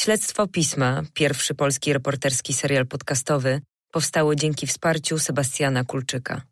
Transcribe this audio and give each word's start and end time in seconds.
Śledztwo 0.00 0.46
Pisma, 0.46 1.02
pierwszy 1.14 1.54
polski 1.54 1.92
reporterski 1.92 2.52
serial 2.52 2.86
podcastowy, 2.86 3.60
powstało 3.92 4.34
dzięki 4.34 4.66
wsparciu 4.66 5.18
Sebastiana 5.18 5.84
Kulczyka. 5.84 6.42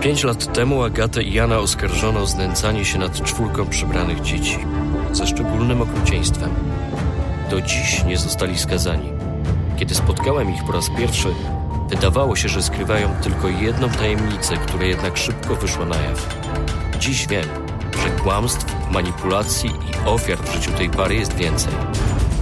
Pięć 0.00 0.24
lat 0.24 0.52
temu 0.52 0.82
Agatę 0.82 1.22
i 1.22 1.32
Jana 1.32 1.58
oskarżono 1.58 2.20
o 2.20 2.26
znęcanie 2.26 2.84
się 2.84 2.98
nad 2.98 3.22
czwórką 3.22 3.68
przybranych 3.68 4.20
dzieci 4.20 4.58
ze 5.12 5.26
szczególnym 5.26 5.82
okrucieństwem. 5.82 6.54
Do 7.50 7.60
dziś 7.60 8.04
nie 8.04 8.18
zostali 8.18 8.58
skazani. 8.58 9.12
Kiedy 9.78 9.94
spotkałem 9.94 10.54
ich 10.54 10.64
po 10.64 10.72
raz 10.72 10.90
pierwszy, 10.98 11.28
wydawało 11.90 12.36
się, 12.36 12.48
że 12.48 12.62
skrywają 12.62 13.16
tylko 13.22 13.48
jedną 13.48 13.90
tajemnicę, 13.90 14.56
która 14.56 14.84
jednak 14.84 15.16
szybko 15.16 15.54
wyszła 15.54 15.86
na 15.86 15.96
jaw. 15.96 16.36
Dziś 16.98 17.26
wiem, 17.26 17.69
że 18.02 18.10
kłamstw, 18.10 18.66
manipulacji 18.90 19.70
i 19.70 20.08
ofiar 20.08 20.38
w 20.38 20.54
życiu 20.54 20.72
tej 20.72 20.90
pary 20.90 21.14
jest 21.14 21.34
więcej. 21.34 21.72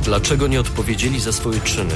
Dlaczego 0.03 0.47
nie 0.47 0.61
odpowiedzieli 0.61 1.21
za 1.21 1.33
swoje 1.33 1.61
czyny? 1.61 1.95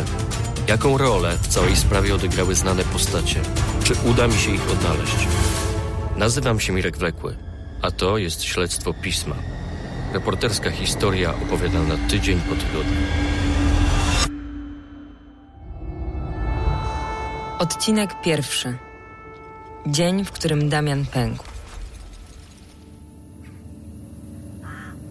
Jaką 0.69 0.99
rolę 0.99 1.39
w 1.43 1.49
całej 1.49 1.77
sprawie 1.77 2.15
odegrały 2.15 2.55
znane 2.55 2.85
postacie? 2.85 3.41
Czy 3.85 3.95
uda 4.11 4.27
mi 4.27 4.35
się 4.35 4.55
ich 4.55 4.71
odnaleźć? 4.71 5.29
Nazywam 6.17 6.61
się 6.61 6.73
Mirek 6.73 6.97
Wlekły, 6.97 7.37
a 7.83 7.91
to 7.91 8.19
jest 8.19 8.43
śledztwo 8.43 8.95
pisma. 8.95 9.37
Reporterska 10.13 10.71
historia 10.71 11.35
opowiadana 11.35 11.97
tydzień 12.09 12.41
po 12.41 12.55
tygodniu. 12.55 12.97
Odcinek 17.59 18.21
pierwszy. 18.21 18.79
Dzień, 19.87 20.25
w 20.25 20.33
którym 20.33 20.69
Damian 20.69 21.07
pękł. 21.07 21.45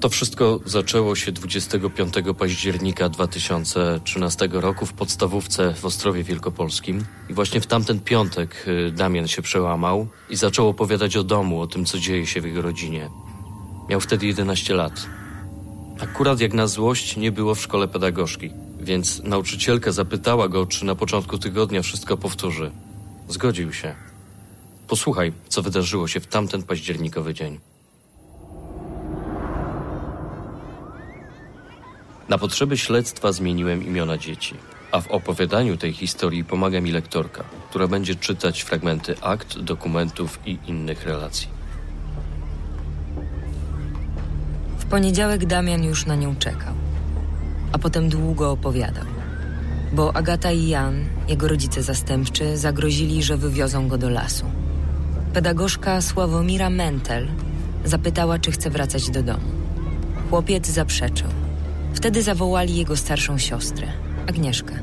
To 0.01 0.09
wszystko 0.09 0.59
zaczęło 0.65 1.15
się 1.15 1.31
25 1.31 2.13
października 2.39 3.09
2013 3.09 4.49
roku 4.51 4.85
w 4.85 4.93
podstawówce 4.93 5.73
w 5.73 5.85
Ostrowie 5.85 6.23
Wielkopolskim. 6.23 7.05
I 7.29 7.33
właśnie 7.33 7.61
w 7.61 7.67
tamten 7.67 7.99
piątek 7.99 8.65
y, 8.67 8.91
Damian 8.91 9.27
się 9.27 9.41
przełamał 9.41 10.07
i 10.29 10.35
zaczął 10.35 10.67
opowiadać 10.69 11.17
o 11.17 11.23
domu, 11.23 11.61
o 11.61 11.67
tym, 11.67 11.85
co 11.85 11.99
dzieje 11.99 12.27
się 12.27 12.41
w 12.41 12.45
jego 12.45 12.61
rodzinie. 12.61 13.09
Miał 13.89 13.99
wtedy 13.99 14.25
11 14.25 14.73
lat. 14.73 15.05
Akurat 15.99 16.39
jak 16.39 16.53
na 16.53 16.67
złość 16.67 17.17
nie 17.17 17.31
było 17.31 17.55
w 17.55 17.61
szkole 17.61 17.87
pedagogzki, 17.87 18.49
więc 18.79 19.23
nauczycielka 19.23 19.91
zapytała 19.91 20.49
go, 20.49 20.65
czy 20.65 20.85
na 20.85 20.95
początku 20.95 21.37
tygodnia 21.37 21.81
wszystko 21.81 22.17
powtórzy. 22.17 22.71
Zgodził 23.27 23.73
się. 23.73 23.95
Posłuchaj, 24.87 25.33
co 25.47 25.61
wydarzyło 25.61 26.07
się 26.07 26.19
w 26.19 26.27
tamten 26.27 26.63
październikowy 26.63 27.33
dzień. 27.33 27.70
Na 32.31 32.37
potrzeby 32.37 32.77
śledztwa 32.77 33.31
zmieniłem 33.31 33.85
imiona 33.87 34.17
dzieci, 34.17 34.55
a 34.91 35.01
w 35.01 35.07
opowiadaniu 35.07 35.77
tej 35.77 35.93
historii 35.93 36.43
pomaga 36.43 36.81
mi 36.81 36.91
lektorka, 36.91 37.43
która 37.69 37.87
będzie 37.87 38.15
czytać 38.15 38.61
fragmenty 38.61 39.15
akt, 39.21 39.59
dokumentów 39.59 40.39
i 40.45 40.57
innych 40.67 41.05
relacji. 41.05 41.47
W 44.77 44.85
poniedziałek 44.85 45.45
Damian 45.45 45.83
już 45.83 46.05
na 46.05 46.15
nią 46.15 46.35
czekał, 46.35 46.73
a 47.71 47.77
potem 47.77 48.09
długo 48.09 48.51
opowiadał. 48.51 49.05
Bo 49.93 50.15
Agata 50.15 50.51
i 50.51 50.67
Jan, 50.67 51.05
jego 51.27 51.47
rodzice 51.47 51.83
zastępczy, 51.83 52.57
zagrozili, 52.57 53.23
że 53.23 53.37
wywiozą 53.37 53.87
go 53.87 53.97
do 53.97 54.09
lasu. 54.09 54.45
Pedagogzka 55.33 56.01
Sławomira 56.01 56.69
Mentel 56.69 57.27
zapytała, 57.85 58.39
czy 58.39 58.51
chce 58.51 58.69
wracać 58.69 59.09
do 59.09 59.23
domu. 59.23 59.51
Chłopiec 60.29 60.67
zaprzeczył. 60.67 61.40
Wtedy 62.01 62.23
zawołali 62.23 62.77
jego 62.77 62.97
starszą 62.97 63.37
siostrę, 63.37 63.87
Agnieszkę. 64.27 64.75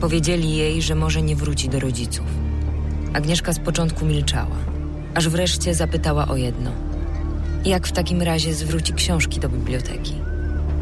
Powiedzieli 0.00 0.56
jej, 0.56 0.82
że 0.82 0.94
może 0.94 1.22
nie 1.22 1.36
wróci 1.36 1.68
do 1.68 1.80
rodziców. 1.80 2.26
Agnieszka 3.12 3.52
z 3.52 3.58
początku 3.58 4.06
milczała, 4.06 4.56
aż 5.14 5.28
wreszcie 5.28 5.74
zapytała 5.74 6.28
o 6.28 6.36
jedno. 6.36 6.70
Jak 7.64 7.86
w 7.86 7.92
takim 7.92 8.22
razie 8.22 8.54
zwróci 8.54 8.92
książki 8.92 9.40
do 9.40 9.48
biblioteki? 9.48 10.14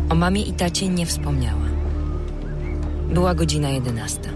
O 0.09 0.15
mamie 0.15 0.43
i 0.43 0.53
tacie 0.53 0.89
nie 0.89 1.07
wspomniała. 1.07 1.67
Była 3.15 3.35
godzina 3.35 3.71
jedenasta. 3.71 4.29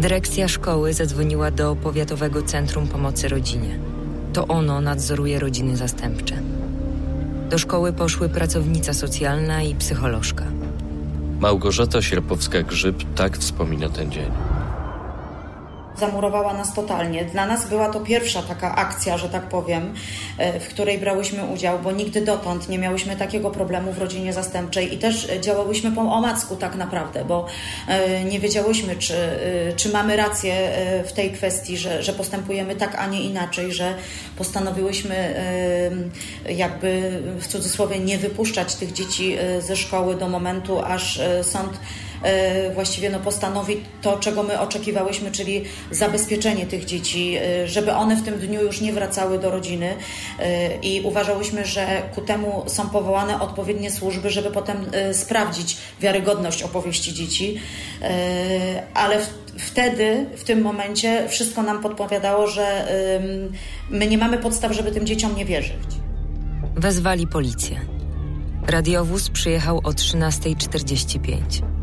Dyrekcja 0.00 0.48
szkoły 0.48 0.92
zadzwoniła 0.92 1.50
do 1.50 1.76
Powiatowego 1.76 2.42
Centrum 2.42 2.88
Pomocy 2.88 3.28
Rodzinie. 3.28 3.78
To 4.32 4.46
ono 4.46 4.80
nadzoruje 4.80 5.38
rodziny 5.38 5.76
zastępcze. 5.76 6.55
Do 7.50 7.58
szkoły 7.58 7.92
poszły 7.92 8.28
pracownica 8.28 8.94
socjalna 8.94 9.62
i 9.62 9.74
psycholożka. 9.74 10.44
Małgorzata 11.40 11.98
Sierpowska-Grzyb 11.98 13.04
tak 13.14 13.38
wspomina 13.38 13.88
ten 13.88 14.12
dzień 14.12 14.30
zamurowała 15.98 16.54
nas 16.54 16.74
totalnie. 16.74 17.24
Dla 17.24 17.46
nas 17.46 17.68
była 17.68 17.88
to 17.88 18.00
pierwsza 18.00 18.42
taka 18.42 18.74
akcja, 18.74 19.18
że 19.18 19.28
tak 19.28 19.42
powiem, 19.42 19.94
e, 20.38 20.60
w 20.60 20.68
której 20.68 20.98
brałyśmy 20.98 21.44
udział, 21.44 21.78
bo 21.78 21.92
nigdy 21.92 22.20
dotąd 22.20 22.68
nie 22.68 22.78
miałyśmy 22.78 23.16
takiego 23.16 23.50
problemu 23.50 23.92
w 23.92 23.98
rodzinie 23.98 24.32
zastępczej 24.32 24.94
i 24.94 24.98
też 24.98 25.28
działałyśmy 25.40 25.92
po 25.92 26.00
omacku 26.00 26.56
tak 26.56 26.74
naprawdę, 26.74 27.24
bo 27.24 27.46
e, 27.88 28.24
nie 28.24 28.40
wiedziałyśmy, 28.40 28.96
czy, 28.96 29.14
e, 29.14 29.72
czy 29.76 29.88
mamy 29.88 30.16
rację 30.16 30.54
w 31.04 31.12
tej 31.12 31.30
kwestii, 31.30 31.76
że, 31.76 32.02
że 32.02 32.12
postępujemy 32.12 32.76
tak, 32.76 32.94
a 32.94 33.06
nie 33.06 33.22
inaczej, 33.22 33.72
że 33.72 33.94
postanowiłyśmy 34.36 35.34
jakby 36.48 37.20
w 37.40 37.46
cudzysłowie 37.46 37.98
nie 37.98 38.18
wypuszczać 38.18 38.74
tych 38.74 38.92
dzieci 38.92 39.36
ze 39.60 39.76
szkoły 39.76 40.16
do 40.16 40.28
momentu, 40.28 40.80
aż 40.80 41.20
sąd 41.42 41.70
właściwie 42.74 43.10
no, 43.10 43.20
postanowi 43.20 43.80
to, 44.02 44.18
czego 44.18 44.42
my 44.42 44.60
oczekiwałyśmy, 44.60 45.30
czyli 45.30 45.64
zabezpieczenie 45.90 46.66
tych 46.66 46.84
dzieci, 46.84 47.36
e, 47.36 47.68
żeby 47.68 47.92
one 47.92 48.16
w 48.16 48.22
tym 48.22 48.38
dniu 48.38 48.62
już 48.62 48.80
nie 48.80 48.92
wracały 48.92 49.38
do 49.38 49.50
rodziny 49.50 49.94
e, 50.38 50.76
i 50.76 51.00
uważałyśmy, 51.00 51.66
że 51.66 52.02
ku 52.14 52.20
temu 52.20 52.64
są 52.66 52.88
powołane 52.88 53.40
odpowiednie 53.40 53.90
służby, 53.90 54.30
żeby 54.30 54.50
potem 54.50 54.76
sprawdzić 55.12 55.76
wiarygodność 56.00 56.62
opowieści 56.62 57.14
dzieci, 57.14 57.60
ale 58.94 59.18
wtedy, 59.58 60.26
w 60.36 60.44
tym 60.44 60.62
momencie 60.62 61.28
wszystko 61.28 61.62
nam 61.62 61.82
podpowiadało, 61.82 62.46
że 62.46 62.88
my 63.90 64.06
nie 64.06 64.18
mamy 64.18 64.38
podstaw, 64.38 64.72
żeby 64.72 64.92
tym 64.92 65.06
dzieciom 65.06 65.36
nie 65.36 65.44
wierzyć. 65.44 66.06
Wezwali 66.76 67.26
policję. 67.26 67.80
Radiowóz 68.66 69.30
przyjechał 69.30 69.78
o 69.78 69.90
13.45. 69.90 71.75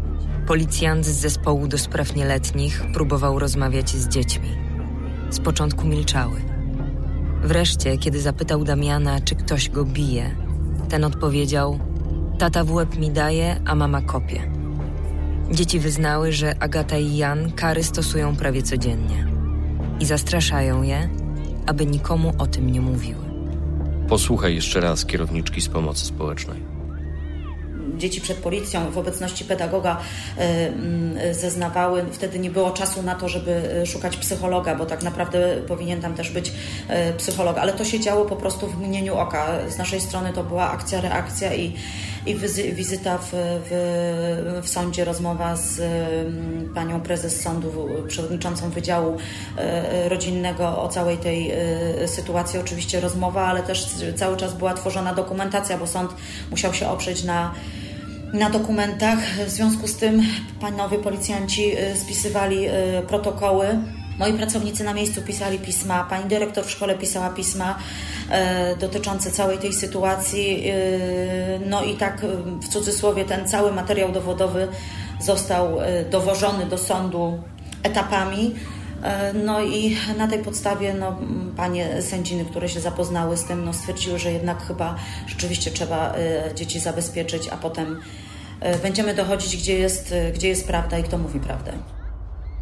Policjant 0.47 1.05
z 1.05 1.09
zespołu 1.09 1.67
do 1.67 1.77
spraw 1.77 2.15
nieletnich 2.15 2.83
próbował 2.93 3.39
rozmawiać 3.39 3.89
z 3.89 4.07
dziećmi. 4.07 4.49
Z 5.29 5.39
początku 5.39 5.87
milczały. 5.87 6.41
Wreszcie, 7.43 7.97
kiedy 7.97 8.21
zapytał 8.21 8.63
Damiana, 8.63 9.21
czy 9.21 9.35
ktoś 9.35 9.69
go 9.69 9.85
bije, 9.85 10.35
ten 10.89 11.03
odpowiedział: 11.03 11.79
Tata 12.39 12.63
w 12.63 12.71
łeb 12.71 12.97
mi 12.97 13.11
daje, 13.11 13.61
a 13.65 13.75
mama 13.75 14.01
kopie. 14.01 14.51
Dzieci 15.51 15.79
wyznały, 15.79 16.31
że 16.31 16.55
Agata 16.59 16.97
i 16.97 17.17
Jan 17.17 17.51
kary 17.51 17.83
stosują 17.83 18.35
prawie 18.35 18.63
codziennie 18.63 19.27
i 19.99 20.05
zastraszają 20.05 20.83
je, 20.83 21.09
aby 21.65 21.85
nikomu 21.85 22.33
o 22.37 22.47
tym 22.47 22.71
nie 22.71 22.81
mówiły. 22.81 23.23
Posłuchaj 24.07 24.55
jeszcze 24.55 24.79
raz 24.79 25.05
kierowniczki 25.05 25.61
z 25.61 25.69
pomocy 25.69 26.05
społecznej 26.05 26.72
dzieci 28.03 28.21
przed 28.21 28.37
policją 28.37 28.91
w 28.91 28.97
obecności 28.97 29.45
pedagoga 29.45 29.97
e, 30.37 30.67
mm, 30.67 31.33
zeznawały. 31.33 32.05
Wtedy 32.11 32.39
nie 32.39 32.49
było 32.49 32.71
czasu 32.71 33.03
na 33.03 33.15
to, 33.15 33.29
żeby 33.29 33.51
e, 33.51 33.85
szukać 33.85 34.17
psychologa, 34.17 34.75
bo 34.75 34.85
tak 34.85 35.03
naprawdę 35.03 35.57
powinien 35.67 36.01
tam 36.01 36.13
też 36.13 36.31
być 36.31 36.51
e, 36.87 37.13
psycholog, 37.13 37.57
ale 37.57 37.73
to 37.73 37.85
się 37.85 37.99
działo 37.99 38.25
po 38.25 38.35
prostu 38.35 38.67
w 38.67 38.77
mgnieniu 38.77 39.15
oka. 39.15 39.47
Z 39.69 39.77
naszej 39.77 40.01
strony 40.01 40.33
to 40.33 40.43
była 40.43 40.71
akcja, 40.71 41.01
reakcja 41.01 41.53
i, 41.53 41.73
i 42.25 42.35
wizyta 42.75 43.17
w, 43.17 43.29
w, 43.69 44.61
w 44.63 44.69
sądzie, 44.69 45.05
rozmowa 45.05 45.55
z 45.55 45.79
mm, 45.79 46.73
panią 46.75 47.01
prezes 47.01 47.41
sądu, 47.41 47.71
przewodniczącą 48.07 48.69
Wydziału 48.69 49.17
Rodzinnego 50.07 50.81
o 50.83 50.87
całej 50.87 51.17
tej 51.17 51.51
sytuacji. 52.05 52.59
Oczywiście 52.59 52.99
rozmowa, 52.99 53.45
ale 53.45 53.63
też 53.63 53.85
cały 54.15 54.37
czas 54.37 54.53
była 54.53 54.73
tworzona 54.73 55.13
dokumentacja, 55.13 55.77
bo 55.77 55.87
sąd 55.87 56.11
musiał 56.51 56.73
się 56.73 56.89
oprzeć 56.89 57.23
na 57.23 57.53
na 58.33 58.49
dokumentach. 58.49 59.19
W 59.47 59.49
związku 59.49 59.87
z 59.87 59.95
tym 59.95 60.21
panowie 60.61 60.97
policjanci 60.99 61.77
y, 61.77 61.97
spisywali 61.97 62.67
y, 62.67 62.71
protokoły. 63.07 63.67
Moi 64.19 64.33
pracownicy 64.33 64.83
na 64.83 64.93
miejscu 64.93 65.21
pisali 65.21 65.59
pisma, 65.59 66.03
pani 66.03 66.29
dyrektor 66.29 66.65
w 66.65 66.71
szkole 66.71 66.95
pisała 66.95 67.29
pisma 67.29 67.79
y, 68.73 68.77
dotyczące 68.77 69.31
całej 69.31 69.57
tej 69.57 69.73
sytuacji. 69.73 70.63
No 71.65 71.83
i 71.83 71.95
tak 71.95 72.21
w 72.61 72.67
cudzysłowie 72.67 73.25
ten 73.25 73.47
cały 73.47 73.71
materiał 73.71 74.11
dowodowy 74.11 74.67
został 75.21 75.77
dowożony 76.11 76.65
do 76.65 76.77
sądu 76.77 77.39
etapami. 77.83 78.55
E, 79.03 79.33
no 79.33 79.61
i 79.61 79.97
na 80.17 80.27
tej 80.27 80.39
podstawie 80.39 80.93
no, 80.93 81.17
panie 81.57 82.01
sędziny, 82.01 82.45
które 82.45 82.69
się 82.69 82.79
zapoznały 82.79 83.37
z 83.37 83.43
tym, 83.43 83.65
no, 83.65 83.73
stwierdziły, 83.73 84.19
że 84.19 84.31
jednak 84.31 84.67
chyba 84.67 84.95
rzeczywiście 85.27 85.71
trzeba 85.71 86.13
e, 86.15 86.55
dzieci 86.55 86.79
zabezpieczyć, 86.79 87.49
a 87.49 87.57
potem 87.57 87.99
e, 88.59 88.79
będziemy 88.79 89.15
dochodzić, 89.15 89.57
gdzie 89.57 89.79
jest, 89.79 90.13
gdzie 90.33 90.47
jest 90.47 90.67
prawda 90.67 90.97
i 90.97 91.03
kto 91.03 91.17
mówi 91.17 91.39
prawdę. 91.39 91.71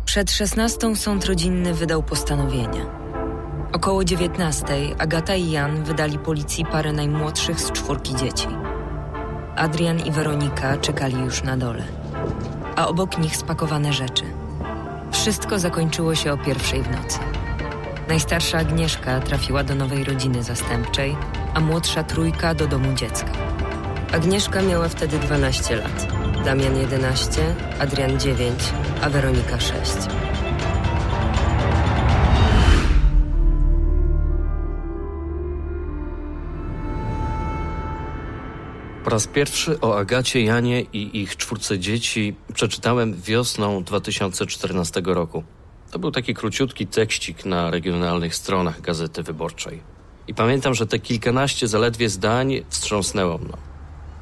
Przed 0.05 0.31
16 0.31 0.95
sąd 0.95 1.25
rodzinny 1.25 1.73
wydał 1.73 2.03
postanowienie. 2.03 2.85
Około 3.73 4.03
19 4.03 4.65
Agata 4.97 5.35
i 5.35 5.51
Jan 5.51 5.83
wydali 5.83 6.19
policji 6.19 6.65
parę 6.65 6.93
najmłodszych 6.93 7.61
z 7.61 7.71
czwórki 7.71 8.15
dzieci. 8.15 8.47
Adrian 9.55 9.99
i 9.99 10.11
Weronika 10.11 10.77
czekali 10.77 11.15
już 11.15 11.43
na 11.43 11.57
dole, 11.57 11.83
a 12.75 12.87
obok 12.87 13.17
nich 13.17 13.37
spakowane 13.37 13.93
rzeczy– 13.93 14.23
wszystko 15.11 15.59
zakończyło 15.59 16.15
się 16.15 16.33
o 16.33 16.37
pierwszej 16.37 16.83
w 16.83 16.91
nocy. 16.91 17.19
Najstarsza 18.07 18.57
Agnieszka 18.57 19.19
trafiła 19.19 19.63
do 19.63 19.75
nowej 19.75 20.03
rodziny 20.03 20.43
zastępczej, 20.43 21.17
a 21.53 21.59
młodsza 21.59 22.03
trójka 22.03 22.53
do 22.53 22.67
domu 22.67 22.93
dziecka. 22.93 23.31
Agnieszka 24.13 24.61
miała 24.61 24.89
wtedy 24.89 25.19
12 25.19 25.75
lat, 25.75 26.07
Damian 26.45 26.77
11, 26.77 27.55
Adrian 27.79 28.19
9, 28.19 28.59
a 29.01 29.09
Weronika 29.09 29.59
6. 29.59 29.77
Po 39.03 39.09
raz 39.09 39.27
pierwszy 39.27 39.79
o 39.79 39.97
Agacie, 39.97 40.41
Janie 40.41 40.81
i 40.81 41.21
ich 41.21 41.37
czwórce 41.37 41.79
dzieci 41.79 42.35
przeczytałem 42.53 43.21
wiosną 43.21 43.83
2014 43.83 45.01
roku. 45.05 45.43
To 45.91 45.99
był 45.99 46.11
taki 46.11 46.33
króciutki 46.33 46.87
tekścik 46.87 47.45
na 47.45 47.71
regionalnych 47.71 48.35
stronach 48.35 48.81
Gazety 48.81 49.23
Wyborczej. 49.23 49.81
I 50.27 50.33
pamiętam, 50.33 50.73
że 50.73 50.87
te 50.87 50.99
kilkanaście 50.99 51.67
zaledwie 51.67 52.09
zdań 52.09 52.63
wstrząsnęło 52.69 53.37
mną. 53.37 53.57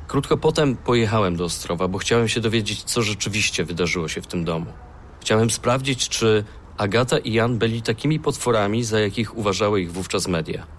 Krótko 0.08 0.38
potem 0.38 0.78
pojechałem 0.78 1.36
do 1.36 1.44
Ostrowa, 1.44 1.88
bo 1.88 1.98
chciałem 1.98 2.28
się 2.28 2.42
dowiedzieć, 2.42 2.84
co 2.84 3.02
rzeczywiście 3.02 3.66
wydarzyło 3.66 4.08
się 4.08 4.22
w 4.22 4.28
tym 4.28 4.46
domu. 4.46 4.74
Chciałem 5.22 5.50
sprawdzić, 5.50 6.10
czy 6.10 6.44
Agata 6.78 7.18
i 7.18 7.34
Jan 7.34 7.58
byli 7.58 7.82
takimi 7.82 8.20
potworami, 8.20 8.84
za 8.84 9.00
jakich 9.00 9.38
uważały 9.38 9.82
ich 9.82 9.92
wówczas 9.92 10.28
media. 10.28 10.79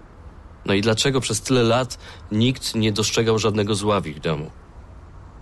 No 0.66 0.74
i 0.74 0.80
dlaczego 0.80 1.20
przez 1.20 1.40
tyle 1.40 1.62
lat 1.62 1.98
nikt 2.32 2.74
nie 2.74 2.92
dostrzegał 2.92 3.38
żadnego 3.38 3.74
zła 3.74 4.00
w 4.00 4.06
ich 4.06 4.20
domu? 4.20 4.50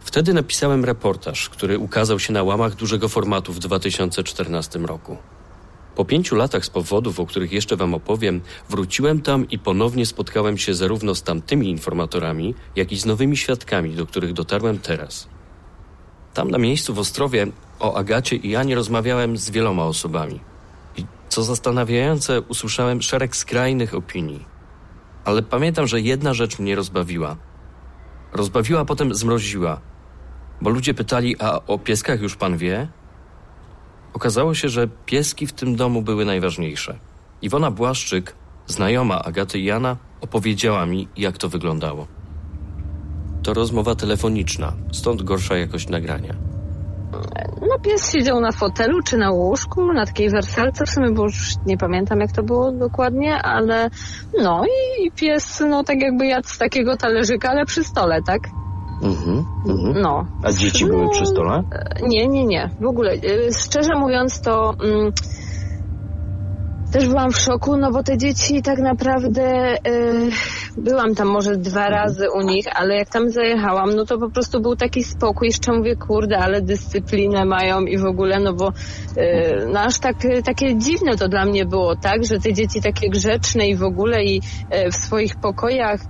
Wtedy 0.00 0.34
napisałem 0.34 0.84
reportaż, 0.84 1.48
który 1.48 1.78
ukazał 1.78 2.18
się 2.18 2.32
na 2.32 2.42
łamach 2.42 2.74
dużego 2.74 3.08
formatu 3.08 3.52
w 3.52 3.58
2014 3.58 4.78
roku. 4.78 5.16
Po 5.94 6.04
pięciu 6.04 6.36
latach 6.36 6.64
z 6.64 6.70
powodów, 6.70 7.20
o 7.20 7.26
których 7.26 7.52
jeszcze 7.52 7.76
Wam 7.76 7.94
opowiem, 7.94 8.40
wróciłem 8.70 9.20
tam 9.20 9.50
i 9.50 9.58
ponownie 9.58 10.06
spotkałem 10.06 10.58
się 10.58 10.74
zarówno 10.74 11.14
z 11.14 11.22
tamtymi 11.22 11.70
informatorami, 11.70 12.54
jak 12.76 12.92
i 12.92 12.98
z 12.98 13.06
nowymi 13.06 13.36
świadkami, 13.36 13.94
do 13.94 14.06
których 14.06 14.32
dotarłem 14.32 14.78
teraz. 14.78 15.28
Tam 16.34 16.50
na 16.50 16.58
miejscu 16.58 16.94
w 16.94 16.98
Ostrowie 16.98 17.46
o 17.80 17.94
Agacie 17.94 18.36
i 18.36 18.50
Janie 18.50 18.74
rozmawiałem 18.74 19.36
z 19.36 19.50
wieloma 19.50 19.84
osobami. 19.84 20.40
I 20.96 21.04
co 21.28 21.42
zastanawiające, 21.42 22.40
usłyszałem 22.40 23.02
szereg 23.02 23.36
skrajnych 23.36 23.94
opinii 23.94 24.57
ale 25.28 25.42
pamiętam, 25.42 25.86
że 25.86 26.00
jedna 26.00 26.34
rzecz 26.34 26.58
mnie 26.58 26.74
rozbawiła. 26.74 27.36
Rozbawiła, 28.32 28.84
potem 28.84 29.14
zmroziła, 29.14 29.80
bo 30.60 30.70
ludzie 30.70 30.94
pytali, 30.94 31.36
a 31.40 31.60
o 31.66 31.78
pieskach 31.78 32.20
już 32.20 32.36
pan 32.36 32.56
wie? 32.56 32.88
Okazało 34.12 34.54
się, 34.54 34.68
że 34.68 34.88
pieski 35.06 35.46
w 35.46 35.52
tym 35.52 35.76
domu 35.76 36.02
były 36.02 36.24
najważniejsze. 36.24 36.98
Iwona 37.42 37.70
Błaszczyk, 37.70 38.34
znajoma 38.66 39.24
Agaty 39.24 39.58
i 39.58 39.64
Jana, 39.64 39.96
opowiedziała 40.20 40.86
mi, 40.86 41.08
jak 41.16 41.38
to 41.38 41.48
wyglądało. 41.48 42.06
To 43.42 43.54
rozmowa 43.54 43.94
telefoniczna, 43.94 44.72
stąd 44.92 45.22
gorsza 45.22 45.56
jakość 45.56 45.88
nagrania. 45.88 46.34
No 47.60 47.78
pies 47.78 48.12
siedział 48.12 48.40
na 48.40 48.52
fotelu 48.52 49.02
czy 49.02 49.18
na 49.18 49.30
łóżku, 49.30 49.92
na 49.92 50.06
takiej 50.06 50.30
wersalce 50.30 50.84
w 50.86 50.90
sumie, 50.90 51.10
bo 51.10 51.22
już 51.22 51.54
nie 51.66 51.76
pamiętam 51.76 52.20
jak 52.20 52.32
to 52.32 52.42
było 52.42 52.72
dokładnie, 52.72 53.42
ale 53.42 53.90
no 54.42 54.64
i 54.66 55.10
pies 55.10 55.62
no 55.68 55.84
tak 55.84 56.00
jakby 56.00 56.26
jadł 56.26 56.48
z 56.48 56.58
takiego 56.58 56.96
talerzyka, 56.96 57.50
ale 57.50 57.64
przy 57.64 57.84
stole, 57.84 58.22
tak? 58.22 58.40
Mhm, 59.02 59.44
mhm. 59.68 60.02
No. 60.02 60.26
A 60.42 60.52
dzieci 60.52 60.84
no, 60.84 60.90
były 60.90 61.10
przy 61.10 61.26
stole? 61.26 61.62
Nie, 62.02 62.28
nie, 62.28 62.44
nie. 62.44 62.70
W 62.80 62.86
ogóle, 62.86 63.14
y, 63.14 63.50
szczerze 63.52 63.94
mówiąc 63.94 64.40
to... 64.40 64.74
Mm, 64.84 65.12
też 66.92 67.08
byłam 67.08 67.32
w 67.32 67.38
szoku, 67.38 67.76
no 67.76 67.92
bo 67.92 68.02
te 68.02 68.18
dzieci 68.18 68.62
tak 68.62 68.78
naprawdę 68.78 69.74
y, 69.74 70.30
byłam 70.76 71.14
tam 71.14 71.28
może 71.28 71.56
dwa 71.56 71.88
razy 71.88 72.30
u 72.30 72.40
nich, 72.40 72.66
ale 72.74 72.96
jak 72.96 73.08
tam 73.10 73.30
zajechałam, 73.30 73.96
no 73.96 74.04
to 74.04 74.18
po 74.18 74.30
prostu 74.30 74.60
był 74.60 74.76
taki 74.76 75.04
spokój, 75.04 75.48
jeszcze 75.48 75.72
mówię, 75.72 75.96
kurde, 75.96 76.38
ale 76.38 76.62
dyscyplinę 76.62 77.44
mają 77.44 77.80
i 77.80 77.98
w 77.98 78.04
ogóle, 78.04 78.40
no 78.40 78.52
bo 78.52 78.68
y, 78.68 79.66
no 79.72 79.80
aż 79.80 79.98
tak, 79.98 80.16
takie 80.44 80.78
dziwne 80.78 81.16
to 81.16 81.28
dla 81.28 81.44
mnie 81.44 81.66
było, 81.66 81.96
tak, 81.96 82.24
że 82.24 82.38
te 82.38 82.52
dzieci 82.52 82.82
takie 82.82 83.10
grzeczne 83.10 83.68
i 83.68 83.76
w 83.76 83.82
ogóle 83.82 84.24
i 84.24 84.40
w 84.92 84.94
swoich 84.94 85.36
pokojach. 85.36 86.00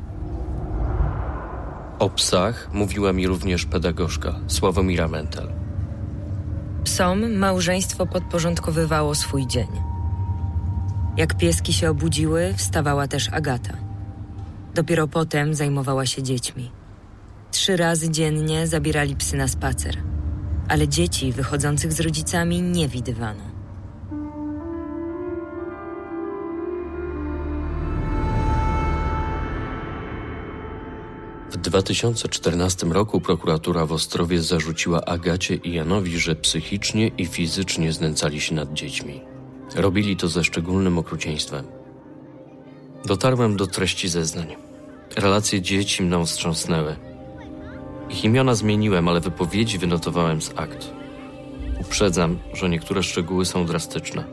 O 1.99 2.11
psach 2.11 2.69
mówiła 2.73 3.13
mi 3.13 3.27
również 3.27 3.65
pedagogzka 3.65 4.35
Sławomira 4.47 5.09
Mentel. 5.09 5.49
Psom 6.85 7.37
małżeństwo 7.37 8.07
podporządkowywało 8.07 9.15
swój 9.15 9.47
dzień. 9.47 9.98
Jak 11.19 11.37
pieski 11.37 11.73
się 11.73 11.91
obudziły, 11.91 12.55
wstawała 12.57 13.09
też 13.09 13.29
Agata. 13.33 13.77
Dopiero 14.75 15.09
potem 15.09 15.55
zajmowała 15.55 16.07
się 16.07 16.23
dziećmi. 16.23 16.71
Trzy 17.51 17.77
razy 17.77 18.11
dziennie 18.11 18.67
zabierali 18.67 19.17
psy 19.17 19.37
na 19.37 19.49
spacer, 19.49 19.97
ale 20.69 20.89
dzieci 20.89 21.33
wychodzących 21.33 21.93
z 21.93 22.01
rodzicami 22.01 22.63
nie 22.63 22.89
widywano. 22.89 23.43
W 31.51 31.57
2014 31.57 32.87
roku 32.87 33.21
prokuratura 33.21 33.87
w 33.87 33.93
Ostrowie 33.93 34.43
zarzuciła 34.43 35.05
Agacie 35.05 35.55
i 35.55 35.73
Janowi, 35.73 36.19
że 36.19 36.37
psychicznie 36.37 37.09
i 37.09 37.27
fizycznie 37.27 37.93
znęcali 37.93 38.41
się 38.41 38.55
nad 38.55 38.73
dziećmi. 38.73 39.38
Robili 39.77 40.17
to 40.17 40.29
ze 40.29 40.45
szczególnym 40.45 40.99
okrucieństwem. 40.99 41.65
Dotarłem 43.05 43.57
do 43.57 43.67
treści 43.67 44.09
zeznań. 44.09 44.57
Relacje 45.17 45.61
dzieci 45.63 46.03
mną 46.03 46.27
wstrząsnęły. 46.27 46.97
Ich 48.11 48.25
imiona 48.25 48.55
zmieniłem, 48.55 49.09
ale 49.09 49.21
wypowiedzi 49.21 49.79
wynotowałem 49.79 50.43
z 50.43 50.51
akt. 50.57 50.91
Uprzedzam, 51.81 52.39
że 52.53 52.69
niektóre 52.69 53.03
szczegóły 53.03 53.47
są 53.47 53.67
drastyczne. 53.67 54.25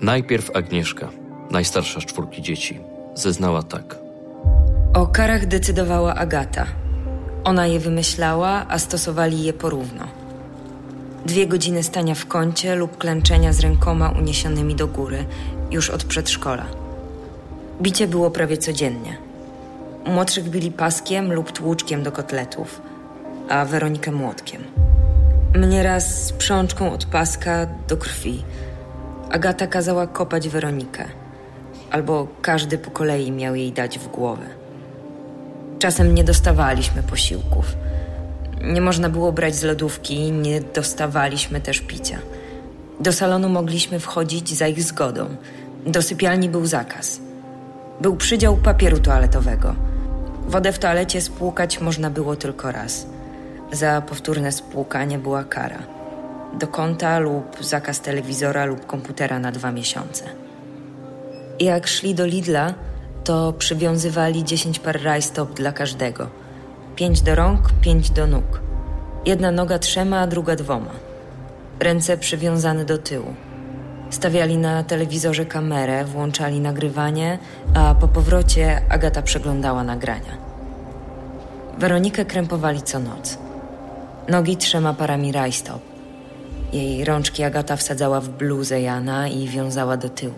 Najpierw 0.00 0.56
Agnieszka, 0.56 1.08
najstarsza 1.50 2.00
z 2.00 2.04
czwórki 2.04 2.42
dzieci, 2.42 2.80
zeznała 3.14 3.62
tak. 3.62 3.98
O 4.94 5.06
karach 5.06 5.46
decydowała 5.46 6.14
Agata. 6.14 6.66
Ona 7.44 7.66
je 7.66 7.80
wymyślała, 7.80 8.66
a 8.68 8.78
stosowali 8.78 9.42
je 9.42 9.52
porówno. 9.52 10.21
Dwie 11.26 11.46
godziny 11.46 11.82
stania 11.82 12.14
w 12.14 12.26
kącie 12.26 12.74
lub 12.74 12.98
klęczenia 12.98 13.52
z 13.52 13.60
rękoma 13.60 14.10
uniesionymi 14.10 14.74
do 14.74 14.86
góry, 14.86 15.24
już 15.70 15.90
od 15.90 16.04
przedszkola. 16.04 16.66
Bicie 17.82 18.06
było 18.06 18.30
prawie 18.30 18.56
codziennie. 18.56 19.16
Młodszych 20.06 20.50
bili 20.50 20.70
paskiem 20.70 21.32
lub 21.32 21.52
tłuczkiem 21.52 22.02
do 22.02 22.12
kotletów, 22.12 22.82
a 23.48 23.64
Weronikę 23.64 24.12
młotkiem. 24.12 24.62
Mnie 25.54 25.82
raz 25.82 26.26
z 26.26 26.32
przączką 26.32 26.92
od 26.92 27.04
paska 27.04 27.66
do 27.88 27.96
krwi. 27.96 28.44
Agata 29.30 29.66
kazała 29.66 30.06
kopać 30.06 30.48
Weronikę, 30.48 31.04
albo 31.90 32.28
każdy 32.42 32.78
po 32.78 32.90
kolei 32.90 33.32
miał 33.32 33.54
jej 33.54 33.72
dać 33.72 33.98
w 33.98 34.08
głowę. 34.08 34.46
Czasem 35.78 36.14
nie 36.14 36.24
dostawaliśmy 36.24 37.02
posiłków– 37.02 37.76
nie 38.62 38.80
można 38.80 39.08
było 39.08 39.32
brać 39.32 39.54
z 39.54 39.62
lodówki, 39.62 40.32
nie 40.32 40.60
dostawaliśmy 40.60 41.60
też 41.60 41.80
picia. 41.80 42.18
Do 43.00 43.12
salonu 43.12 43.48
mogliśmy 43.48 44.00
wchodzić 44.00 44.54
za 44.54 44.66
ich 44.66 44.82
zgodą. 44.82 45.26
Do 45.86 46.02
sypialni 46.02 46.48
był 46.48 46.66
zakaz. 46.66 47.20
Był 48.00 48.16
przydział 48.16 48.56
papieru 48.56 48.98
toaletowego. 48.98 49.74
Wodę 50.48 50.72
w 50.72 50.78
toalecie 50.78 51.20
spłukać 51.20 51.80
można 51.80 52.10
było 52.10 52.36
tylko 52.36 52.72
raz. 52.72 53.06
Za 53.72 54.00
powtórne 54.00 54.52
spłukanie 54.52 55.18
była 55.18 55.44
kara. 55.44 55.82
Do 56.58 56.66
konta 56.66 57.18
lub 57.18 57.56
zakaz 57.60 58.00
telewizora 58.00 58.64
lub 58.64 58.86
komputera 58.86 59.38
na 59.38 59.52
dwa 59.52 59.72
miesiące. 59.72 60.24
Jak 61.60 61.86
szli 61.86 62.14
do 62.14 62.26
Lidla, 62.26 62.74
to 63.24 63.52
przywiązywali 63.52 64.44
10 64.44 64.78
par 64.78 65.02
rajstop 65.02 65.54
dla 65.54 65.72
każdego– 65.72 66.28
Pięć 66.96 67.22
do 67.22 67.34
rąk, 67.34 67.72
pięć 67.80 68.10
do 68.10 68.26
nóg. 68.26 68.60
Jedna 69.26 69.50
noga 69.50 69.78
trzema, 69.78 70.20
a 70.20 70.26
druga 70.26 70.56
dwoma. 70.56 70.90
Ręce 71.80 72.16
przywiązane 72.16 72.84
do 72.84 72.98
tyłu. 72.98 73.34
Stawiali 74.10 74.58
na 74.58 74.84
telewizorze 74.84 75.46
kamerę, 75.46 76.04
włączali 76.04 76.60
nagrywanie, 76.60 77.38
a 77.74 77.94
po 77.94 78.08
powrocie 78.08 78.82
Agata 78.88 79.22
przeglądała 79.22 79.84
nagrania. 79.84 80.36
Weronikę 81.78 82.24
krępowali 82.24 82.82
co 82.82 82.98
noc. 82.98 83.38
Nogi 84.28 84.56
trzema 84.56 84.94
parami 84.94 85.32
rajstop. 85.32 85.80
Jej 86.72 87.04
rączki 87.04 87.42
Agata 87.42 87.76
wsadzała 87.76 88.20
w 88.20 88.28
bluzę 88.28 88.80
Jana 88.80 89.28
i 89.28 89.48
wiązała 89.48 89.96
do 89.96 90.08
tyłu. 90.08 90.34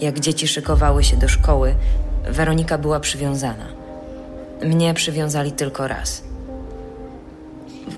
Jak 0.00 0.20
dzieci 0.20 0.48
szykowały 0.48 1.04
się 1.04 1.16
do 1.16 1.28
szkoły, 1.28 1.74
Weronika 2.24 2.78
była 2.78 3.00
przywiązana. 3.00 3.75
Mnie 4.62 4.94
przywiązali 4.94 5.52
tylko 5.52 5.88
raz. 5.88 6.22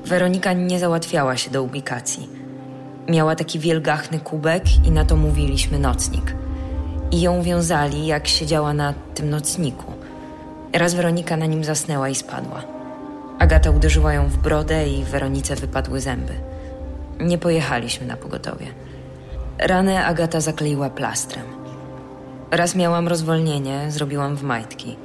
Weronika 0.04 0.52
nie 0.52 0.78
załatwiała 0.78 1.36
się 1.36 1.50
do 1.50 1.62
ubikacji. 1.62 2.28
Miała 3.08 3.36
taki 3.36 3.58
wielgachny 3.58 4.20
kubek 4.20 4.64
i 4.86 4.90
na 4.90 5.04
to 5.04 5.16
mówiliśmy 5.16 5.78
nocnik. 5.78 6.34
I 7.10 7.20
ją 7.20 7.42
wiązali, 7.42 8.06
jak 8.06 8.28
siedziała 8.28 8.74
na 8.74 8.94
tym 9.14 9.30
nocniku. 9.30 9.92
Raz 10.72 10.94
Weronika 10.94 11.36
na 11.36 11.46
nim 11.46 11.64
zasnęła 11.64 12.08
i 12.08 12.14
spadła. 12.14 12.62
Agata 13.38 13.70
uderzyła 13.70 14.12
ją 14.12 14.28
w 14.28 14.36
brodę 14.36 14.88
i 14.88 15.04
Weronice 15.04 15.56
wypadły 15.56 16.00
zęby. 16.00 16.32
Nie 17.20 17.38
pojechaliśmy 17.38 18.06
na 18.06 18.16
pogotowie. 18.16 18.66
Ranę 19.58 20.04
Agata 20.04 20.40
zakleiła 20.40 20.90
plastrem. 20.90 21.44
Raz 22.50 22.74
miałam 22.74 23.08
rozwolnienie, 23.08 23.90
zrobiłam 23.90 24.36
w 24.36 24.42
majtki. 24.42 24.96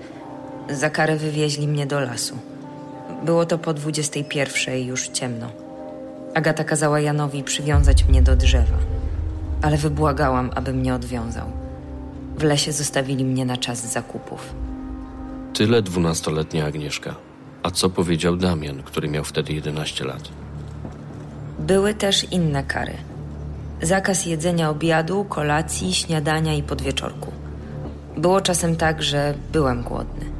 Za 0.70 0.90
karę 0.90 1.16
wywieźli 1.16 1.68
mnie 1.68 1.86
do 1.86 2.00
lasu. 2.00 2.38
Było 3.26 3.46
to 3.46 3.58
po 3.58 3.74
dwudziestej 3.74 4.26
pierwszej, 4.26 4.86
już 4.86 5.08
ciemno. 5.08 5.50
Agata 6.34 6.64
kazała 6.64 7.00
Janowi 7.00 7.44
przywiązać 7.44 8.04
mnie 8.04 8.22
do 8.22 8.36
drzewa, 8.36 8.78
ale 9.62 9.78
wybłagałam, 9.78 10.52
aby 10.56 10.74
mnie 10.74 10.96
odwiązał. 10.96 11.48
W 12.38 12.44
lesie 12.44 12.72
zostawili 12.72 13.26
mnie 13.26 13.46
na 13.46 13.58
czas 13.58 13.92
zakupów. 13.92 14.54
Tyle 15.54 15.82
dwunastoletnia 15.82 16.66
Agnieszka. 16.66 17.16
A 17.64 17.72
co 17.72 17.90
powiedział 17.90 18.38
Damian, 18.38 18.84
który 18.84 19.08
miał 19.08 19.24
wtedy 19.24 19.54
11 19.54 20.06
lat? 20.06 20.30
Były 21.60 21.94
też 21.94 22.32
inne 22.32 22.64
kary. 22.64 22.94
Zakaz 23.82 24.26
jedzenia 24.26 24.70
obiadu, 24.70 25.26
kolacji, 25.30 25.94
śniadania 25.94 26.54
i 26.54 26.64
podwieczorku. 26.64 27.32
Było 28.18 28.42
czasem 28.42 28.76
tak, 28.76 29.04
że 29.04 29.34
byłem 29.52 29.84
głodny. 29.84 30.33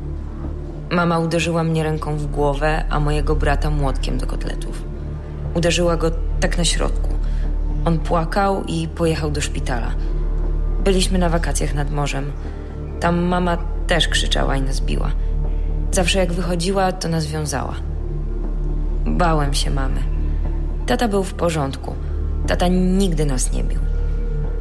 Mama 0.94 1.20
uderzyła 1.20 1.64
mnie 1.64 1.84
ręką 1.84 2.18
w 2.18 2.26
głowę, 2.26 2.86
a 2.90 3.00
mojego 3.00 3.36
brata 3.36 3.70
młotkiem 3.70 4.18
do 4.18 4.28
kotletów. 4.28 4.84
Uderzyła 5.54 5.98
go 5.98 6.12
tak 6.40 6.58
na 6.58 6.66
środku. 6.66 7.10
On 7.86 8.00
płakał 8.00 8.64
i 8.64 8.88
pojechał 8.88 9.32
do 9.32 9.42
szpitala. 9.42 9.92
Byliśmy 10.84 11.20
na 11.20 11.30
wakacjach 11.30 11.74
nad 11.74 11.92
morzem. 11.92 12.32
Tam 13.00 13.22
mama 13.22 13.58
też 13.88 14.08
krzyczała 14.08 14.56
i 14.56 14.62
nas 14.62 14.82
biła. 14.82 15.12
Zawsze 15.92 16.20
jak 16.20 16.34
wychodziła, 16.34 16.92
to 16.92 17.08
nas 17.08 17.26
wiązała. 17.26 17.76
Bałem 19.06 19.54
się 19.54 19.72
mamy. 19.72 20.04
Tata 20.86 21.08
był 21.08 21.24
w 21.24 21.34
porządku. 21.34 21.96
Tata 22.48 22.68
nigdy 22.68 23.26
nas 23.26 23.54
nie 23.54 23.64
bił. 23.64 23.80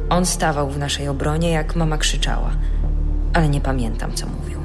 On 0.09 0.25
stawał 0.25 0.69
w 0.69 0.77
naszej 0.77 1.07
obronie, 1.07 1.51
jak 1.51 1.75
mama 1.75 1.97
krzyczała, 1.97 2.51
ale 3.33 3.49
nie 3.49 3.61
pamiętam, 3.61 4.13
co 4.13 4.27
mówił. 4.27 4.62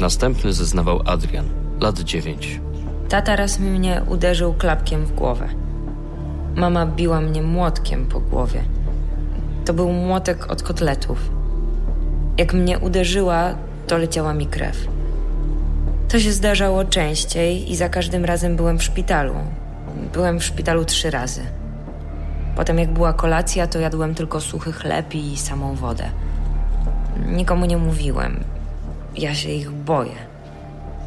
Następny 0.00 0.52
zeznawał 0.52 1.00
Adrian, 1.04 1.46
lat 1.80 1.98
9. 1.98 2.60
Tata 3.08 3.36
raz 3.36 3.58
mnie 3.58 4.02
uderzył 4.08 4.54
klapkiem 4.54 5.06
w 5.06 5.14
głowę. 5.14 5.48
Mama 6.54 6.86
biła 6.86 7.20
mnie 7.20 7.42
młotkiem 7.42 8.06
po 8.06 8.20
głowie. 8.20 8.62
To 9.64 9.74
był 9.74 9.92
młotek 9.92 10.50
od 10.50 10.62
kotletów. 10.62 11.30
Jak 12.38 12.54
mnie 12.54 12.78
uderzyła, 12.78 13.54
to 13.86 13.98
leciała 13.98 14.34
mi 14.34 14.46
krew. 14.46 14.88
To 16.08 16.20
się 16.20 16.32
zdarzało 16.32 16.84
częściej 16.84 17.70
i 17.70 17.76
za 17.76 17.88
każdym 17.88 18.24
razem 18.24 18.56
byłem 18.56 18.78
w 18.78 18.82
szpitalu. 18.82 19.34
Byłem 20.12 20.40
w 20.40 20.44
szpitalu 20.44 20.84
trzy 20.84 21.10
razy. 21.10 21.42
Potem, 22.56 22.78
jak 22.78 22.92
była 22.92 23.12
kolacja, 23.12 23.66
to 23.66 23.78
jadłem 23.78 24.14
tylko 24.14 24.40
suchy 24.40 24.72
chleb 24.72 25.14
i 25.14 25.36
samą 25.36 25.74
wodę. 25.74 26.04
Nikomu 27.26 27.66
nie 27.66 27.76
mówiłem. 27.76 28.55
Ja 29.16 29.34
się 29.34 29.48
ich 29.50 29.70
boję. 29.70 30.16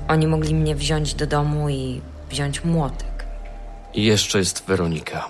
Oni 0.08 0.28
mogli 0.28 0.56
mnie 0.56 0.76
wziąć 0.76 1.14
do 1.14 1.28
domu 1.28 1.70
i 1.70 2.02
wziąć 2.30 2.64
młotek. 2.64 3.26
I 3.94 4.04
jeszcze 4.06 4.38
jest 4.38 4.66
Weronika. 4.68 5.26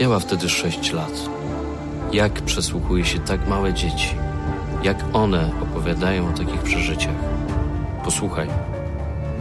Miała 0.00 0.18
wtedy 0.18 0.48
6 0.48 0.92
lat. 0.92 1.12
Jak 2.12 2.32
przesłuchuje 2.32 3.04
się 3.04 3.18
tak 3.18 3.48
małe 3.48 3.72
dzieci? 3.74 4.14
Jak 4.82 5.04
one 5.12 5.50
opowiadają 5.62 6.28
o 6.28 6.32
takich 6.32 6.62
przeżyciach? 6.62 7.14
Posłuchaj. 8.04 8.48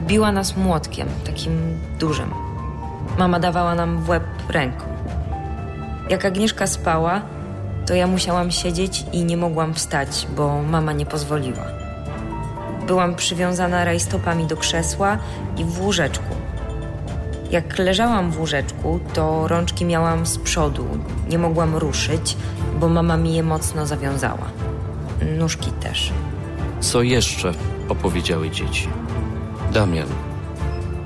Biła 0.08 0.32
nas 0.32 0.58
młotkiem, 0.58 1.08
takim 1.26 1.80
dużym. 2.00 2.34
Mama 3.18 3.40
dawała 3.40 3.76
nam 3.76 4.04
w 4.04 4.10
łeb 4.10 4.24
ręką. 4.50 4.86
Jak 6.10 6.26
Agnieszka 6.26 6.68
spała, 6.68 7.22
to 7.88 7.94
ja 7.94 8.08
musiałam 8.08 8.52
siedzieć 8.52 9.06
i 9.14 9.26
nie 9.26 9.38
mogłam 9.38 9.74
wstać, 9.74 10.28
bo 10.36 10.62
mama 10.62 10.94
nie 10.94 11.06
pozwoliła. 11.06 11.79
Byłam 12.90 13.16
przywiązana 13.16 13.86
rajstopami 13.86 14.46
do 14.46 14.58
krzesła 14.58 15.18
i 15.58 15.64
w 15.64 15.82
łóżeczku. 15.82 16.36
Jak 17.52 17.78
leżałam 17.80 18.32
w 18.32 18.40
łóżeczku, 18.40 19.00
to 19.14 19.48
rączki 19.48 19.86
miałam 19.86 20.26
z 20.26 20.38
przodu. 20.38 20.88
Nie 21.30 21.38
mogłam 21.38 21.76
ruszyć, 21.76 22.38
bo 22.80 22.90
mama 22.90 23.18
mi 23.18 23.34
je 23.34 23.44
mocno 23.44 23.86
zawiązała. 23.86 24.46
Nóżki 25.38 25.72
też. 25.72 26.14
Co 26.80 27.02
jeszcze 27.02 27.52
opowiedziały 27.90 28.50
dzieci? 28.50 28.90
Damian, 29.74 30.08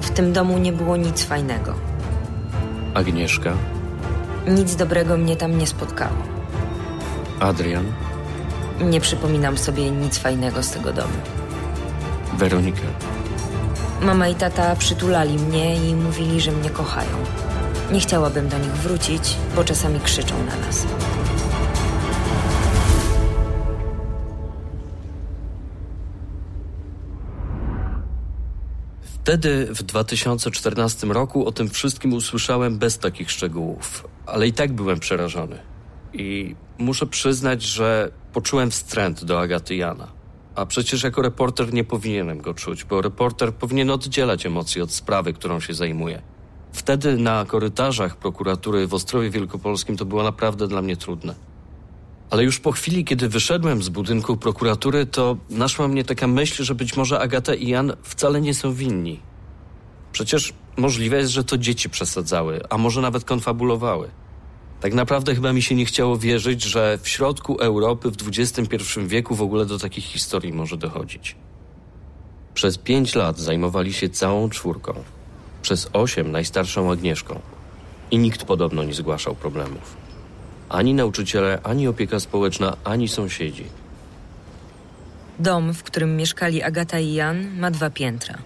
W 0.02 0.10
tym 0.10 0.34
domu 0.34 0.58
nie 0.58 0.74
było 0.74 0.98
nic 0.98 1.24
fajnego. 1.24 1.74
Agnieszka, 2.94 3.54
Nic 4.48 4.76
dobrego 4.76 5.18
mnie 5.18 5.36
tam 5.36 5.58
nie 5.58 5.68
spotkało. 5.68 6.18
Adrian, 7.40 7.86
Nie 8.82 9.02
przypominam 9.02 9.58
sobie 9.58 9.92
nic 9.92 10.18
fajnego 10.18 10.64
z 10.64 10.72
tego 10.72 10.94
domu. 10.94 11.14
Weronika. 12.38 12.88
Mama 14.02 14.28
i 14.28 14.36
tata 14.36 14.76
przytulali 14.76 15.38
mnie 15.38 15.90
i 15.90 15.96
mówili, 15.96 16.42
że 16.42 16.52
mnie 16.52 16.70
kochają. 16.70 17.18
Nie 17.92 18.00
chciałabym 18.00 18.50
do 18.50 18.58
nich 18.58 18.72
wrócić, 18.72 19.38
bo 19.56 19.64
czasami 19.64 20.00
krzyczą 20.00 20.36
na 20.46 20.68
nas. 20.68 20.86
Wtedy, 29.02 29.68
w 29.70 29.84
2014 29.84 31.08
roku, 31.08 31.46
o 31.48 31.52
tym 31.52 31.70
wszystkim 31.70 32.14
usłyszałem 32.14 32.78
bez 32.78 33.00
takich 33.00 33.32
szczegółów, 33.32 34.08
ale 34.26 34.48
i 34.48 34.54
tak 34.54 34.74
byłem 34.74 35.00
przerażony. 35.00 35.58
I 36.14 36.56
muszę 36.78 37.06
przyznać, 37.06 37.64
że 37.64 38.12
poczułem 38.34 38.72
wstręt 38.72 39.24
do 39.24 39.40
Agaty 39.40 39.76
Jana. 39.76 40.23
A 40.56 40.66
przecież 40.66 41.04
jako 41.04 41.22
reporter 41.22 41.74
nie 41.74 41.84
powinienem 41.84 42.42
go 42.42 42.54
czuć, 42.54 42.84
bo 42.84 43.02
reporter 43.02 43.54
powinien 43.54 43.90
oddzielać 43.90 44.46
emocje 44.46 44.84
od 44.84 44.92
sprawy, 44.92 45.34
którą 45.34 45.60
się 45.60 45.74
zajmuje. 45.74 46.22
Wtedy 46.74 47.18
na 47.18 47.46
korytarzach 47.46 48.18
prokuratury 48.18 48.88
w 48.88 48.94
Ostrowie 48.94 49.30
Wielkopolskim 49.30 49.98
to 49.98 50.06
było 50.06 50.24
naprawdę 50.24 50.68
dla 50.68 50.82
mnie 50.82 50.98
trudne. 50.98 51.36
Ale 52.30 52.44
już 52.44 52.60
po 52.60 52.72
chwili, 52.72 53.06
kiedy 53.06 53.30
wyszedłem 53.30 53.84
z 53.84 53.90
budynku 53.90 54.38
prokuratury, 54.38 55.06
to 55.06 55.38
naszła 55.50 55.88
mnie 55.88 56.04
taka 56.04 56.28
myśl, 56.28 56.64
że 56.64 56.76
być 56.76 56.98
może 56.98 57.20
Agata 57.20 57.54
i 57.56 57.68
Jan 57.68 57.94
wcale 58.04 58.42
nie 58.42 58.54
są 58.54 58.74
winni. 58.74 59.20
Przecież 60.12 60.54
możliwe 60.78 61.18
jest, 61.18 61.32
że 61.32 61.44
to 61.44 61.58
dzieci 61.58 61.90
przesadzały, 61.90 62.62
a 62.70 62.78
może 62.78 63.02
nawet 63.02 63.26
konfabulowały. 63.26 64.10
Tak 64.84 64.94
naprawdę 64.94 65.36
chyba 65.36 65.54
mi 65.54 65.62
się 65.62 65.76
nie 65.76 65.86
chciało 65.86 66.18
wierzyć, 66.18 66.64
że 66.64 66.98
w 67.02 67.10
środku 67.10 67.56
Europy 67.56 68.12
w 68.12 68.16
XXI 68.28 68.78
wieku 69.08 69.36
w 69.36 69.42
ogóle 69.42 69.66
do 69.66 69.80
takich 69.80 70.04
historii 70.04 70.54
może 70.54 70.78
dochodzić. 70.78 71.36
Przez 72.54 72.78
pięć 72.78 73.16
lat 73.16 73.40
zajmowali 73.40 73.94
się 73.94 74.10
całą 74.10 74.50
czwórką. 74.50 74.94
Przez 75.62 75.90
osiem 75.94 76.32
najstarszą 76.32 76.92
Agnieszką. 76.92 77.40
I 78.12 78.18
nikt 78.18 78.44
podobno 78.44 78.84
nie 78.84 78.94
zgłaszał 78.94 79.36
problemów. 79.36 79.98
Ani 80.70 80.94
nauczyciele, 80.94 81.60
ani 81.64 81.88
opieka 81.88 82.20
społeczna, 82.20 82.78
ani 82.84 83.08
sąsiedzi. 83.08 83.66
Dom, 85.40 85.74
w 85.74 85.84
którym 85.84 86.18
mieszkali 86.18 86.64
Agata 86.64 87.00
i 87.00 87.14
Jan, 87.14 87.60
ma 87.60 87.72
dwa 87.72 87.90
piętra. 87.90 88.38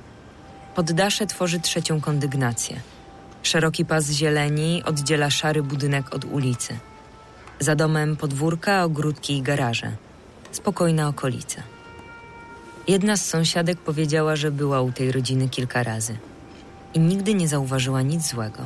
Poddasze 0.75 1.27
tworzy 1.27 1.59
trzecią 1.59 2.01
kondygnację. 2.01 2.81
Szeroki 3.47 3.85
pas 3.85 4.11
zieleni 4.11 4.83
oddziela 4.83 5.29
szary 5.29 5.63
budynek 5.63 6.15
od 6.15 6.25
ulicy. 6.25 6.79
Za 7.59 7.75
domem 7.75 8.15
podwórka, 8.15 8.83
ogródki 8.83 9.37
i 9.37 9.41
garaże. 9.41 9.91
Spokojna 10.51 11.07
okolica. 11.07 11.61
Jedna 12.87 13.17
z 13.17 13.25
sąsiadek 13.25 13.77
powiedziała, 13.79 14.35
że 14.35 14.51
była 14.51 14.81
u 14.81 14.91
tej 14.91 15.11
rodziny 15.11 15.49
kilka 15.49 15.83
razy 15.83 16.17
i 16.93 16.99
nigdy 16.99 17.33
nie 17.33 17.47
zauważyła 17.47 18.01
nic 18.01 18.27
złego. 18.27 18.63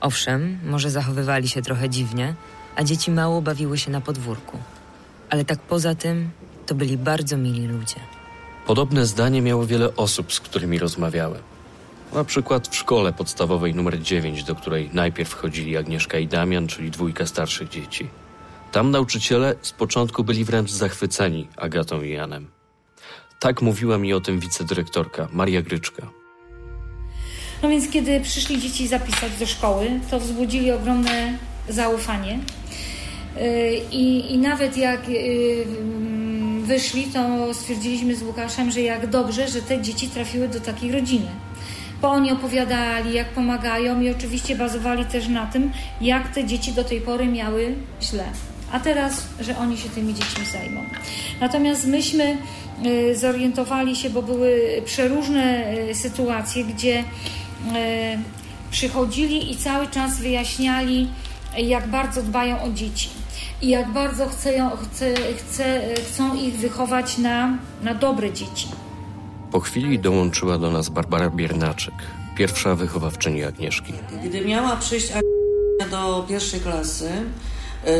Owszem, 0.00 0.58
może 0.64 0.90
zachowywali 0.90 1.48
się 1.48 1.62
trochę 1.62 1.88
dziwnie, 1.88 2.34
a 2.76 2.84
dzieci 2.84 3.10
mało 3.10 3.42
bawiły 3.42 3.78
się 3.78 3.90
na 3.90 4.00
podwórku. 4.00 4.58
Ale 5.30 5.44
tak 5.44 5.58
poza 5.58 5.94
tym, 5.94 6.30
to 6.66 6.74
byli 6.74 6.98
bardzo 6.98 7.36
mili 7.36 7.66
ludzie. 7.66 8.00
Podobne 8.66 9.06
zdanie 9.06 9.42
miało 9.42 9.66
wiele 9.66 9.96
osób, 9.96 10.32
z 10.32 10.40
którymi 10.40 10.78
rozmawiałem. 10.78 11.55
Na 12.16 12.24
przykład 12.24 12.68
w 12.68 12.76
szkole 12.76 13.12
podstawowej 13.12 13.74
numer 13.74 14.02
9, 14.02 14.44
do 14.44 14.54
której 14.54 14.90
najpierw 14.92 15.34
chodzili 15.34 15.76
Agnieszka 15.76 16.18
i 16.18 16.26
Damian, 16.26 16.66
czyli 16.66 16.90
dwójka 16.90 17.26
starszych 17.26 17.68
dzieci. 17.68 18.08
Tam 18.72 18.90
nauczyciele 18.90 19.54
z 19.62 19.72
początku 19.72 20.24
byli 20.24 20.44
wręcz 20.44 20.70
zachwyceni 20.70 21.48
Agatą 21.56 22.02
i 22.02 22.10
Janem. 22.10 22.46
Tak 23.40 23.62
mówiła 23.62 23.98
mi 23.98 24.12
o 24.12 24.20
tym 24.20 24.40
wicedyrektorka 24.40 25.28
Maria 25.32 25.62
Gryczka. 25.62 26.08
No 27.62 27.68
więc 27.68 27.90
kiedy 27.90 28.20
przyszli 28.20 28.60
dzieci 28.60 28.88
zapisać 28.88 29.38
do 29.38 29.46
szkoły, 29.46 30.00
to 30.10 30.20
wzbudzili 30.20 30.72
ogromne 30.72 31.38
zaufanie. 31.68 32.38
Yy, 33.36 33.42
I, 33.92 34.34
i 34.34 34.38
nawet 34.38 34.76
jak 34.76 35.08
yy, 35.08 35.66
wyszli, 36.62 37.04
to 37.04 37.54
stwierdziliśmy 37.54 38.16
z 38.16 38.22
Łukaszem, 38.22 38.70
że 38.70 38.80
jak 38.80 39.06
dobrze, 39.10 39.48
że 39.48 39.62
te 39.62 39.82
dzieci 39.82 40.08
trafiły 40.08 40.48
do 40.48 40.60
takiej 40.60 40.92
rodziny. 40.92 41.45
Bo 42.02 42.10
oni 42.10 42.32
opowiadali, 42.32 43.14
jak 43.14 43.28
pomagają 43.28 44.00
i 44.00 44.10
oczywiście 44.10 44.56
bazowali 44.56 45.04
też 45.04 45.28
na 45.28 45.46
tym, 45.46 45.72
jak 46.00 46.34
te 46.34 46.44
dzieci 46.44 46.72
do 46.72 46.84
tej 46.84 47.00
pory 47.00 47.26
miały 47.26 47.74
źle. 48.02 48.24
A 48.72 48.80
teraz, 48.80 49.26
że 49.40 49.58
oni 49.58 49.78
się 49.78 49.88
tymi 49.88 50.14
dziećmi 50.14 50.46
zajmą. 50.52 50.80
Natomiast 51.40 51.86
myśmy 51.86 52.38
yy, 52.82 53.16
zorientowali 53.16 53.96
się, 53.96 54.10
bo 54.10 54.22
były 54.22 54.82
przeróżne 54.84 55.64
sytuacje, 55.94 56.64
gdzie 56.64 57.04
przychodzili 58.70 59.52
i 59.52 59.56
cały 59.56 59.86
czas 59.86 60.20
wyjaśniali, 60.20 61.08
jak 61.58 61.86
bardzo 61.88 62.22
dbają 62.22 62.62
o 62.62 62.70
dzieci 62.70 63.08
i 63.62 63.68
jak 63.68 63.92
bardzo 63.92 64.26
chcą, 64.26 64.70
chcą 66.08 66.34
ich 66.34 66.54
wychować 66.54 67.18
na, 67.18 67.58
na 67.82 67.94
dobre 67.94 68.32
dzieci. 68.32 68.68
Po 69.56 69.60
chwili 69.60 69.98
dołączyła 69.98 70.58
do 70.58 70.70
nas 70.70 70.88
Barbara 70.88 71.30
Biernaczek, 71.30 71.94
pierwsza 72.36 72.74
wychowawczyni 72.74 73.44
Agnieszki. 73.44 73.92
Gdy 74.24 74.40
miała 74.44 74.76
przyjść 74.76 75.12
do 75.90 76.26
pierwszej 76.28 76.60
klasy, 76.60 77.10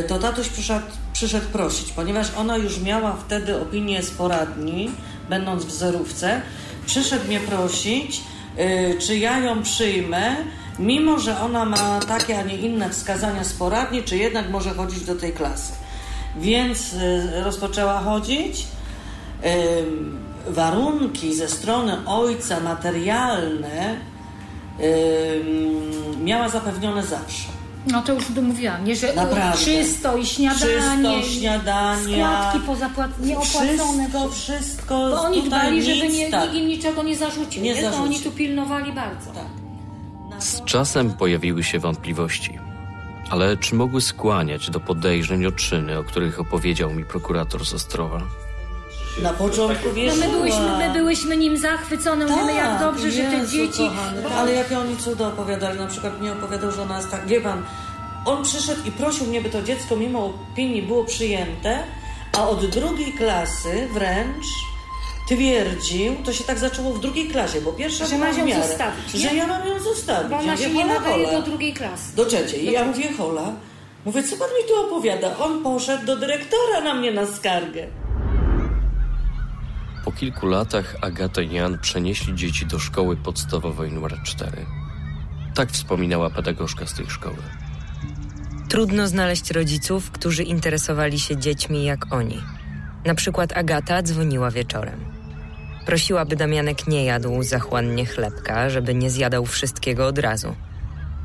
to 0.08 0.18
tatuś 0.18 0.48
przyszedł, 0.48 0.86
przyszedł 1.12 1.46
prosić, 1.46 1.92
ponieważ 1.92 2.26
ona 2.36 2.56
już 2.56 2.80
miała 2.80 3.16
wtedy 3.26 3.60
opinię 3.60 4.02
z 4.02 4.10
poradni, 4.10 4.90
będąc 5.28 5.64
w 5.64 5.70
zerówce, 5.70 6.42
przyszedł 6.86 7.26
mnie 7.26 7.40
prosić, 7.40 8.20
czy 8.98 9.16
ja 9.16 9.38
ją 9.38 9.62
przyjmę, 9.62 10.36
mimo 10.78 11.18
że 11.18 11.40
ona 11.40 11.64
ma 11.64 12.00
takie, 12.00 12.38
a 12.38 12.42
nie 12.42 12.56
inne 12.56 12.90
wskazania 12.90 13.44
z 13.44 13.52
poradni, 13.52 14.02
czy 14.02 14.16
jednak 14.16 14.50
może 14.50 14.70
chodzić 14.70 15.04
do 15.04 15.14
tej 15.14 15.32
klasy. 15.32 15.72
Więc 16.38 16.94
rozpoczęła 17.44 18.00
chodzić. 18.00 18.66
Warunki 20.48 21.34
ze 21.34 21.48
strony 21.48 22.06
ojca 22.06 22.60
materialne 22.60 23.96
miała 26.22 26.48
zapewnione 26.48 27.02
zawsze. 27.02 27.48
No 27.92 28.02
to 28.02 28.12
już 28.12 28.30
mówiłam, 28.30 28.84
nie, 28.84 28.96
że 28.96 29.14
Naprawdę. 29.14 29.58
czysto 29.64 30.16
i 30.16 30.26
śniadanie, 30.26 31.18
Czysto, 31.22 31.38
śniadania, 31.38 32.50
składki 32.52 32.68
pozapłat- 32.68 33.20
nieopłacone. 33.20 34.08
Wszystko, 34.08 34.28
wszystko 34.28 34.94
Bo 35.10 35.22
oni 35.22 35.42
dbali, 35.42 35.82
żeby 35.82 36.08
nie, 36.08 36.30
tak. 36.30 36.42
nikt 36.42 36.54
im 36.54 36.68
niczego 36.68 37.02
nie 37.02 37.16
zarzucił. 37.16 37.62
Nie 37.62 37.74
Nie 37.74 37.90
To 37.90 37.96
oni 37.96 38.20
tu 38.20 38.30
pilnowali 38.30 38.92
bardzo. 38.92 39.30
Tak. 39.30 40.42
Z 40.42 40.64
czasem 40.64 41.10
pojawiły 41.12 41.64
się 41.64 41.78
wątpliwości. 41.78 42.58
Ale 43.30 43.56
czy 43.56 43.74
mogły 43.74 44.00
skłaniać 44.00 44.70
do 44.70 44.80
podejrzeń 44.80 45.46
o 45.46 45.52
czyny, 45.52 45.98
o 45.98 46.04
których 46.04 46.40
opowiedział 46.40 46.90
mi 46.90 47.04
prokurator 47.04 47.64
z 47.66 47.74
Ostrowa? 47.74 48.20
Na 49.22 49.32
początku 49.32 49.88
No 49.88 49.94
wierzyła. 49.94 50.26
my, 50.26 50.32
byłyśmy, 50.32 50.78
my 50.78 50.90
byłyśmy 50.92 51.36
nim 51.36 51.56
zachwycone, 51.56 52.26
mówimy 52.26 52.54
jak 52.54 52.80
dobrze, 52.80 53.10
że 53.10 53.22
te 53.22 53.30
Tak, 53.30 53.38
Jezu, 53.40 53.52
dzieci... 53.52 53.78
Kochany, 53.88 54.22
bo- 54.22 54.30
ale 54.30 54.52
jakie 54.52 54.78
oni 54.78 54.96
cuda 54.96 55.28
opowiadali. 55.28 55.78
Na 55.78 55.86
przykład 55.86 56.20
mnie 56.20 56.32
opowiadał, 56.32 56.72
że 56.72 56.82
ona 56.82 56.96
jest 56.96 57.10
tak, 57.10 57.26
wie 57.26 57.40
pan, 57.40 57.62
on 58.24 58.44
przyszedł 58.44 58.80
i 58.88 58.90
prosił 58.90 59.26
mnie, 59.26 59.40
by 59.40 59.50
to 59.50 59.62
dziecko 59.62 59.96
mimo 59.96 60.24
opinii 60.52 60.82
było 60.82 61.04
przyjęte, 61.04 61.78
a 62.38 62.48
od 62.48 62.66
drugiej 62.66 63.12
klasy 63.12 63.88
wręcz 63.92 64.46
twierdził, 65.28 66.14
to 66.24 66.32
się 66.32 66.44
tak 66.44 66.58
zaczęło 66.58 66.92
w 66.92 67.00
drugiej 67.00 67.28
klasie, 67.28 67.60
bo 67.60 67.72
pierwsza 67.72 68.06
Że 68.06 68.16
była 68.16 68.26
ma 68.28 68.34
w 68.34 68.38
miarę, 68.46 68.68
zostawić? 68.68 69.12
Że 69.14 69.34
ja 69.36 69.46
mam 69.46 69.68
ją 69.68 69.80
zostawić. 69.80 70.30
Bo 70.30 70.38
ona 70.38 70.56
się 70.56 70.70
nie 70.70 70.86
nadaje 70.86 71.30
do 71.32 71.42
drugiej 71.42 71.72
klasy. 71.74 72.16
Do 72.16 72.24
trzeciej. 72.24 72.64
I 72.68 72.72
ja 72.72 72.84
mówię, 72.84 73.08
hola, 73.18 73.52
mówię, 74.04 74.22
co 74.22 74.36
pan 74.36 74.48
mi 74.48 74.68
tu 74.68 74.86
opowiada? 74.86 75.36
On 75.38 75.62
poszedł 75.62 76.06
do 76.06 76.16
dyrektora 76.16 76.80
na 76.84 76.94
mnie 76.94 77.12
na 77.12 77.26
skargę. 77.26 77.86
Po 80.06 80.12
kilku 80.12 80.46
latach 80.46 80.96
Agata 81.00 81.42
i 81.42 81.54
Jan 81.54 81.78
przenieśli 81.78 82.34
dzieci 82.34 82.66
do 82.66 82.78
szkoły 82.78 83.16
podstawowej 83.16 83.90
nr 83.90 84.22
4. 84.24 84.66
Tak 85.54 85.70
wspominała 85.70 86.30
pedagogzka 86.30 86.86
z 86.86 86.94
tej 86.94 87.06
szkoły. 87.06 87.36
Trudno 88.68 89.08
znaleźć 89.08 89.50
rodziców, 89.50 90.10
którzy 90.10 90.42
interesowali 90.42 91.18
się 91.18 91.36
dziećmi 91.36 91.84
jak 91.84 92.12
oni. 92.12 92.42
Na 93.04 93.14
przykład 93.14 93.56
Agata 93.56 94.02
dzwoniła 94.02 94.50
wieczorem. 94.50 95.04
Prosiła, 95.86 96.24
by 96.24 96.36
Damianek 96.36 96.86
nie 96.86 97.04
jadł 97.04 97.42
zachłannie 97.42 98.06
chlebka, 98.06 98.70
żeby 98.70 98.94
nie 98.94 99.10
zjadał 99.10 99.46
wszystkiego 99.46 100.06
od 100.06 100.18
razu. 100.18 100.56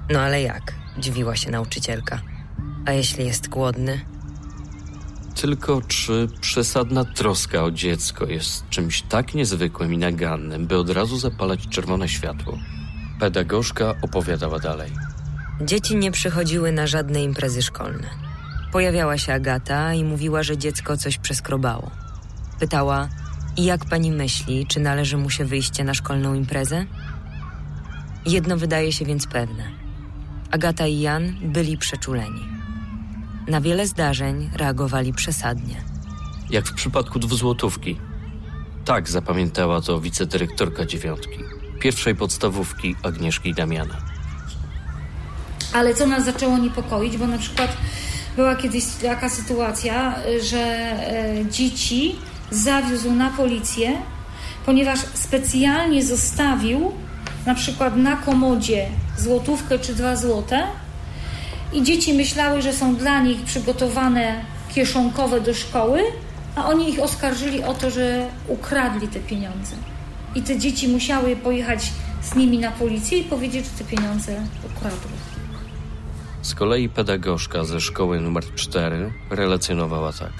No 0.10 0.20
ale 0.20 0.42
jak? 0.42 0.74
Dziwiła 0.98 1.36
się 1.36 1.52
nauczycielka. 1.52 2.22
A 2.86 2.92
jeśli 2.92 3.26
jest 3.26 3.50
głodny? 3.50 4.11
Tylko 5.36 5.82
czy 5.82 6.28
przesadna 6.42 7.06
troska 7.06 7.64
o 7.64 7.72
dziecko 7.72 8.26
jest 8.26 8.70
czymś 8.70 9.02
tak 9.02 9.34
niezwykłym 9.34 9.94
i 9.94 9.98
nagannym, 9.98 10.68
by 10.68 10.78
od 10.78 10.90
razu 10.90 11.18
zapalać 11.18 11.68
czerwone 11.68 12.10
światło? 12.10 12.58
Pedagogzka 13.20 13.96
opowiadała 14.02 14.60
dalej. 14.60 14.92
Dzieci 15.62 15.96
nie 15.96 16.12
przychodziły 16.12 16.72
na 16.72 16.88
żadne 16.88 17.24
imprezy 17.24 17.62
szkolne. 17.62 18.10
Pojawiała 18.72 19.18
się 19.18 19.34
Agata 19.34 19.94
i 19.94 20.04
mówiła, 20.04 20.44
że 20.44 20.58
dziecko 20.58 20.98
coś 20.98 21.18
przeskrobało. 21.18 21.92
Pytała, 22.60 23.10
i 23.58 23.66
jak 23.66 23.86
pani 23.86 24.12
myśli, 24.12 24.68
czy 24.68 24.80
należy 24.80 25.18
mu 25.18 25.30
się 25.30 25.46
wyjście 25.46 25.84
na 25.84 25.94
szkolną 25.94 26.34
imprezę? 26.34 26.86
Jedno 28.26 28.58
wydaje 28.58 28.92
się 28.92 29.06
więc 29.06 29.28
pewne. 29.28 29.64
Agata 30.52 30.88
i 30.88 31.00
Jan 31.00 31.36
byli 31.44 31.78
przeczuleni. 31.78 32.61
Na 33.48 33.62
wiele 33.62 33.88
zdarzeń 33.88 34.50
reagowali 34.56 35.14
przesadnie. 35.14 35.76
Jak 36.50 36.68
w 36.68 36.74
przypadku 36.74 37.20
dwuzłotówki. 37.20 37.98
Tak 38.86 39.10
zapamiętała 39.10 39.82
to 39.82 40.02
wicedyrektorka 40.02 40.86
dziewiątki, 40.86 41.40
pierwszej 41.80 42.16
podstawówki 42.16 42.96
Agnieszki 43.04 43.50
i 43.50 43.54
Damiana. 43.54 43.98
Ale 45.74 45.94
co 45.94 46.08
nas 46.08 46.26
zaczęło 46.26 46.58
niepokoić, 46.58 47.18
bo 47.18 47.28
na 47.28 47.38
przykład 47.38 47.78
była 48.36 48.56
kiedyś 48.56 48.86
taka 49.02 49.30
sytuacja, 49.30 50.16
że 50.50 50.58
e, 50.58 51.46
dzieci 51.52 52.16
zawiózł 52.52 53.12
na 53.12 53.30
policję, 53.30 54.02
ponieważ 54.66 55.00
specjalnie 55.14 56.06
zostawił 56.06 56.92
na 57.46 57.56
przykład 57.56 57.96
na 57.96 58.16
komodzie 58.16 58.88
złotówkę 59.18 59.80
czy 59.80 59.96
dwa 59.96 60.16
złote 60.16 60.68
i 61.74 61.84
dzieci 61.84 62.14
myślały, 62.14 62.62
że 62.62 62.74
są 62.74 62.96
dla 62.96 63.22
nich 63.22 63.44
przygotowane 63.44 64.46
kieszonkowe 64.70 65.42
do 65.42 65.54
szkoły, 65.54 66.02
a 66.56 66.68
oni 66.68 66.90
ich 66.90 67.00
oskarżyli 67.00 67.64
o 67.64 67.74
to, 67.74 67.90
że 67.90 68.28
ukradli 68.48 69.08
te 69.08 69.20
pieniądze. 69.20 69.76
I 70.36 70.42
te 70.42 70.60
dzieci 70.60 70.88
musiały 70.88 71.36
pojechać 71.36 71.92
z 72.22 72.36
nimi 72.36 72.58
na 72.58 72.72
policję 72.72 73.18
i 73.18 73.24
powiedzieć, 73.24 73.66
że 73.66 73.72
te 73.72 73.96
pieniądze 73.96 74.42
ukradły. 74.66 75.12
Z 76.42 76.56
kolei 76.56 76.90
pedagogzka 76.90 77.64
ze 77.66 77.82
szkoły 77.82 78.18
nr 78.18 78.56
4 78.56 79.14
relacjonowała 79.30 80.14
tak. 80.14 80.32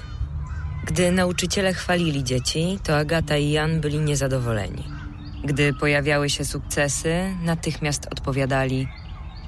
Gdy 0.86 1.12
nauczyciele 1.12 1.74
chwalili 1.74 2.24
dzieci, 2.24 2.78
to 2.82 2.96
Agata 2.96 3.36
i 3.36 3.50
Jan 3.50 3.80
byli 3.80 3.98
niezadowoleni. 3.98 4.84
Gdy 5.44 5.74
pojawiały 5.74 6.30
się 6.30 6.44
sukcesy, 6.44 7.36
natychmiast 7.42 8.06
odpowiadali, 8.12 8.88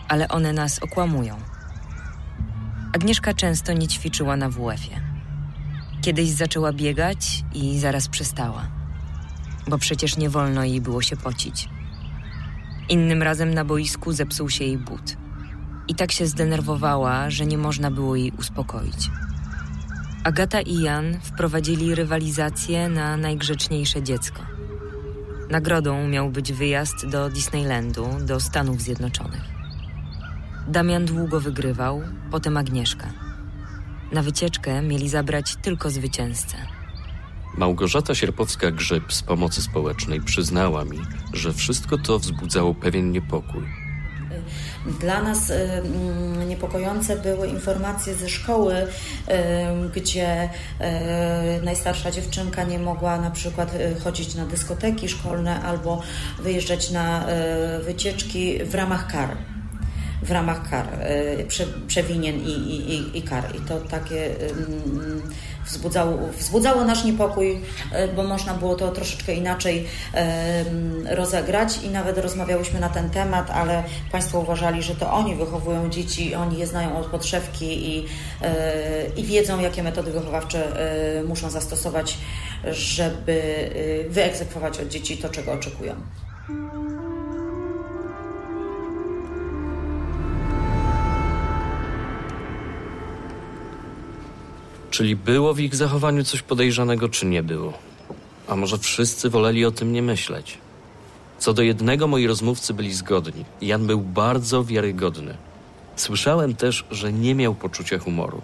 ale 0.08 0.28
one 0.28 0.52
nas 0.52 0.78
okłamują. 0.78 1.36
Agnieszka 2.94 3.34
często 3.34 3.72
nie 3.72 3.88
ćwiczyła 3.88 4.36
na 4.36 4.48
WF-ie. 4.48 5.00
Kiedyś 6.02 6.30
zaczęła 6.30 6.72
biegać 6.72 7.44
i 7.54 7.78
zaraz 7.78 8.08
przestała, 8.08 8.68
bo 9.68 9.78
przecież 9.78 10.16
nie 10.16 10.30
wolno 10.30 10.64
jej 10.64 10.80
było 10.80 11.02
się 11.02 11.16
pocić. 11.16 11.68
Innym 12.88 13.22
razem 13.22 13.54
na 13.54 13.64
boisku 13.64 14.12
zepsuł 14.12 14.50
się 14.50 14.64
jej 14.64 14.78
but. 14.78 15.16
I 15.88 15.94
tak 15.94 16.12
się 16.12 16.26
zdenerwowała, 16.26 17.30
że 17.30 17.46
nie 17.46 17.58
można 17.58 17.90
było 17.90 18.16
jej 18.16 18.32
uspokoić. 18.38 19.10
Agata 20.24 20.60
i 20.60 20.80
Jan 20.80 21.20
wprowadzili 21.22 21.94
rywalizację 21.94 22.88
na 22.88 23.16
najgrzeczniejsze 23.16 24.02
dziecko. 24.02 24.42
Nagrodą 25.50 26.08
miał 26.08 26.30
być 26.30 26.52
wyjazd 26.52 27.06
do 27.06 27.30
Disneylandu, 27.30 28.08
do 28.20 28.40
Stanów 28.40 28.80
Zjednoczonych. 28.80 29.53
Damian 30.68 31.04
długo 31.04 31.40
wygrywał, 31.40 32.02
potem 32.30 32.56
Agnieszka. 32.56 33.12
Na 34.12 34.22
wycieczkę 34.22 34.82
mieli 34.82 35.08
zabrać 35.08 35.56
tylko 35.62 35.90
zwycięzcę. 35.90 36.56
Małgorzata 37.56 38.12
Sierpowska-Grzyb 38.12 39.12
z 39.12 39.22
Pomocy 39.22 39.62
Społecznej 39.62 40.20
przyznała 40.20 40.84
mi, 40.84 40.98
że 41.32 41.52
wszystko 41.52 41.98
to 41.98 42.18
wzbudzało 42.18 42.74
pewien 42.74 43.12
niepokój. 43.12 43.62
Dla 45.00 45.22
nas 45.22 45.50
y, 45.50 45.54
mm, 45.54 46.48
niepokojące 46.48 47.16
były 47.16 47.48
informacje 47.48 48.14
ze 48.14 48.28
szkoły, 48.28 48.74
y, 48.74 48.86
gdzie 49.94 50.44
y, 50.44 51.62
najstarsza 51.64 52.10
dziewczynka 52.10 52.64
nie 52.64 52.78
mogła 52.78 53.20
na 53.20 53.30
przykład 53.30 53.76
chodzić 54.04 54.34
na 54.34 54.46
dyskoteki 54.46 55.08
szkolne 55.08 55.62
albo 55.62 56.02
wyjeżdżać 56.42 56.90
na 56.90 57.24
wycieczki 57.84 58.64
w 58.64 58.74
ramach 58.74 59.12
kar. 59.12 59.36
W 60.24 60.30
ramach 60.30 60.70
kar, 60.70 60.86
y, 61.40 61.44
prze, 61.48 61.64
przewinien 61.86 62.36
i, 62.40 62.50
i, 62.50 63.18
i- 63.18 63.22
kar. 63.22 63.56
I 63.56 63.60
to 63.60 63.80
takie 63.80 64.30
wzbudzało, 65.66 66.18
wzbudzało 66.38 66.84
nasz 66.84 67.04
niepokój, 67.04 67.52
y, 67.52 67.58
bo 68.16 68.22
można 68.22 68.54
było 68.54 68.74
to 68.74 68.90
troszeczkę 68.90 69.34
inaczej 69.34 69.86
rozegrać 71.10 71.78
i 71.82 71.88
nawet 71.90 72.18
rozmawiałyśmy 72.18 72.80
na 72.80 72.88
ten 72.88 73.10
temat, 73.10 73.50
ale 73.50 73.82
Państwo 74.12 74.40
uważali, 74.40 74.82
że 74.82 74.94
to 74.94 75.12
oni 75.12 75.34
wychowują 75.34 75.90
dzieci, 75.90 76.34
oni 76.34 76.58
je 76.58 76.66
znają 76.66 76.98
od 76.98 77.06
podszewki 77.06 77.88
i, 77.96 78.04
y, 78.04 78.06
i 79.16 79.24
wiedzą, 79.24 79.60
jakie 79.60 79.82
metody 79.82 80.12
wychowawcze 80.12 80.62
muszą 81.28 81.50
zastosować, 81.50 82.18
żeby 82.70 83.32
y, 83.32 84.06
wyegzekwować 84.10 84.80
od 84.80 84.88
dzieci 84.88 85.16
to, 85.16 85.28
czego 85.28 85.52
oczekują. 85.52 85.94
Czyli 94.94 95.16
było 95.16 95.54
w 95.54 95.60
ich 95.60 95.74
zachowaniu 95.74 96.24
coś 96.24 96.42
podejrzanego, 96.42 97.08
czy 97.08 97.26
nie 97.26 97.42
było? 97.42 97.72
A 98.48 98.56
może 98.56 98.78
wszyscy 98.78 99.30
woleli 99.30 99.64
o 99.64 99.70
tym 99.70 99.92
nie 99.92 100.02
myśleć? 100.02 100.58
Co 101.38 101.52
do 101.52 101.62
jednego 101.62 102.08
moi 102.08 102.26
rozmówcy 102.26 102.74
byli 102.74 102.92
zgodni. 102.94 103.44
Jan 103.60 103.86
był 103.86 104.00
bardzo 104.00 104.64
wiarygodny. 104.64 105.36
Słyszałem 105.96 106.54
też, 106.54 106.84
że 106.90 107.12
nie 107.12 107.34
miał 107.34 107.54
poczucia 107.54 107.98
humoru. 107.98 108.42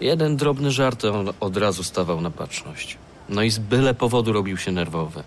Jeden 0.00 0.36
drobny 0.36 0.70
żart 0.70 1.04
on 1.04 1.28
od 1.40 1.56
razu 1.56 1.84
stawał 1.84 2.20
na 2.20 2.30
baczność. 2.30 2.98
No 3.28 3.42
i 3.42 3.50
z 3.50 3.58
byle 3.58 3.94
powodu 3.94 4.32
robił 4.32 4.56
się 4.56 4.72
nerwowy. 4.72 5.22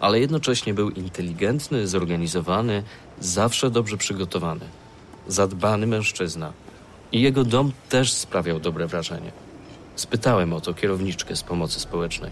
Ale 0.00 0.20
jednocześnie 0.20 0.74
był 0.74 0.90
inteligentny, 0.90 1.88
zorganizowany, 1.88 2.82
zawsze 3.20 3.70
dobrze 3.70 3.96
przygotowany. 3.96 4.64
Zadbany 5.28 5.86
mężczyzna. 5.86 6.52
I 7.12 7.22
jego 7.22 7.44
dom 7.44 7.72
też 7.88 8.12
sprawiał 8.12 8.60
dobre 8.60 8.86
wrażenie. 8.86 9.43
Spytałem 9.96 10.52
o 10.52 10.60
to 10.60 10.74
kierowniczkę 10.74 11.36
z 11.36 11.42
pomocy 11.42 11.80
społecznej. 11.80 12.30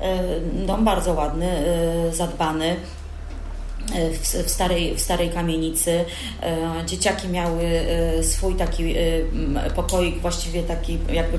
E, 0.00 0.40
Dom 0.66 0.84
bardzo 0.84 1.12
ładny, 1.14 1.46
e, 1.46 2.12
zadbany. 2.14 2.76
W, 4.22 4.50
starej, 4.50 4.94
w 4.94 5.00
starej 5.00 5.30
kamienicy. 5.30 6.04
E, 6.42 6.86
Dzieciaki 6.86 7.28
miały 7.28 7.62
e, 7.64 8.22
swój 8.22 8.54
taki 8.54 8.94
e, 8.96 9.70
pokoik, 9.74 10.20
właściwie 10.20 10.62
taki 10.62 10.98
jakby 11.12 11.38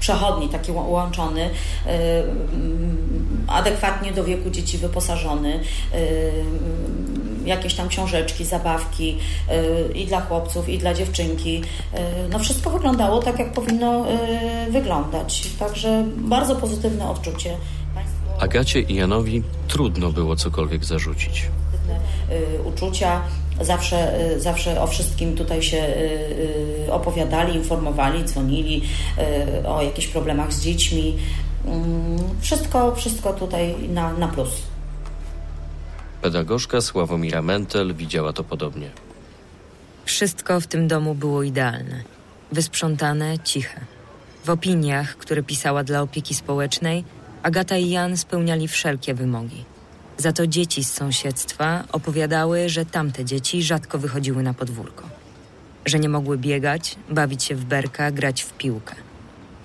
przechodni, 0.00 0.48
taki 0.48 0.72
łączony, 0.72 1.50
adekwatnie 3.46 4.12
do 4.12 4.24
wieku 4.24 4.50
dzieci 4.50 4.78
wyposażony. 4.78 5.60
Jakieś 7.44 7.74
tam 7.74 7.88
książeczki, 7.88 8.44
zabawki 8.44 9.18
i 9.94 10.06
dla 10.06 10.20
chłopców, 10.20 10.68
i 10.68 10.78
dla 10.78 10.94
dziewczynki. 10.94 11.62
No 12.30 12.38
wszystko 12.38 12.70
wyglądało 12.70 13.22
tak, 13.22 13.38
jak 13.38 13.52
powinno 13.52 14.06
wyglądać. 14.70 15.46
Także 15.58 16.04
bardzo 16.16 16.56
pozytywne 16.56 17.10
odczucie. 17.10 17.56
Agacie 18.40 18.80
i 18.80 18.94
Janowi 18.94 19.42
trudno 19.68 20.12
było 20.12 20.36
cokolwiek 20.36 20.84
zarzucić. 20.84 21.50
y, 22.58 22.62
uczucia. 22.62 23.22
Zawsze, 23.60 24.20
y, 24.36 24.40
zawsze 24.40 24.80
o 24.82 24.86
wszystkim 24.86 25.36
tutaj 25.36 25.62
się 25.62 25.76
y, 25.76 26.92
opowiadali, 26.92 27.54
informowali, 27.56 28.24
dzwonili 28.24 28.82
o 29.66 29.82
jakichś 29.82 30.06
problemach 30.08 30.52
z 30.52 30.62
dziećmi. 30.62 31.18
Mm, 31.66 32.18
Wszystko, 32.40 32.94
wszystko 32.94 33.32
tutaj 33.32 33.74
na, 33.88 34.12
na 34.12 34.28
plus. 34.28 34.50
Pedagogzka 36.22 36.80
Sławomira 36.80 37.42
Mentel 37.42 37.94
widziała 37.94 38.32
to 38.32 38.44
podobnie. 38.44 38.90
Wszystko 40.04 40.60
w 40.60 40.66
tym 40.66 40.88
domu 40.88 41.14
było 41.14 41.42
idealne. 41.42 42.02
Wysprzątane, 42.52 43.38
ciche. 43.38 43.80
W 44.44 44.50
opiniach, 44.50 45.16
które 45.16 45.42
pisała 45.42 45.84
dla 45.84 46.02
opieki 46.02 46.34
społecznej, 46.34 47.04
Agata 47.42 47.76
i 47.76 47.90
Jan 47.90 48.16
spełniali 48.16 48.68
wszelkie 48.68 49.14
wymogi. 49.14 49.64
Za 50.16 50.32
to 50.32 50.46
dzieci 50.46 50.84
z 50.84 50.92
sąsiedztwa 50.92 51.84
opowiadały, 51.92 52.68
że 52.68 52.86
tamte 52.86 53.24
dzieci 53.24 53.62
rzadko 53.62 53.98
wychodziły 53.98 54.42
na 54.42 54.54
podwórko. 54.54 55.08
Że 55.86 55.98
nie 55.98 56.08
mogły 56.08 56.38
biegać, 56.38 56.96
bawić 57.10 57.44
się 57.44 57.54
w 57.54 57.64
berka, 57.64 58.10
grać 58.10 58.42
w 58.42 58.52
piłkę. 58.52 58.94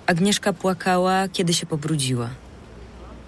Agnieszka 0.06 0.52
płakała, 0.52 1.28
kiedy 1.28 1.54
się 1.54 1.66
pobrudziła. 1.66 2.30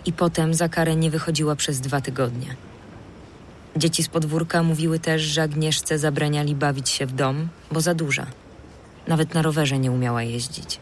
I 0.06 0.12
potem 0.12 0.54
za 0.54 0.68
karę 0.68 0.96
nie 0.96 1.10
wychodziła 1.10 1.56
przez 1.56 1.80
dwa 1.80 2.00
tygodnie. 2.00 2.56
Dzieci 3.76 4.02
z 4.02 4.08
podwórka 4.08 4.62
mówiły 4.62 4.98
też, 4.98 5.22
że 5.22 5.42
Agnieszce 5.42 5.98
zabraniali 5.98 6.54
bawić 6.54 6.88
się 6.88 7.06
w 7.06 7.12
dom, 7.12 7.48
bo 7.72 7.80
za 7.80 7.94
duża. 7.94 8.26
Nawet 9.08 9.34
na 9.34 9.42
rowerze 9.42 9.78
nie 9.78 9.92
umiała 9.92 10.22
jeździć. 10.22 10.80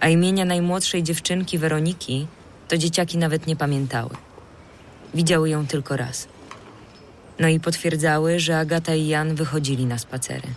A 0.00 0.08
imienia 0.08 0.44
najmłodszej 0.44 1.02
dziewczynki 1.02 1.58
Weroniki 1.58 2.26
to 2.72 2.78
dzieciaki 2.78 3.18
nawet 3.18 3.46
nie 3.46 3.56
pamiętały. 3.56 4.10
Widziały 5.14 5.50
ją 5.50 5.66
tylko 5.66 5.96
raz. 5.96 6.28
No 7.38 7.48
i 7.48 7.60
potwierdzały, 7.60 8.40
że 8.40 8.58
Agata 8.58 8.94
i 8.94 9.06
Jan 9.06 9.34
wychodzili 9.34 9.86
na 9.86 9.98
spacery. 9.98 10.48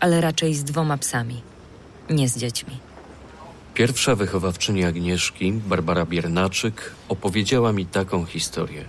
Ale 0.00 0.20
raczej 0.20 0.54
z 0.54 0.64
dwoma 0.64 0.98
psami, 0.98 1.42
nie 2.10 2.28
z 2.28 2.36
dziećmi. 2.38 2.78
Pierwsza 3.74 4.14
wychowawczyni 4.14 4.84
Agnieszki, 4.84 5.52
Barbara 5.52 6.06
Biernaczyk, 6.06 6.92
opowiedziała 7.08 7.72
mi 7.72 7.86
taką 7.86 8.24
historię. 8.24 8.84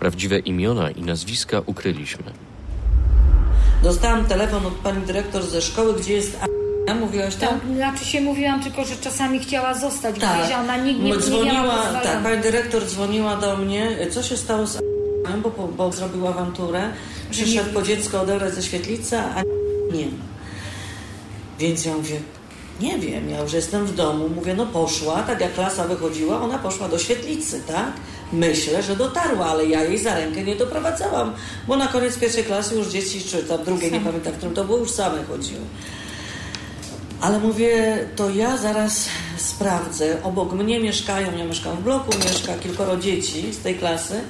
Prawdziwe 0.00 0.38
imiona 0.38 0.90
i 0.90 1.02
nazwiska 1.02 1.62
ukryliśmy. 1.66 2.32
Dostałam 3.82 4.24
telefon 4.24 4.66
od 4.66 4.74
pani 4.74 5.06
dyrektor 5.06 5.42
ze 5.42 5.62
szkoły, 5.62 5.94
gdzie 5.94 6.12
jest 6.12 6.38
Ania, 6.90 7.00
mówiłaś 7.00 7.34
tam? 7.34 7.48
Tak, 7.48 7.76
znaczy 7.76 8.04
się 8.04 8.20
mówiłam 8.20 8.62
tylko, 8.62 8.84
że 8.84 8.96
czasami 8.96 9.38
chciała 9.38 9.74
zostać 9.74 10.18
Tak. 10.18 10.38
gdzieś, 10.38 10.56
ona 10.56 10.76
nigdy 10.76 11.02
nie, 11.02 11.10
nie 11.10 11.18
dzwoniła, 11.18 11.52
miała 11.52 11.84
tak, 12.02 12.22
pani 12.22 12.42
dyrektor 12.42 12.86
dzwoniła 12.86 13.36
do 13.36 13.56
mnie, 13.56 13.96
co 14.10 14.22
się 14.22 14.36
stało 14.36 14.66
z 14.66 14.78
Anią, 15.26 15.40
bo, 15.42 15.50
bo 15.50 15.92
zrobił 15.92 16.26
awanturę. 16.26 16.82
Przyszedł 17.30 17.70
po 17.74 17.82
dziecko 17.82 18.20
odebrać 18.20 18.54
ze 18.54 18.62
świetlicy, 18.62 19.18
a 19.18 19.42
nie 19.94 20.06
ma. 20.06 20.24
Więc 21.58 21.84
ja 21.84 21.94
mówię, 21.94 22.20
nie 22.80 22.98
wiem, 22.98 23.30
ja 23.30 23.40
już 23.40 23.52
jestem 23.52 23.86
w 23.86 23.94
domu. 23.94 24.28
Mówię, 24.28 24.54
no 24.54 24.66
poszła, 24.66 25.22
tak 25.22 25.40
jak 25.40 25.54
klasa 25.54 25.84
wychodziła, 25.88 26.42
ona 26.42 26.58
poszła 26.58 26.88
do 26.88 26.98
świetlicy, 26.98 27.62
tak? 27.66 27.92
Myślę, 28.32 28.82
że 28.82 28.96
dotarła, 28.96 29.46
ale 29.46 29.66
ja 29.66 29.84
jej 29.84 29.98
za 29.98 30.14
rękę 30.14 30.42
nie 30.42 30.56
doprowadzałam, 30.56 31.32
bo 31.68 31.76
na 31.76 31.88
koniec 31.88 32.18
pierwszej 32.18 32.44
klasy 32.44 32.74
już 32.74 32.88
dzieci, 32.88 33.20
czy 33.20 33.42
tam 33.42 33.64
drugiej, 33.64 33.92
nie 33.92 34.00
pamiętam, 34.00 34.32
w 34.32 34.36
którym 34.36 34.54
to 34.54 34.64
było, 34.64 34.78
już 34.78 34.90
same 34.90 35.24
chodziły. 35.24 35.60
Ale 37.20 37.38
mówię, 37.38 37.98
to 38.16 38.30
ja 38.30 38.56
zaraz 38.56 39.08
sprawdzę. 39.36 40.22
Obok 40.22 40.52
mnie 40.52 40.80
mieszkają, 40.80 41.38
ja 41.38 41.44
mieszkam 41.44 41.76
w 41.76 41.82
bloku, 41.82 42.10
mieszka 42.24 42.54
kilkoro 42.54 42.96
dzieci 42.96 43.52
z 43.52 43.58
tej 43.58 43.74
klasy. 43.74 44.20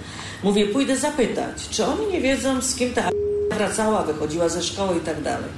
Mówię, 0.42 0.66
pójdę 0.66 0.96
zapytać, 0.96 1.68
czy 1.70 1.86
oni 1.86 2.06
nie 2.12 2.20
wiedzą, 2.20 2.62
z 2.62 2.74
kim 2.74 2.94
ta 2.94 3.10
wracała, 3.50 4.02
wychodziła 4.02 4.48
ze 4.48 4.62
szkoły 4.62 4.96
i 4.96 5.00
tak 5.00 5.22
dalej. 5.22 5.50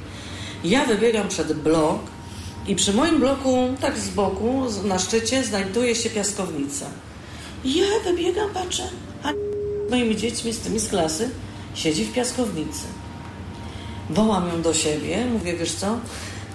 Ja 0.65 0.85
wybiegam 0.85 1.29
przed 1.29 1.53
blok 1.53 1.99
i 2.67 2.77
przy 2.77 2.93
moim 2.93 3.21
bloku, 3.21 3.69
tak 3.81 3.99
z 3.99 4.09
boku, 4.09 4.65
na 4.85 4.99
szczycie, 4.99 5.45
znajduje 5.45 5.95
się 5.95 6.11
piaskownica. 6.11 6.87
Ja 7.65 7.87
wybiegam, 8.05 8.51
patrzę, 8.51 8.83
a 9.23 9.33
z 9.89 9.91
moimi 9.91 10.17
dziećmi, 10.17 10.53
z 10.53 10.59
tymi 10.59 10.81
z 10.81 10.89
klasy, 10.89 11.31
siedzi 11.75 12.05
w 12.05 12.13
piaskownicy. 12.13 12.85
Wołam 14.11 14.49
ją 14.49 14.63
do 14.63 14.75
siebie, 14.75 15.27
mówię, 15.33 15.57
wiesz 15.57 15.73
co, 15.73 15.99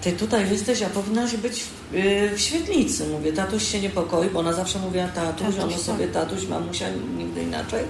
ty 0.02 0.12
tutaj 0.12 0.50
jesteś, 0.52 0.82
a 0.82 0.90
powinnaś 0.90 1.38
być 1.38 1.64
w, 1.64 1.94
yy, 1.94 2.36
w 2.36 2.42
świetlicy. 2.42 3.08
Mówię, 3.08 3.34
tatuś 3.34 3.68
się 3.72 3.82
niepokoi, 3.82 4.30
bo 4.30 4.40
ona 4.40 4.54
zawsze 4.54 4.80
mówiła 4.80 5.08
tatuś, 5.08 5.46
Tatuś, 5.46 5.60
ona 5.60 5.74
tak. 5.74 5.82
sobie 5.82 6.08
tatuś, 6.08 6.48
mamusia, 6.48 6.86
nigdy 7.18 7.44
inaczej. 7.44 7.84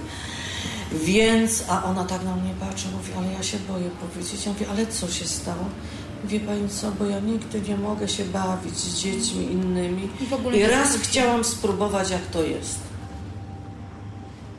Więc, 0.92 1.64
a 1.68 1.84
ona 1.84 2.04
tak 2.04 2.24
na 2.24 2.36
mnie 2.36 2.54
patrzy, 2.60 2.88
mówi, 2.88 3.12
ale 3.18 3.32
ja 3.32 3.42
się 3.42 3.58
boję 3.58 3.90
powiedzieć. 3.90 4.46
Ja 4.46 4.52
mówię, 4.52 4.66
ale 4.70 4.86
co 4.86 5.08
się 5.08 5.24
stało? 5.24 5.64
Wie 6.24 6.40
pani 6.40 6.68
co, 6.68 6.92
bo 6.92 7.04
ja 7.04 7.20
nigdy 7.20 7.60
nie 7.60 7.76
mogę 7.76 8.08
się 8.08 8.24
bawić 8.24 8.76
z 8.76 9.02
dziećmi 9.02 9.44
innymi. 9.52 10.08
I 10.20 10.26
w 10.26 10.32
ogóle 10.32 10.56
I 10.56 10.66
raz 10.66 10.96
chciałam 10.96 11.44
spróbować, 11.44 12.10
jak 12.10 12.26
to 12.26 12.42
jest. 12.42 12.78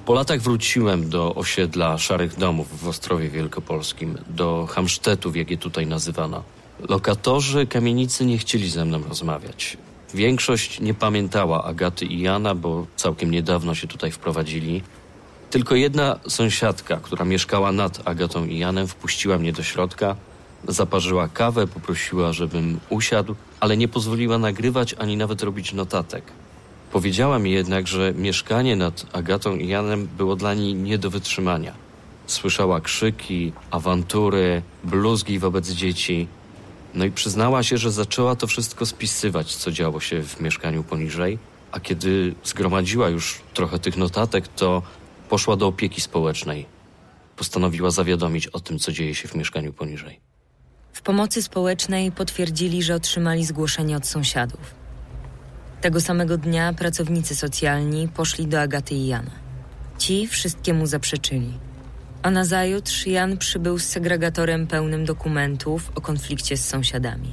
Po 0.05 0.13
latach 0.13 0.41
wróciłem 0.41 1.09
do 1.09 1.35
osiedla 1.35 1.97
Szarych 1.97 2.37
Domów 2.37 2.81
w 2.81 2.87
Ostrowie 2.87 3.29
Wielkopolskim, 3.29 4.17
do 4.29 4.67
Hamsztetów, 4.71 5.35
jak 5.35 5.51
je 5.51 5.57
tutaj 5.57 5.87
nazywano. 5.87 6.43
Lokatorzy 6.87 7.67
kamienicy 7.67 8.25
nie 8.25 8.37
chcieli 8.37 8.69
ze 8.69 8.85
mną 8.85 9.03
rozmawiać. 9.09 9.77
Większość 10.13 10.79
nie 10.79 10.93
pamiętała 10.93 11.63
Agaty 11.63 12.05
i 12.05 12.21
Jana, 12.21 12.55
bo 12.55 12.87
całkiem 12.95 13.31
niedawno 13.31 13.75
się 13.75 13.87
tutaj 13.87 14.11
wprowadzili. 14.11 14.81
Tylko 15.49 15.75
jedna 15.75 16.19
sąsiadka, 16.27 16.99
która 17.01 17.25
mieszkała 17.25 17.71
nad 17.71 18.07
Agatą 18.07 18.45
i 18.45 18.57
Janem, 18.57 18.87
wpuściła 18.87 19.37
mnie 19.37 19.53
do 19.53 19.63
środka, 19.63 20.15
zaparzyła 20.67 21.27
kawę, 21.27 21.67
poprosiła, 21.67 22.33
żebym 22.33 22.79
usiadł, 22.89 23.35
ale 23.59 23.77
nie 23.77 23.87
pozwoliła 23.87 24.37
nagrywać 24.37 24.95
ani 24.99 25.17
nawet 25.17 25.43
robić 25.43 25.73
notatek. 25.73 26.23
Powiedziała 26.91 27.39
mi 27.39 27.51
jednak, 27.51 27.87
że 27.87 28.13
mieszkanie 28.15 28.75
nad 28.75 29.05
Agatą 29.13 29.55
i 29.55 29.67
Janem 29.67 30.07
było 30.17 30.35
dla 30.35 30.53
niej 30.53 30.75
nie 30.75 30.97
do 30.97 31.09
wytrzymania. 31.09 31.73
Słyszała 32.27 32.81
krzyki, 32.81 33.51
awantury, 33.71 34.61
bluzgi 34.83 35.39
wobec 35.39 35.69
dzieci. 35.69 36.27
No 36.93 37.05
i 37.05 37.11
przyznała 37.11 37.63
się, 37.63 37.77
że 37.77 37.91
zaczęła 37.91 38.35
to 38.35 38.47
wszystko 38.47 38.85
spisywać, 38.85 39.55
co 39.55 39.71
działo 39.71 39.99
się 39.99 40.23
w 40.23 40.39
mieszkaniu 40.39 40.83
poniżej, 40.83 41.39
a 41.71 41.79
kiedy 41.79 42.35
zgromadziła 42.43 43.09
już 43.09 43.41
trochę 43.53 43.79
tych 43.79 43.97
notatek, 43.97 44.47
to 44.47 44.81
poszła 45.29 45.55
do 45.55 45.67
opieki 45.67 46.01
społecznej. 46.01 46.65
Postanowiła 47.35 47.91
zawiadomić 47.91 48.47
o 48.47 48.59
tym, 48.59 48.79
co 48.79 48.91
dzieje 48.91 49.15
się 49.15 49.27
w 49.27 49.35
mieszkaniu 49.35 49.73
poniżej. 49.73 50.19
W 50.93 51.01
pomocy 51.01 51.43
społecznej 51.43 52.11
potwierdzili, 52.11 52.83
że 52.83 52.95
otrzymali 52.95 53.45
zgłoszenie 53.45 53.97
od 53.97 54.07
sąsiadów. 54.07 54.59
Tego 55.81 56.01
samego 56.01 56.37
dnia 56.37 56.73
pracownicy 56.73 57.35
socjalni 57.35 58.07
poszli 58.07 58.47
do 58.47 58.61
Agaty 58.61 58.95
i 58.95 59.07
Jana. 59.07 59.31
Ci 59.97 60.27
wszystkiemu 60.27 60.87
zaprzeczyli. 60.87 61.68
A 62.23 62.31
nazajutrz 62.31 63.07
Jan 63.07 63.37
przybył 63.37 63.79
z 63.79 63.83
segregatorem 63.83 64.67
pełnym 64.67 65.05
dokumentów 65.05 65.91
o 65.95 66.01
konflikcie 66.01 66.57
z 66.57 66.67
sąsiadami. 66.67 67.31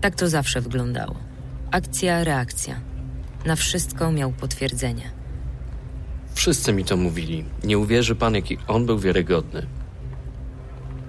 Tak 0.00 0.14
to 0.14 0.28
zawsze 0.28 0.60
wyglądało. 0.60 1.16
Akcja, 1.70 2.24
reakcja. 2.24 2.80
Na 3.46 3.56
wszystko 3.56 4.12
miał 4.12 4.32
potwierdzenie. 4.32 5.10
Wszyscy 6.34 6.72
mi 6.72 6.84
to 6.84 6.96
mówili. 6.96 7.44
Nie 7.64 7.78
uwierzy 7.78 8.14
pan, 8.14 8.34
jaki 8.34 8.58
on 8.68 8.86
był 8.86 8.98
wiarygodny. 8.98 9.66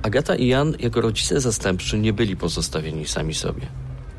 Agata 0.04 0.36
i 0.36 0.48
Jan, 0.48 0.76
jako 0.80 1.02
rodzice 1.02 1.42
zastępczy, 1.42 2.00
nie 2.00 2.14
byli 2.14 2.36
pozostawieni 2.36 3.08
sami 3.08 3.34
sobie. 3.34 3.68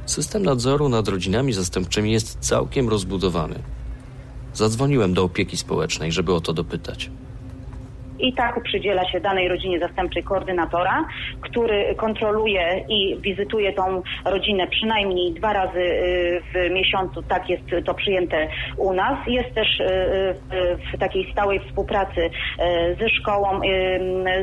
System 0.07 0.43
nadzoru 0.43 0.89
nad 0.89 1.09
rodzinami 1.09 1.53
zastępczymi 1.53 2.13
jest 2.13 2.39
całkiem 2.41 2.89
rozbudowany. 2.89 3.63
Zadzwoniłem 4.55 5.15
do 5.15 5.25
opieki 5.25 5.57
społecznej, 5.57 6.13
żeby 6.13 6.35
o 6.35 6.41
to 6.41 6.53
dopytać 6.53 7.11
i 8.23 8.33
tak 8.33 8.63
przydziela 8.63 9.11
się 9.11 9.21
danej 9.21 9.49
rodzinie 9.49 9.79
zastępczej 9.79 10.23
koordynatora, 10.23 11.05
który 11.41 11.95
kontroluje 11.95 12.85
i 12.89 13.17
wizytuje 13.21 13.73
tą 13.73 14.03
rodzinę 14.25 14.67
przynajmniej 14.67 15.33
dwa 15.33 15.53
razy 15.53 15.81
y, 15.81 16.43
w 16.55 16.71
miesiącu. 16.71 17.23
Tak 17.23 17.51
jest 17.51 17.63
to 17.87 17.95
przyjęte 17.95 18.49
u 18.77 18.93
nas. 18.93 19.19
Jest 19.27 19.55
też 19.55 19.81
y, 19.81 19.87
w 20.95 20.99
takiej 20.99 21.33
stałej 21.33 21.61
współpracy 21.61 22.21
y, 22.21 22.31
ze 23.01 23.09
szkołą, 23.09 23.61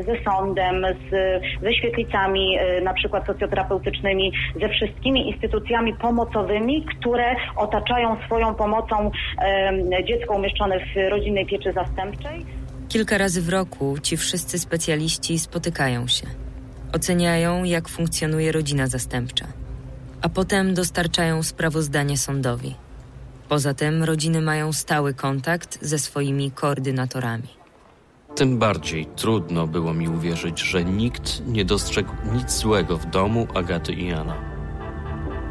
ze 0.05 0.23
sądem, 0.23 0.85
z, 1.09 1.41
ze 1.63 1.73
świetlicami 1.73 2.57
na 2.83 2.93
przykład 2.93 3.27
socjoterapeutycznymi, 3.27 4.31
ze 4.61 4.69
wszystkimi 4.69 5.29
instytucjami 5.29 5.93
pomocowymi, 5.93 6.85
które 6.85 7.35
otaczają 7.55 8.17
swoją 8.25 8.55
pomocą 8.55 9.11
dziecko 10.03 10.35
umieszczone 10.35 10.79
w 10.79 11.09
rodzinnej 11.09 11.45
pieczy 11.45 11.73
zastępczej. 11.73 12.58
Kilka 12.89 13.17
razy 13.17 13.41
w 13.41 13.49
roku 13.49 13.97
ci 14.01 14.17
wszyscy 14.17 14.59
specjaliści 14.59 15.39
spotykają 15.39 16.07
się. 16.07 16.27
Oceniają, 16.93 17.63
jak 17.63 17.89
funkcjonuje 17.89 18.51
rodzina 18.51 18.87
zastępcza. 18.87 19.47
A 20.21 20.29
potem 20.29 20.73
dostarczają 20.73 21.43
sprawozdanie 21.43 22.17
sądowi. 22.17 22.75
Poza 23.49 23.73
tym 23.73 24.03
rodziny 24.03 24.41
mają 24.41 24.73
stały 24.73 25.13
kontakt 25.13 25.79
ze 25.81 25.99
swoimi 25.99 26.51
koordynatorami. 26.51 27.47
Tym 28.35 28.59
bardziej 28.59 29.05
trudno 29.15 29.67
było 29.67 29.93
mi 29.93 30.09
uwierzyć, 30.09 30.59
że 30.59 30.83
nikt 30.83 31.41
nie 31.47 31.65
dostrzegł 31.65 32.11
nic 32.33 32.51
złego 32.51 32.97
w 32.97 33.05
domu 33.05 33.47
Agaty 33.55 33.93
i 33.93 34.07
Jana. 34.07 34.58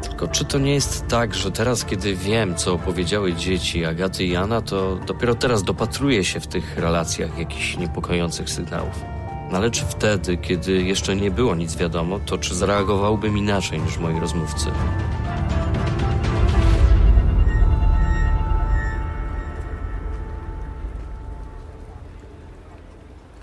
Tylko 0.01 0.27
czy 0.27 0.45
to 0.45 0.57
nie 0.57 0.73
jest 0.73 1.07
tak, 1.07 1.35
że 1.35 1.51
teraz, 1.51 1.85
kiedy 1.85 2.15
wiem, 2.15 2.55
co 2.55 2.73
opowiedziały 2.73 3.33
dzieci 3.33 3.85
Agaty 3.85 4.25
i 4.25 4.31
Jana, 4.31 4.61
to 4.61 4.95
dopiero 4.95 5.35
teraz 5.35 5.63
dopatruję 5.63 6.23
się 6.23 6.39
w 6.39 6.47
tych 6.47 6.77
relacjach 6.77 7.37
jakichś 7.37 7.77
niepokojących 7.77 8.49
sygnałów? 8.49 9.03
No 9.51 9.57
ale 9.57 9.71
czy 9.71 9.85
wtedy, 9.85 10.37
kiedy 10.37 10.83
jeszcze 10.83 11.15
nie 11.15 11.31
było 11.31 11.55
nic 11.55 11.75
wiadomo, 11.75 12.19
to 12.19 12.37
czy 12.37 12.55
zareagowałbym 12.55 13.37
inaczej 13.37 13.79
niż 13.79 13.97
moi 13.97 14.19
rozmówcy? 14.19 14.65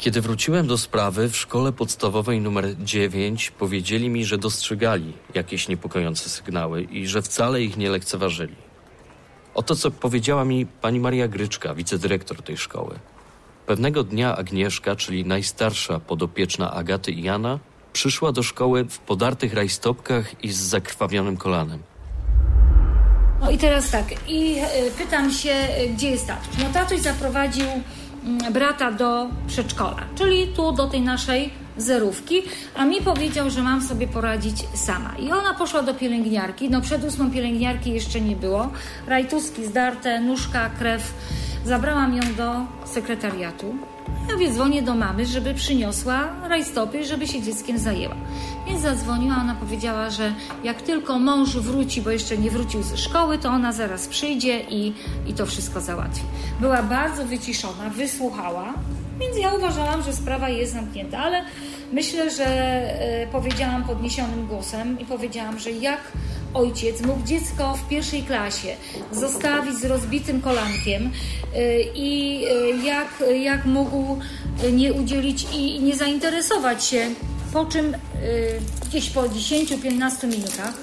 Kiedy 0.07 0.21
wróciłem 0.21 0.67
do 0.67 0.79
sprawy, 0.79 1.29
w 1.29 1.37
szkole 1.37 1.73
podstawowej 1.73 2.41
numer 2.41 2.77
9 2.79 3.51
powiedzieli 3.51 4.11
mi, 4.11 4.25
że 4.25 4.39
dostrzegali 4.39 5.13
jakieś 5.35 5.69
niepokojące 5.69 6.29
sygnały 6.29 6.83
i 6.83 7.07
że 7.07 7.23
wcale 7.23 7.63
ich 7.63 7.77
nie 7.77 7.91
lekceważyli. 7.91 8.55
Oto 9.55 9.77
co 9.77 9.91
powiedziała 9.91 10.45
mi 10.45 10.67
pani 10.67 11.01
Maria 11.01 11.29
Gryczka, 11.29 11.75
wicedyrektor 11.75 12.43
tej 12.43 12.57
szkoły. 12.57 12.99
Pewnego 13.67 14.05
dnia 14.05 14.37
Agnieszka, 14.37 14.97
czyli 14.97 15.25
najstarsza 15.25 16.01
podopieczna 16.01 16.73
Agaty 16.73 17.13
i 17.13 17.23
Jana, 17.23 17.59
przyszła 17.93 18.33
do 18.33 18.43
szkoły 18.43 18.85
w 18.85 18.99
podartych 18.99 19.55
rajstopkach 19.55 20.45
i 20.45 20.53
z 20.53 20.61
zakrwawionym 20.61 21.37
kolanem. 21.37 21.83
No 23.41 23.51
i 23.51 23.59
teraz 23.59 23.91
tak, 23.91 24.29
i 24.29 24.57
y, 24.59 24.91
pytam 24.99 25.33
się, 25.33 25.69
y, 25.85 25.89
gdzie 25.89 26.11
jest 26.11 26.27
tatuś? 26.27 26.59
No 26.59 26.73
tatuś 26.73 27.01
zaprowadził 27.01 27.67
brata 28.53 28.93
do 28.93 29.27
przedszkola, 29.47 30.03
czyli 30.15 30.47
tu 30.47 30.73
do 30.73 30.87
tej 30.87 31.01
naszej 31.01 31.51
zerówki, 31.77 32.43
a 32.77 32.85
mi 32.85 33.01
powiedział, 33.01 33.51
że 33.51 33.63
mam 33.63 33.83
sobie 33.83 34.09
poradzić 34.09 34.57
sama. 34.75 35.15
I 35.19 35.33
ona 35.33 35.55
poszła 35.55 35.83
do 35.83 35.95
pielęgniarki, 35.95 36.71
no 36.71 36.81
przed 36.81 37.05
ósmą 37.05 37.31
pielęgniarki 37.31 37.93
jeszcze 37.93 38.21
nie 38.21 38.37
było, 38.37 38.71
rajtuski 39.07 39.67
zdarte, 39.67 40.21
nóżka, 40.21 40.71
krew. 40.79 41.15
Zabrałam 41.65 42.17
ją 42.17 42.23
do 42.37 42.53
sekretariatu. 42.85 43.75
Ja 44.29 44.37
więc 44.37 44.55
dzwonię 44.55 44.83
do 44.83 44.95
mamy, 44.95 45.27
żeby 45.27 45.55
przyniosła 45.55 46.29
rajstopy, 46.49 47.05
żeby 47.05 47.27
się 47.27 47.43
dzieckiem 47.43 47.79
zajęła. 47.79 48.15
Więc 48.67 48.83
zadzwoniła, 48.83 49.37
ona 49.41 49.55
powiedziała, 49.55 50.11
że 50.11 50.35
jak 50.65 50.83
tylko 50.83 51.19
mąż 51.19 51.57
wróci, 51.57 52.03
bo 52.03 52.11
jeszcze 52.11 52.39
nie 52.39 52.51
wrócił 52.51 52.83
ze 52.83 52.97
szkoły, 52.97 53.39
to 53.39 53.49
ona 53.49 53.73
zaraz 53.73 54.09
przyjdzie 54.09 54.61
i, 54.61 54.93
i 55.27 55.35
to 55.35 55.47
wszystko 55.47 55.81
załatwi. 55.81 56.23
Była 56.61 56.83
bardzo 56.83 57.27
wyciszona, 57.27 57.91
wysłuchała, 57.91 58.75
więc 59.21 59.39
ja 59.39 59.55
uważałam, 59.55 60.03
że 60.03 60.13
sprawa 60.13 60.49
jest 60.49 60.73
zamknięta, 60.73 61.19
ale 61.19 61.45
myślę, 61.93 62.31
że 62.31 62.47
e, 62.47 63.27
powiedziałam 63.27 63.85
podniesionym 63.85 64.47
głosem 64.47 65.01
i 65.01 65.05
powiedziałam, 65.05 65.59
że 65.59 65.71
jak 65.71 66.01
ojciec 66.57 67.01
mógł 67.01 67.27
dziecko 67.27 67.75
w 67.75 67.89
pierwszej 67.89 68.23
klasie 68.23 68.77
zostawić 69.13 69.75
z 69.75 69.85
rozbitym 69.85 70.41
kolankiem 70.41 71.11
e, 71.55 71.81
i 71.83 72.45
e, 72.45 72.85
jak, 72.85 73.09
jak 73.43 73.65
mógł 73.65 74.19
nie 74.73 74.93
udzielić 74.93 75.47
i 75.53 75.81
nie 75.81 75.97
zainteresować 75.97 76.85
się 76.85 77.11
po 77.53 77.65
czym 77.65 77.95
y, 77.95 77.99
gdzieś 78.89 79.11
po 79.11 79.23
10-15 79.23 80.29
minutach 80.29 80.75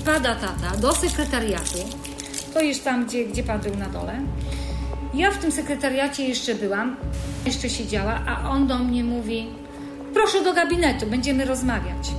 wpada 0.00 0.34
tata 0.34 0.76
do 0.80 0.92
sekretariatu, 0.92 1.78
to 2.54 2.60
już 2.60 2.78
tam, 2.78 3.06
gdzie, 3.06 3.24
gdzie 3.24 3.42
pan 3.42 3.60
był 3.60 3.76
na 3.76 3.88
dole. 3.88 4.20
Ja 5.14 5.30
w 5.30 5.38
tym 5.38 5.52
sekretariacie 5.52 6.28
jeszcze 6.28 6.54
byłam, 6.54 6.96
jeszcze 7.46 7.70
siedziała, 7.70 8.20
a 8.26 8.50
on 8.50 8.66
do 8.66 8.78
mnie 8.78 9.04
mówi: 9.04 9.46
Proszę 10.14 10.44
do 10.44 10.54
gabinetu, 10.54 11.06
będziemy 11.06 11.44
rozmawiać. 11.44 12.10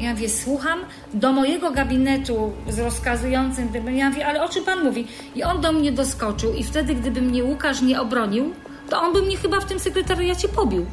Ja 0.00 0.10
mówię, 0.10 0.28
słucham, 0.28 0.78
do 1.14 1.32
mojego 1.32 1.70
gabinetu 1.70 2.52
z 2.68 2.78
rozkazującym, 2.78 3.68
ja 3.94 4.10
mówię, 4.10 4.26
ale 4.26 4.44
o 4.44 4.48
czym 4.48 4.64
pan 4.64 4.84
mówi? 4.84 5.06
I 5.34 5.42
on 5.42 5.60
do 5.60 5.72
mnie 5.72 5.92
doskoczył 5.92 6.54
i 6.54 6.64
wtedy, 6.64 6.94
gdyby 6.94 7.22
mnie 7.22 7.44
Łukasz 7.44 7.82
nie 7.82 8.00
obronił, 8.00 8.52
to 8.90 9.02
on 9.02 9.12
by 9.12 9.22
mnie 9.22 9.36
chyba 9.36 9.60
w 9.60 9.64
tym 9.64 9.80
sekretariacie 9.80 10.48
pobił. 10.48 10.86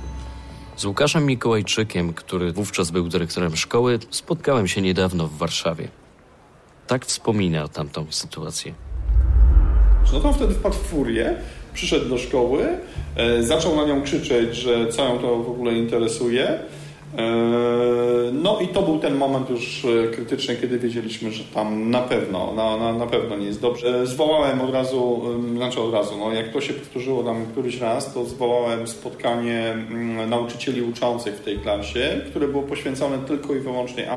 Z 0.75 0.85
Łukaszem 0.85 1.25
Mikołajczykiem, 1.25 2.13
który 2.13 2.51
wówczas 2.51 2.91
był 2.91 3.09
dyrektorem 3.09 3.55
szkoły, 3.55 3.99
spotkałem 4.09 4.67
się 4.67 4.81
niedawno 4.81 5.27
w 5.27 5.37
Warszawie. 5.37 5.87
Tak 6.87 7.05
wspomina 7.05 7.67
tamtą 7.67 8.05
sytuację. 8.09 8.73
No 10.13 10.19
to 10.19 10.33
wtedy 10.33 10.53
wpadł 10.53 10.75
w 10.75 10.87
furię, 10.87 11.35
przyszedł 11.73 12.09
do 12.09 12.17
szkoły, 12.17 12.67
e, 13.15 13.43
zaczął 13.43 13.75
na 13.75 13.85
nią 13.85 14.01
krzyczeć, 14.01 14.55
że 14.55 14.87
co 14.87 15.05
ją 15.05 15.19
to 15.19 15.37
w 15.37 15.49
ogóle 15.49 15.73
interesuje. 15.73 16.59
E, 17.17 18.31
no 18.33 18.59
i 18.59 18.67
to 18.67 18.81
był 18.81 18.99
ten 18.99 19.15
moment 19.15 19.49
już 19.49 19.85
e, 19.85 20.07
krytyczny, 20.07 20.55
kiedy 20.55 20.79
wiedzieliśmy, 20.79 21.31
że 21.31 21.43
tam 21.43 21.89
na 21.89 22.01
pewno, 22.01 22.53
na, 22.53 22.77
na, 22.77 22.93
na 22.93 23.07
pewno 23.07 23.37
nie 23.37 23.45
jest 23.45 23.61
dobrze. 23.61 24.07
Zwołałem 24.07 24.61
od 24.61 24.73
razu, 24.73 25.21
znaczy 25.55 25.81
od 25.81 25.93
razu, 25.93 26.17
no 26.19 26.33
jak 26.33 26.53
to 26.53 26.61
się 26.61 26.73
powtórzyło 26.73 27.23
tam 27.23 27.45
któryś 27.45 27.79
raz, 27.79 28.13
to 28.13 28.25
zwołałem 28.25 28.87
spotkanie 28.87 29.71
mm, 29.71 30.29
nauczycieli 30.29 30.81
uczących 30.81 31.35
w 31.35 31.43
tej 31.43 31.59
klasie, 31.59 32.21
które 32.29 32.47
było 32.47 32.63
poświęcone 32.63 33.17
tylko 33.17 33.55
i 33.55 33.59
wyłącznie 33.59 34.07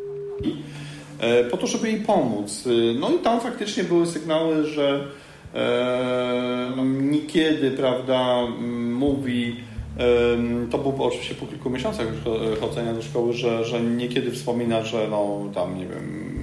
e, 1.20 1.44
po 1.44 1.56
to, 1.56 1.66
żeby 1.66 1.90
jej 1.90 2.00
pomóc. 2.00 2.68
No 3.00 3.10
i 3.10 3.18
tam 3.18 3.40
faktycznie 3.40 3.84
były 3.84 4.06
sygnały, 4.06 4.64
że 4.64 5.04
no, 6.76 6.84
niekiedy, 6.84 7.70
prawda, 7.70 8.46
mówi, 8.90 9.56
to 10.70 10.78
było 10.78 11.06
oczywiście 11.06 11.34
po 11.34 11.46
kilku 11.46 11.70
miesiącach 11.70 12.06
już 12.08 12.18
chodzenia 12.60 12.94
do 12.94 13.02
szkoły, 13.02 13.32
że, 13.32 13.64
że 13.64 13.80
niekiedy 13.80 14.30
wspomina, 14.30 14.84
że 14.84 15.08
no 15.10 15.40
tam, 15.54 15.78
nie 15.78 15.86
wiem, 15.86 16.34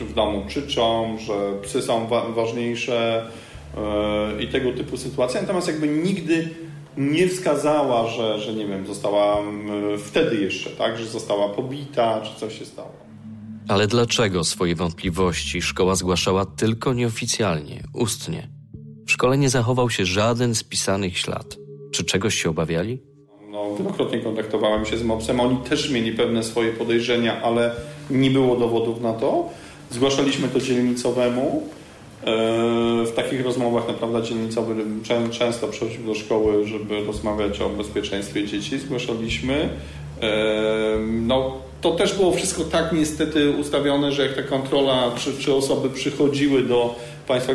w 0.00 0.14
domu 0.14 0.44
krzyczą, 0.48 1.16
że 1.18 1.34
psy 1.62 1.82
są 1.82 2.06
wa 2.06 2.28
ważniejsze 2.28 3.26
i 4.40 4.48
tego 4.48 4.72
typu 4.72 4.96
sytuacje. 4.96 5.40
Natomiast 5.40 5.68
jakby 5.68 5.88
nigdy 5.88 6.48
nie 6.96 7.28
wskazała, 7.28 8.08
że, 8.08 8.40
że 8.40 8.54
nie 8.54 8.66
wiem, 8.66 8.86
została 8.86 9.38
wtedy 10.04 10.36
jeszcze, 10.36 10.70
tak, 10.70 10.98
że 10.98 11.06
została 11.06 11.48
pobita, 11.48 12.20
czy 12.20 12.40
coś 12.40 12.58
się 12.58 12.64
stało. 12.64 12.92
Ale 13.68 13.86
dlaczego 13.86 14.44
swoje 14.44 14.74
wątpliwości 14.74 15.62
szkoła 15.62 15.94
zgłaszała 15.94 16.46
tylko 16.46 16.94
nieoficjalnie, 16.94 17.82
ustnie? 17.94 18.48
W 19.06 19.12
szkole 19.12 19.38
nie 19.38 19.48
zachował 19.48 19.90
się 19.90 20.06
żaden 20.06 20.54
spisanych 20.54 21.18
ślad. 21.18 21.56
Czy 22.00 22.04
czegoś 22.04 22.34
się 22.34 22.50
obawiali? 22.50 22.98
No, 23.50 23.76
wielokrotnie 23.78 24.18
kontaktowałem 24.18 24.84
się 24.84 24.96
z 24.96 25.02
MOPS-em. 25.02 25.40
Oni 25.40 25.56
też 25.56 25.90
mieli 25.90 26.12
pewne 26.12 26.42
swoje 26.42 26.72
podejrzenia, 26.72 27.42
ale 27.42 27.70
nie 28.10 28.30
było 28.30 28.56
dowodów 28.56 29.00
na 29.00 29.12
to. 29.12 29.48
Zgłaszaliśmy 29.90 30.48
to 30.48 30.60
dzielnicowemu. 30.60 31.62
E, 32.22 32.36
w 33.04 33.12
takich 33.14 33.44
rozmowach 33.44 33.88
naprawdę 33.88 34.22
dzielnicowy 34.22 34.74
często 35.32 35.68
przychodził 35.68 36.04
do 36.04 36.14
szkoły, 36.14 36.66
żeby 36.66 37.04
rozmawiać 37.04 37.60
o 37.60 37.68
bezpieczeństwie 37.68 38.46
dzieci. 38.46 38.78
Zgłaszaliśmy. 38.78 39.68
E, 40.22 40.96
no, 41.06 41.56
to 41.80 41.90
też 41.90 42.14
było 42.14 42.32
wszystko 42.32 42.64
tak 42.64 42.92
niestety 42.92 43.50
ustawione, 43.50 44.12
że 44.12 44.26
jak 44.26 44.36
ta 44.36 44.42
kontrola, 44.42 45.12
czy, 45.18 45.38
czy 45.38 45.54
osoby 45.54 45.90
przychodziły 45.90 46.62
do 46.62 46.94
państwa, 47.26 47.52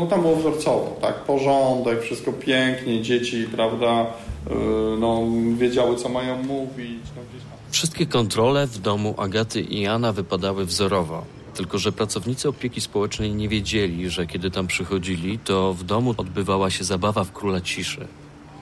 no, 0.00 0.06
tam 0.06 0.22
było 0.22 0.36
wzorcowo, 0.36 0.96
tak? 1.00 1.14
Porządek, 1.14 2.02
wszystko 2.02 2.32
pięknie, 2.32 3.02
dzieci, 3.02 3.46
prawda, 3.54 4.06
e, 4.50 4.54
no, 4.98 5.22
wiedziały, 5.56 5.96
co 5.96 6.08
mają 6.08 6.42
mówić. 6.42 7.02
No, 7.16 7.22
Wszystkie 7.70 8.06
kontrole 8.06 8.66
w 8.66 8.78
domu 8.78 9.14
Agaty 9.18 9.60
i 9.60 9.80
Jana 9.80 10.12
wypadały 10.12 10.64
wzorowo. 10.64 11.24
Tylko, 11.54 11.78
że 11.78 11.92
pracownicy 11.92 12.48
opieki 12.48 12.80
społecznej 12.80 13.34
nie 13.34 13.48
wiedzieli, 13.48 14.10
że 14.10 14.26
kiedy 14.26 14.50
tam 14.50 14.66
przychodzili, 14.66 15.38
to 15.38 15.74
w 15.74 15.84
domu 15.84 16.14
odbywała 16.16 16.70
się 16.70 16.84
zabawa 16.84 17.24
w 17.24 17.32
króla 17.32 17.60
ciszy. 17.60 18.08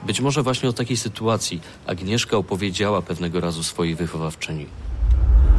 Być 0.06 0.20
może 0.20 0.42
właśnie 0.42 0.68
o 0.68 0.72
takiej 0.72 0.96
sytuacji 0.96 1.60
Agnieszka 1.86 2.36
opowiedziała 2.36 3.02
pewnego 3.02 3.40
razu 3.40 3.62
swojej 3.62 3.94
wychowawczyni. 3.94 4.66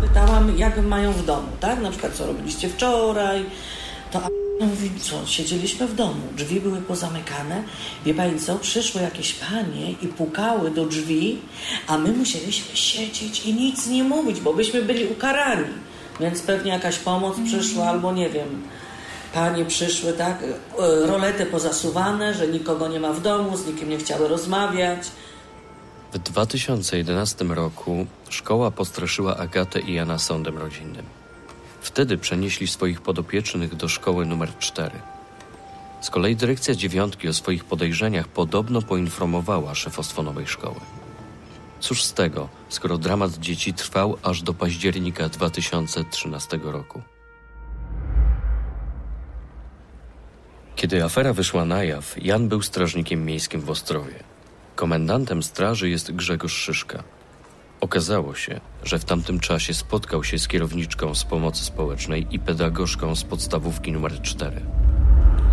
Pytałam, 0.02 0.58
jak 0.58 0.84
mają 0.86 1.12
w 1.12 1.26
domu, 1.26 1.48
tak? 1.60 1.82
Na 1.82 1.92
przykład, 1.92 2.14
co 2.14 2.28
robiliście 2.28 2.70
wczoraj? 2.70 3.46
To 4.12 4.22
a 4.62 4.66
mówi, 4.66 4.92
co, 5.00 5.26
siedzieliśmy 5.26 5.88
w 5.88 5.96
domu, 5.96 6.22
drzwi 6.38 6.62
były 6.62 6.82
pozamykane. 6.82 7.64
Wie 8.06 8.14
pani 8.14 8.40
co, 8.40 8.56
przyszły 8.56 9.02
jakieś 9.02 9.34
panie 9.34 9.92
i 9.92 10.08
pukały 10.08 10.72
do 10.72 10.86
drzwi, 10.86 11.40
a 11.88 11.98
my 11.98 12.12
musieliśmy 12.12 12.76
siedzieć 12.76 13.46
i 13.46 13.54
nic 13.54 13.88
nie 13.88 14.04
mówić, 14.04 14.40
bo 14.40 14.54
byśmy 14.54 14.82
byli 14.82 15.08
ukarani. 15.08 15.74
Więc 16.20 16.42
pewnie 16.42 16.72
jakaś 16.72 16.98
pomoc 16.98 17.38
przyszła, 17.46 17.86
albo 17.86 18.14
nie 18.14 18.30
wiem, 18.30 18.62
panie 19.34 19.66
przyszły, 19.66 20.14
tak, 20.14 20.44
e, 20.44 21.08
rolety 21.08 21.46
pozasuwane, 21.46 22.34
że 22.34 22.48
nikogo 22.48 22.88
nie 22.88 23.00
ma 23.00 23.14
w 23.14 23.22
domu, 23.22 23.58
z 23.58 23.68
nikim 23.68 23.90
nie 23.90 23.98
chciały 23.98 24.28
rozmawiać. 24.28 25.00
W 26.14 26.18
2011 26.18 27.46
roku 27.46 28.06
szkoła 28.30 28.72
postraszyła 28.72 29.38
Agatę 29.38 29.80
i 29.80 29.94
Jana 29.94 30.20
sądem 30.20 30.58
rodzinnym. 30.58 31.21
Wtedy 31.82 32.18
przenieśli 32.18 32.68
swoich 32.68 33.02
podopiecznych 33.02 33.76
do 33.76 33.88
szkoły 33.88 34.26
numer 34.26 34.58
4. 34.60 34.92
Z 36.02 36.10
kolei 36.10 36.36
dyrekcja 36.36 36.76
dziewiątki 36.76 37.28
o 37.28 37.34
swoich 37.34 37.66
podejrzeniach 37.66 38.28
podobno 38.28 38.82
poinformowała 38.82 39.76
szefostwo 39.76 40.24
nowej 40.24 40.48
szkoły. 40.48 40.80
Cóż 41.80 42.04
z 42.04 42.14
tego, 42.14 42.50
skoro 42.70 42.98
dramat 42.98 43.32
dzieci 43.38 43.74
trwał 43.74 44.18
aż 44.24 44.42
do 44.42 44.54
października 44.54 45.30
2013 45.30 46.60
roku. 46.64 47.02
Kiedy 50.76 51.04
afera 51.04 51.34
wyszła 51.34 51.66
na 51.66 51.84
jaw, 51.84 52.16
Jan 52.26 52.48
był 52.48 52.62
strażnikiem 52.62 53.26
miejskim 53.26 53.62
w 53.62 53.70
Ostrowie. 53.70 54.24
Komendantem 54.76 55.44
straży 55.44 55.90
jest 55.90 56.12
Grzegorz 56.12 56.54
Szyszka. 56.54 57.04
Okazało 57.82 58.36
się, 58.36 58.60
że 58.84 59.00
w 59.00 59.06
tamtym 59.06 59.40
czasie 59.40 59.74
spotkał 59.74 60.24
się 60.24 60.40
z 60.40 60.48
kierowniczką 60.48 61.16
z 61.16 61.24
pomocy 61.24 61.66
społecznej 61.66 62.28
i 62.32 62.40
pedagogzką 62.40 63.16
z 63.16 63.24
podstawówki 63.24 63.92
numer 63.92 64.22
4. 64.22 64.62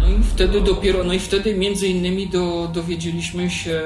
No 0.00 0.08
i 0.08 0.22
wtedy 0.22 0.60
dopiero, 0.60 1.04
no 1.04 1.12
i 1.12 1.18
wtedy 1.18 1.54
między 1.54 1.88
innymi 1.88 2.28
do, 2.28 2.70
dowiedzieliśmy 2.74 3.50
się 3.50 3.82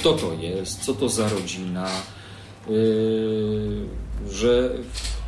kto 0.00 0.12
to 0.12 0.32
jest, 0.32 0.80
co 0.84 0.94
to 0.94 1.08
za 1.08 1.28
rodzina, 1.28 1.88
yy, 2.68 2.74
że 4.30 4.70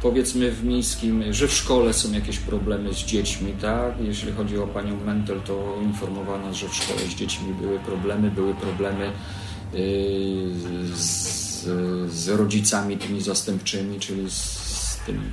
powiedzmy 0.03 0.51
w 0.51 0.65
miejskim, 0.65 1.33
że 1.33 1.49
w 1.49 1.53
szkole 1.53 1.93
są 1.93 2.13
jakieś 2.13 2.39
problemy 2.39 2.95
z 2.95 2.97
dziećmi, 2.97 3.53
tak? 3.61 3.95
Jeśli 4.01 4.33
chodzi 4.33 4.59
o 4.59 4.67
panią 4.67 4.97
Mentel, 5.05 5.41
to 5.41 5.79
informowano, 5.83 6.55
że 6.55 6.69
w 6.69 6.75
szkole 6.75 7.01
z 7.01 7.15
dziećmi 7.15 7.55
były 7.61 7.79
problemy, 7.79 8.31
były 8.31 8.55
problemy 8.55 9.13
z, 10.95 11.65
z 12.13 12.29
rodzicami 12.29 12.99
tymi 12.99 13.21
zastępczymi, 13.21 14.01
czyli 14.01 14.31
z, 14.31 14.35
z 14.35 14.99
tym 15.07 15.33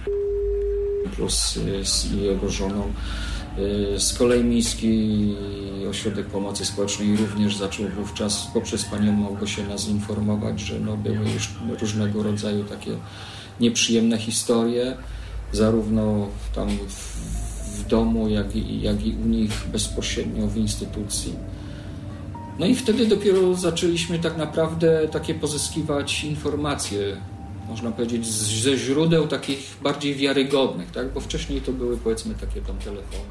plus 1.15 1.59
z 1.83 2.11
jego 2.11 2.49
żoną. 2.49 2.93
Y, 3.95 3.99
z 3.99 4.13
kolei 4.13 4.43
Miejski 4.43 5.35
Ośrodek 5.89 6.27
Pomocy 6.27 6.65
Społecznej 6.65 7.17
również 7.17 7.57
zaczął 7.57 7.85
wówczas 7.87 8.47
poprzez 8.53 8.85
panią 8.85 9.11
Małgosię 9.11 9.63
nas 9.67 9.87
informować, 9.87 10.59
że 10.59 10.79
no 10.79 10.97
były 10.97 11.29
już 11.33 11.49
różnego 11.81 12.23
rodzaju 12.23 12.63
takie 12.63 12.91
nieprzyjemne 13.59 14.17
historie, 14.17 14.97
zarówno 15.51 16.27
tam 16.55 16.67
w, 16.69 17.79
w 17.79 17.87
domu, 17.87 18.29
jak 18.29 18.55
i, 18.55 18.81
jak 18.81 19.05
i 19.05 19.15
u 19.23 19.27
nich 19.27 19.51
bezpośrednio 19.71 20.47
w 20.47 20.57
instytucji. 20.57 21.33
No 22.59 22.65
i 22.65 22.75
wtedy 22.75 23.05
dopiero 23.05 23.55
zaczęliśmy 23.55 24.19
tak 24.19 24.37
naprawdę 24.37 25.07
takie 25.11 25.35
pozyskiwać 25.35 26.23
informacje 26.23 27.17
można 27.69 27.91
powiedzieć, 27.91 28.27
ze 28.27 28.77
źródeł 28.77 29.27
takich 29.27 29.77
bardziej 29.83 30.15
wiarygodnych, 30.15 30.91
tak? 30.91 31.13
bo 31.13 31.19
wcześniej 31.19 31.61
to 31.61 31.71
były 31.71 31.97
powiedzmy 31.97 32.35
takie 32.35 32.61
tam 32.61 32.77
telefony. 32.77 33.23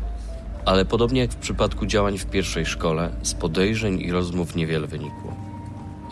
Ale 0.64 0.84
podobnie 0.84 1.20
jak 1.20 1.32
w 1.32 1.36
przypadku 1.36 1.86
działań 1.86 2.18
w 2.18 2.26
pierwszej 2.26 2.66
szkole, 2.66 3.10
z 3.22 3.34
podejrzeń 3.34 4.00
i 4.00 4.12
rozmów 4.12 4.56
niewiele 4.56 4.86
wynikło. 4.86 5.36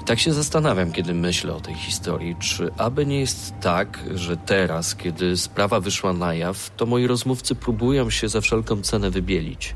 I 0.03 0.05
tak 0.05 0.19
się 0.19 0.33
zastanawiam, 0.33 0.93
kiedy 0.93 1.15
myślę 1.15 1.55
o 1.55 1.61
tej 1.61 1.75
historii, 1.75 2.37
czy 2.41 2.71
aby 2.79 3.07
nie 3.07 3.21
jest 3.21 3.55
tak, 3.61 4.05
że 4.15 4.37
teraz, 4.37 4.95
kiedy 4.95 5.37
sprawa 5.37 5.81
wyszła 5.81 6.13
na 6.13 6.35
jaw, 6.35 6.71
to 6.77 6.87
moi 6.87 7.07
rozmówcy 7.07 7.55
próbują 7.55 8.11
się 8.11 8.29
za 8.29 8.41
wszelką 8.41 8.83
cenę 8.83 9.11
wybielić. 9.11 9.75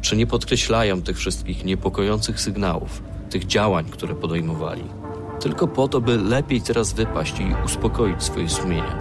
Czy 0.00 0.16
nie 0.16 0.26
podkreślają 0.26 1.02
tych 1.02 1.18
wszystkich 1.18 1.64
niepokojących 1.64 2.40
sygnałów, 2.40 3.02
tych 3.30 3.46
działań, 3.46 3.84
które 3.84 4.14
podejmowali 4.14 5.00
tylko 5.40 5.68
po 5.68 5.88
to, 5.88 6.00
by 6.00 6.16
lepiej 6.16 6.60
teraz 6.60 6.92
wypaść 6.92 7.34
i 7.40 7.64
uspokoić 7.64 8.22
swoje 8.22 8.48
sumienia. 8.48 8.98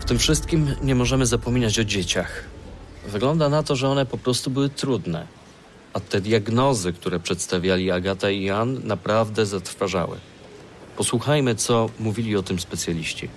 W 0.00 0.04
tym 0.04 0.18
wszystkim 0.18 0.74
nie 0.82 0.94
możemy 0.94 1.26
zapominać 1.26 1.78
o 1.78 1.84
dzieciach. 1.84 2.44
Wygląda 3.06 3.48
na 3.48 3.62
to, 3.62 3.76
że 3.76 3.88
one 3.88 4.06
po 4.06 4.18
prostu 4.18 4.50
były 4.50 4.68
trudne, 4.68 5.26
a 5.92 6.00
te 6.00 6.20
diagnozy, 6.20 6.92
które 6.92 7.20
przedstawiali 7.20 7.90
Agata 7.90 8.30
i 8.30 8.44
Jan, 8.44 8.80
naprawdę 8.84 9.46
zatrważały. 9.46 10.16
Posłuchajmy, 10.96 11.54
co 11.54 11.90
mówili 12.00 12.36
o 12.36 12.42
tym 12.42 12.60
specjaliści. 12.60 13.28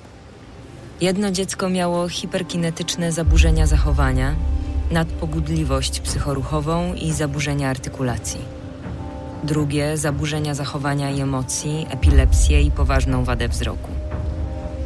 Jedno 1.01 1.31
dziecko 1.31 1.69
miało 1.69 2.09
hiperkinetyczne 2.09 3.11
zaburzenia 3.11 3.67
zachowania, 3.67 4.35
nadpobudliwość 4.91 5.99
psychoruchową 5.99 6.93
i 6.93 7.11
zaburzenia 7.11 7.69
artykulacji. 7.69 8.39
Drugie 9.43 9.97
zaburzenia 9.97 10.53
zachowania 10.53 11.09
i 11.09 11.21
emocji, 11.21 11.87
epilepsję 11.89 12.61
i 12.61 12.71
poważną 12.71 13.23
wadę 13.23 13.47
wzroku. 13.47 13.89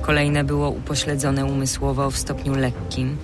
Kolejne 0.02 0.44
było 0.44 0.70
upośledzone 0.70 1.46
umysłowo 1.46 2.12
w 2.12 2.18
stopniu 2.18 2.56
lekkim, 2.56 3.18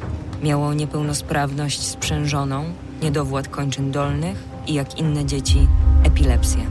miało 0.44 0.74
niepełnosprawność 0.74 1.82
sprzężoną, 1.82 2.64
niedowład 3.02 3.48
kończyn 3.48 3.92
dolnych 3.92 4.44
i 4.68 4.74
jak 4.74 5.00
inne 5.00 5.26
dzieci 5.26 5.68
epilepsję. 6.04 6.62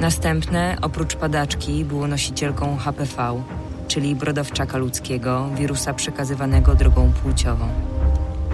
Następne, 0.00 0.76
oprócz 0.82 1.16
padaczki, 1.16 1.84
było 1.84 2.06
nosicielką 2.06 2.76
HPV, 2.76 3.42
czyli 3.88 4.16
brodowczaka 4.16 4.78
ludzkiego, 4.78 5.48
wirusa 5.56 5.94
przekazywanego 5.94 6.74
drogą 6.74 7.12
płciową. 7.22 7.68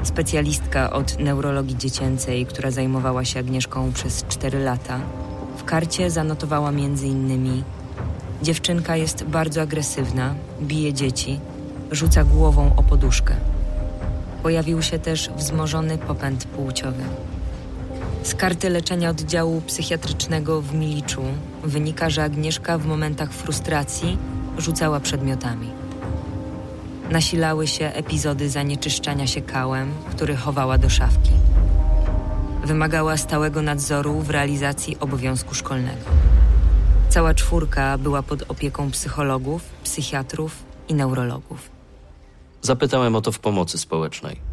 Specjalistka 0.03 0.91
od 0.91 1.19
neurologii 1.19 1.77
dziecięcej, 1.77 2.47
która 2.47 2.71
zajmowała 2.71 3.25
się 3.25 3.41
Agnieszką 3.41 3.93
przez 3.93 4.25
4 4.29 4.59
lata, 4.59 5.01
w 5.57 5.65
karcie 5.65 6.11
zanotowała 6.11 6.69
m.in. 6.69 7.63
Dziewczynka 8.43 8.97
jest 8.97 9.25
bardzo 9.25 9.63
agresywna, 9.63 10.35
bije 10.63 10.93
dzieci, 10.93 11.41
rzuca 11.91 12.25
głową 12.25 12.71
o 12.77 12.83
poduszkę. 12.83 13.35
Pojawił 14.43 14.83
się 14.83 14.99
też 14.99 15.31
wzmożony 15.37 15.99
popęd 15.99 16.45
płciowy. 16.45 17.03
Z 18.23 18.35
karty 18.35 18.71
leczenia 18.71 19.11
oddziału 19.11 19.61
psychiatrycznego 19.61 20.63
w 20.63 20.75
Miliczu 20.75 21.23
wynika, 21.65 22.11
że 22.11 22.25
Agnieszka 22.25 22.79
w 22.79 22.87
momentach 22.87 23.33
frustracji 23.33 24.19
rzucała 24.59 25.01
przedmiotami. 25.01 25.69
Nasilały 27.11 27.67
się 27.67 27.87
epizody 27.87 28.51
zanieczyszczania 28.51 29.27
się 29.27 29.41
kałem, 29.41 29.93
który 30.11 30.37
chowała 30.37 30.79
do 30.79 30.91
szafki. 30.91 31.31
Wymagała 32.65 33.17
stałego 33.17 33.63
nadzoru 33.63 34.21
w 34.21 34.31
realizacji 34.31 34.97
obowiązku 35.01 35.55
szkolnego. 35.55 36.11
Cała 37.09 37.35
czwórka 37.35 37.99
była 37.99 38.23
pod 38.23 38.51
opieką 38.51 38.91
psychologów, 38.91 39.63
psychiatrów 39.85 40.65
i 40.89 40.95
neurologów. 40.95 41.71
Zapytałem 42.63 43.17
o 43.17 43.21
to 43.21 43.33
w 43.33 43.39
pomocy 43.39 43.79
społecznej 43.79 44.52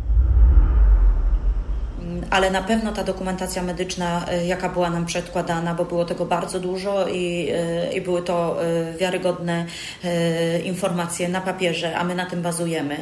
ale 2.29 2.51
na 2.51 2.61
pewno 2.61 2.91
ta 2.91 3.03
dokumentacja 3.03 3.63
medyczna, 3.63 4.25
y, 4.33 4.45
jaka 4.45 4.69
była 4.69 4.89
nam 4.89 5.05
przedkładana, 5.05 5.73
bo 5.73 5.85
było 5.85 6.05
tego 6.05 6.25
bardzo 6.25 6.59
dużo 6.59 7.07
i, 7.07 7.49
y, 7.89 7.93
i 7.93 8.01
były 8.01 8.21
to 8.21 8.63
y, 8.93 8.97
wiarygodne 8.97 9.65
informacje 10.63 11.29
na 11.29 11.41
papierze, 11.41 11.97
a 11.97 12.03
my 12.03 12.15
na 12.15 12.25
tym 12.25 12.41
bazujemy. 12.41 12.97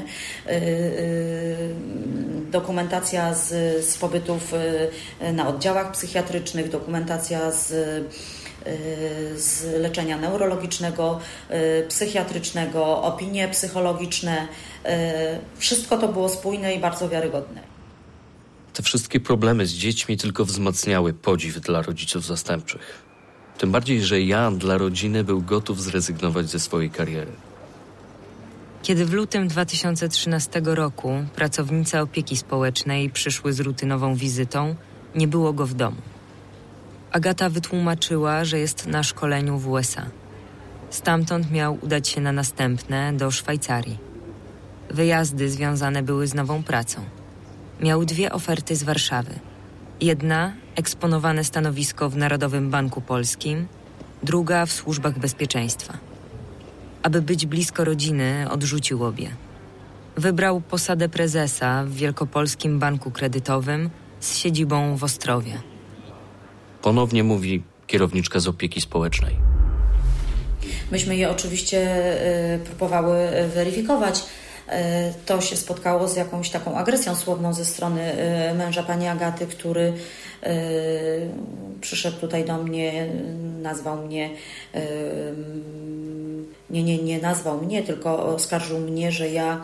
Dokumentacja 2.52 3.34
z, 3.34 3.50
z 3.86 3.98
pobytów 3.98 4.54
na 5.34 5.48
oddziałach 5.48 5.92
psychiatrycznych, 5.92 6.70
dokumentacja 6.70 7.52
z 7.52 7.74
z 9.36 9.64
leczenia 9.82 10.18
neurologicznego, 10.18 11.20
psychiatrycznego, 11.88 13.04
opinie 13.04 13.48
psychologiczne. 13.48 14.48
Wszystko 15.58 15.98
to 15.98 16.08
było 16.08 16.30
spójne 16.30 16.74
i 16.74 16.80
bardzo 16.80 17.10
wiarygodne. 17.10 17.77
Te 18.78 18.84
wszystkie 18.84 19.20
problemy 19.20 19.66
z 19.66 19.74
dziećmi 19.74 20.18
tylko 20.18 20.46
wzmacniały 20.46 21.14
podziw 21.14 21.60
dla 21.60 21.82
rodziców 21.82 22.26
zastępczych. 22.26 23.04
Tym 23.58 23.72
bardziej, 23.72 24.04
że 24.04 24.22
Jan 24.22 24.58
dla 24.58 24.78
rodziny 24.78 25.24
był 25.24 25.42
gotów 25.42 25.84
zrezygnować 25.84 26.50
ze 26.50 26.60
swojej 26.60 26.90
kariery. 26.90 27.32
Kiedy 28.84 29.06
w 29.06 29.14
lutym 29.14 29.48
2013 29.48 30.62
roku 30.64 31.10
pracownice 31.36 32.02
opieki 32.02 32.38
społecznej 32.38 33.10
przyszły 33.10 33.54
z 33.54 33.60
rutynową 33.60 34.16
wizytą, 34.16 34.76
nie 35.16 35.28
było 35.28 35.54
go 35.54 35.68
w 35.68 35.74
domu. 35.74 36.02
Agata 37.12 37.50
wytłumaczyła, 37.50 38.46
że 38.46 38.60
jest 38.60 38.88
na 38.88 39.04
szkoleniu 39.04 39.58
w 39.58 39.68
USA. 39.68 40.06
Stamtąd 40.90 41.52
miał 41.52 41.78
udać 41.82 42.08
się 42.08 42.22
na 42.22 42.32
następne 42.32 43.14
do 43.14 43.32
Szwajcarii. 43.32 43.98
Wyjazdy 44.90 45.50
związane 45.50 46.04
były 46.04 46.28
z 46.28 46.34
nową 46.34 46.64
pracą 46.64 47.17
miał 47.82 48.06
dwie 48.06 48.32
oferty 48.32 48.76
z 48.76 48.84
Warszawy. 48.84 49.40
Jedna 50.02 50.54
eksponowane 50.76 51.44
stanowisko 51.44 52.10
w 52.10 52.18
Narodowym 52.18 52.70
Banku 52.70 53.02
Polskim, 53.02 53.68
druga 54.24 54.66
w 54.66 54.72
służbach 54.72 55.20
bezpieczeństwa. 55.20 55.98
Aby 57.04 57.22
być 57.22 57.46
blisko 57.46 57.84
rodziny, 57.84 58.48
odrzucił 58.52 59.04
obie. 59.04 59.30
Wybrał 60.16 60.62
posadę 60.62 61.10
prezesa 61.10 61.84
w 61.84 61.94
Wielkopolskim 61.94 62.80
Banku 62.80 63.12
Kredytowym 63.12 63.90
z 64.20 64.38
siedzibą 64.38 64.96
w 64.96 65.04
Ostrowie. 65.04 65.62
Ponownie 66.82 67.24
mówi 67.24 67.64
kierowniczka 67.88 68.40
z 68.40 68.48
opieki 68.48 68.82
społecznej. 68.82 69.36
Myśmy 70.92 71.16
je 71.16 71.30
oczywiście 71.30 71.78
y, 72.56 72.60
próbowały 72.60 73.18
weryfikować 73.56 74.24
E, 74.24 74.47
to 75.26 75.42
się 75.42 75.56
spotkało 75.56 76.08
z 76.08 76.16
jakąś 76.16 76.50
taką 76.50 76.78
agresją 76.78 77.16
słowną 77.16 77.54
ze 77.54 77.66
strony 77.66 78.02
e, 78.02 78.54
męża 78.54 78.84
pani 78.84 79.08
Agaty, 79.08 79.48
który 79.48 79.94
e, 80.44 80.54
przyszedł 81.82 82.18
tutaj 82.18 82.46
do 82.46 82.58
mnie, 82.58 83.08
nazwał 83.62 83.98
mnie, 83.98 84.30
nie, 86.70 86.84
nie, 86.84 86.98
nie 86.98 87.20
nazwał 87.20 87.62
mnie, 87.62 87.84
tylko 87.84 88.26
oskarżył 88.26 88.80
mnie, 88.80 89.12
że 89.12 89.30
ja 89.30 89.62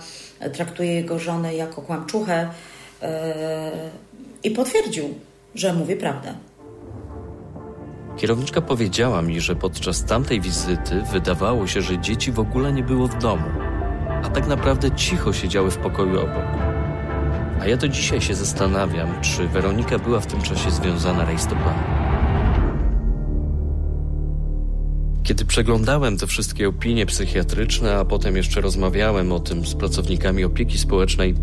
traktuję 0.54 0.94
jego 0.94 1.20
żonę 1.20 1.56
jako 1.56 1.82
kłamczuchę 1.82 2.50
i 4.44 4.52
potwierdził, 4.52 5.14
że 5.56 5.74
mówi 5.74 5.96
prawdę. 5.96 6.34
Kierowniczka 8.18 8.62
powiedziała 8.62 9.22
mi, 9.22 9.42
że 9.42 9.56
podczas 9.56 10.06
tamtej 10.06 10.42
wizyty 10.42 11.02
wydawało 11.12 11.68
się, 11.68 11.82
że 11.82 12.00
dzieci 12.00 12.32
w 12.32 12.40
ogóle 12.40 12.74
nie 12.74 12.84
było 12.84 13.08
w 13.08 13.18
domu 13.18 13.73
a 14.24 14.30
tak 14.30 14.48
naprawdę 14.48 14.92
cicho 14.92 15.34
siedziały 15.34 15.72
w 15.72 15.78
pokoju 15.78 16.20
obok. 16.20 16.46
A 17.62 17.68
ja 17.68 17.78
do 17.78 17.88
dzisiaj 17.88 18.22
się 18.22 18.36
zastanawiam, 18.36 19.22
czy 19.22 19.48
Weronika 19.48 20.00
była 20.00 20.20
w 20.20 20.26
tym 20.26 20.42
czasie 20.42 20.72
związana 20.72 21.26
rejstoplanem. 21.26 21.84
Kiedy 25.24 25.46
przeglądałem 25.46 26.18
te 26.18 26.28
wszystkie 26.28 26.70
opinie 26.70 27.06
psychiatryczne, 27.06 27.98
a 27.98 28.06
potem 28.06 28.36
jeszcze 28.38 28.62
rozmawiałem 28.62 29.32
o 29.32 29.40
tym 29.40 29.66
z 29.66 29.76
pracownikami 29.76 30.44
opieki 30.44 30.78
społecznej, 30.78 31.36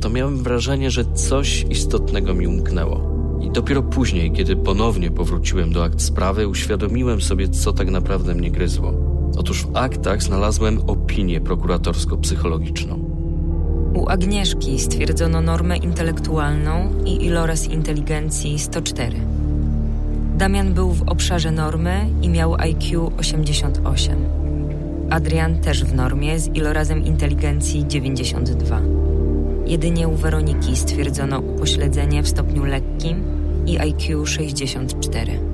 to 0.00 0.10
miałem 0.10 0.42
wrażenie, 0.42 0.90
że 0.90 1.04
coś 1.04 1.66
istotnego 1.70 2.34
mi 2.34 2.46
umknęło. 2.46 3.14
I 3.40 3.50
dopiero 3.50 3.82
później, 3.82 4.32
kiedy 4.32 4.56
ponownie 4.56 5.10
powróciłem 5.10 5.72
do 5.72 5.84
akt 5.84 6.02
sprawy, 6.02 6.48
uświadomiłem 6.48 7.20
sobie, 7.20 7.48
co 7.48 7.72
tak 7.72 7.90
naprawdę 7.90 8.34
mnie 8.34 8.50
gryzło. 8.50 9.13
Otóż 9.36 9.66
w 9.66 9.76
aktach 9.76 10.22
znalazłem 10.22 10.78
opinię 10.86 11.40
prokuratorsko-psychologiczną. 11.40 12.98
U 13.94 14.08
Agnieszki 14.08 14.78
stwierdzono 14.78 15.40
normę 15.40 15.76
intelektualną 15.76 16.92
i 17.04 17.24
iloraz 17.26 17.66
inteligencji 17.66 18.58
104. 18.58 19.16
Damian 20.38 20.74
był 20.74 20.92
w 20.92 21.02
obszarze 21.02 21.50
normy 21.50 22.10
i 22.22 22.28
miał 22.28 22.54
IQ 22.54 23.12
88. 23.18 24.18
Adrian 25.10 25.60
też 25.60 25.84
w 25.84 25.94
normie 25.94 26.38
z 26.38 26.46
ilorazem 26.54 27.04
inteligencji 27.04 27.86
92. 27.88 28.80
Jedynie 29.66 30.08
u 30.08 30.14
Weroniki 30.14 30.76
stwierdzono 30.76 31.38
upośledzenie 31.38 32.22
w 32.22 32.28
stopniu 32.28 32.64
lekkim 32.64 33.24
i 33.66 33.78
IQ 33.78 34.26
64. 34.26 35.53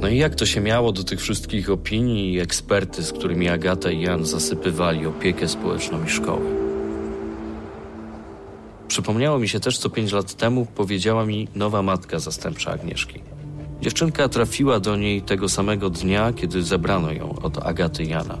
No 0.00 0.08
i 0.08 0.16
jak 0.16 0.34
to 0.34 0.46
się 0.46 0.60
miało 0.60 0.92
do 0.92 1.04
tych 1.04 1.20
wszystkich 1.20 1.70
opinii 1.70 2.32
i 2.32 2.40
eksperty, 2.40 3.02
z 3.02 3.12
którymi 3.12 3.48
Agata 3.48 3.90
i 3.90 4.00
Jan 4.00 4.24
zasypywali 4.24 5.06
opiekę 5.06 5.48
społeczną 5.48 6.04
i 6.04 6.08
szkoły? 6.08 6.46
Przypomniało 8.88 9.38
mi 9.38 9.48
się 9.48 9.60
też, 9.60 9.78
co 9.78 9.90
pięć 9.90 10.12
lat 10.12 10.34
temu 10.34 10.66
powiedziała 10.66 11.26
mi 11.26 11.48
nowa 11.54 11.82
matka 11.82 12.18
zastępcza 12.18 12.70
Agnieszki. 12.70 13.22
Dziewczynka 13.80 14.28
trafiła 14.28 14.80
do 14.80 14.96
niej 14.96 15.22
tego 15.22 15.48
samego 15.48 15.90
dnia, 15.90 16.32
kiedy 16.32 16.62
zebrano 16.62 17.12
ją 17.12 17.34
od 17.42 17.66
Agaty 17.66 18.04
Jana. 18.04 18.38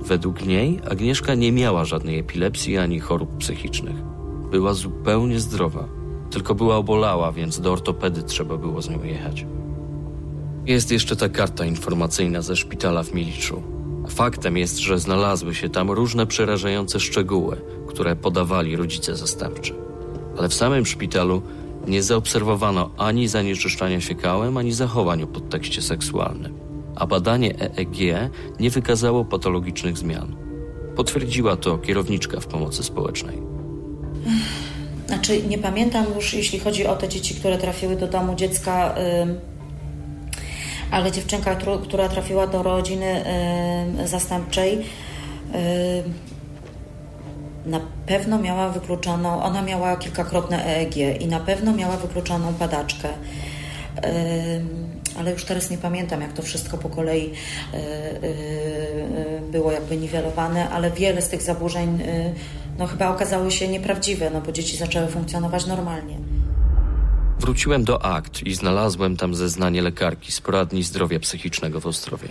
Według 0.00 0.46
niej 0.46 0.80
Agnieszka 0.90 1.34
nie 1.34 1.52
miała 1.52 1.84
żadnej 1.84 2.18
epilepsji 2.18 2.78
ani 2.78 3.00
chorób 3.00 3.36
psychicznych. 3.36 3.96
Była 4.50 4.74
zupełnie 4.74 5.40
zdrowa, 5.40 5.88
tylko 6.30 6.54
była 6.54 6.76
obolała, 6.76 7.32
więc 7.32 7.60
do 7.60 7.72
ortopedy 7.72 8.22
trzeba 8.22 8.56
było 8.56 8.82
z 8.82 8.90
nią 8.90 9.02
jechać. 9.02 9.46
Jest 10.66 10.90
jeszcze 10.90 11.16
ta 11.16 11.28
karta 11.28 11.64
informacyjna 11.64 12.42
ze 12.42 12.56
szpitala 12.56 13.02
w 13.02 13.14
Miliczu. 13.14 13.62
Faktem 14.08 14.56
jest, 14.56 14.78
że 14.78 14.98
znalazły 14.98 15.54
się 15.54 15.68
tam 15.68 15.90
różne 15.90 16.26
przerażające 16.26 17.00
szczegóły, 17.00 17.56
które 17.88 18.16
podawali 18.16 18.76
rodzice 18.76 19.16
zastępczy. 19.16 19.74
Ale 20.38 20.48
w 20.48 20.54
samym 20.54 20.86
szpitalu 20.86 21.42
nie 21.86 22.02
zaobserwowano 22.02 22.90
ani 22.98 23.28
zanieczyszczania 23.28 24.00
się 24.00 24.14
kałem, 24.14 24.56
ani 24.56 24.72
zachowań 24.72 25.22
o 25.22 25.26
podtekście 25.26 25.82
seksualnym. 25.82 26.58
A 26.96 27.06
badanie 27.06 27.54
EEG 27.60 28.30
nie 28.60 28.70
wykazało 28.70 29.24
patologicznych 29.24 29.98
zmian. 29.98 30.36
Potwierdziła 30.96 31.56
to 31.56 31.78
kierowniczka 31.78 32.40
w 32.40 32.46
pomocy 32.46 32.82
społecznej. 32.82 33.38
Znaczy, 35.06 35.42
nie 35.42 35.58
pamiętam 35.58 36.06
już, 36.14 36.34
jeśli 36.34 36.58
chodzi 36.58 36.86
o 36.86 36.96
te 36.96 37.08
dzieci, 37.08 37.34
które 37.34 37.58
trafiły 37.58 37.96
do 37.96 38.06
domu 38.06 38.34
dziecka. 38.34 38.94
Yy 38.98 39.55
ale 40.96 41.12
dziewczynka, 41.12 41.56
która 41.82 42.08
trafiła 42.08 42.46
do 42.46 42.62
rodziny 42.62 43.24
zastępczej, 44.04 44.84
na 47.66 47.80
pewno 48.06 48.38
miała 48.38 48.68
wykluczoną, 48.68 49.42
ona 49.42 49.62
miała 49.62 49.96
kilkakrotne 49.96 50.66
EEG 50.66 50.96
i 51.20 51.26
na 51.26 51.40
pewno 51.40 51.72
miała 51.72 51.96
wykluczoną 51.96 52.54
padaczkę. 52.54 53.08
Ale 55.18 55.32
już 55.32 55.44
teraz 55.44 55.70
nie 55.70 55.78
pamiętam, 55.78 56.20
jak 56.20 56.32
to 56.32 56.42
wszystko 56.42 56.78
po 56.78 56.88
kolei 56.88 57.32
e, 57.74 57.76
e, 57.76 57.80
było 59.52 59.72
jakby 59.72 59.96
niwelowane, 59.96 60.68
ale 60.68 60.90
wiele 60.90 61.22
z 61.22 61.28
tych 61.28 61.42
zaburzeń 61.42 62.02
e, 62.02 62.32
no, 62.78 62.86
chyba 62.86 63.08
okazały 63.08 63.50
się 63.50 63.68
nieprawdziwe, 63.68 64.30
no 64.30 64.40
bo 64.40 64.52
dzieci 64.52 64.76
zaczęły 64.76 65.06
funkcjonować 65.06 65.66
normalnie. 65.66 66.16
Wróciłem 67.40 67.84
do 67.84 68.04
akt 68.04 68.42
i 68.42 68.54
znalazłem 68.54 69.16
tam 69.16 69.34
zeznanie 69.34 69.82
lekarki 69.82 70.32
z 70.32 70.40
poradni 70.40 70.82
zdrowia 70.82 71.20
psychicznego 71.20 71.80
w 71.80 71.86
Ostrowie. 71.86 72.28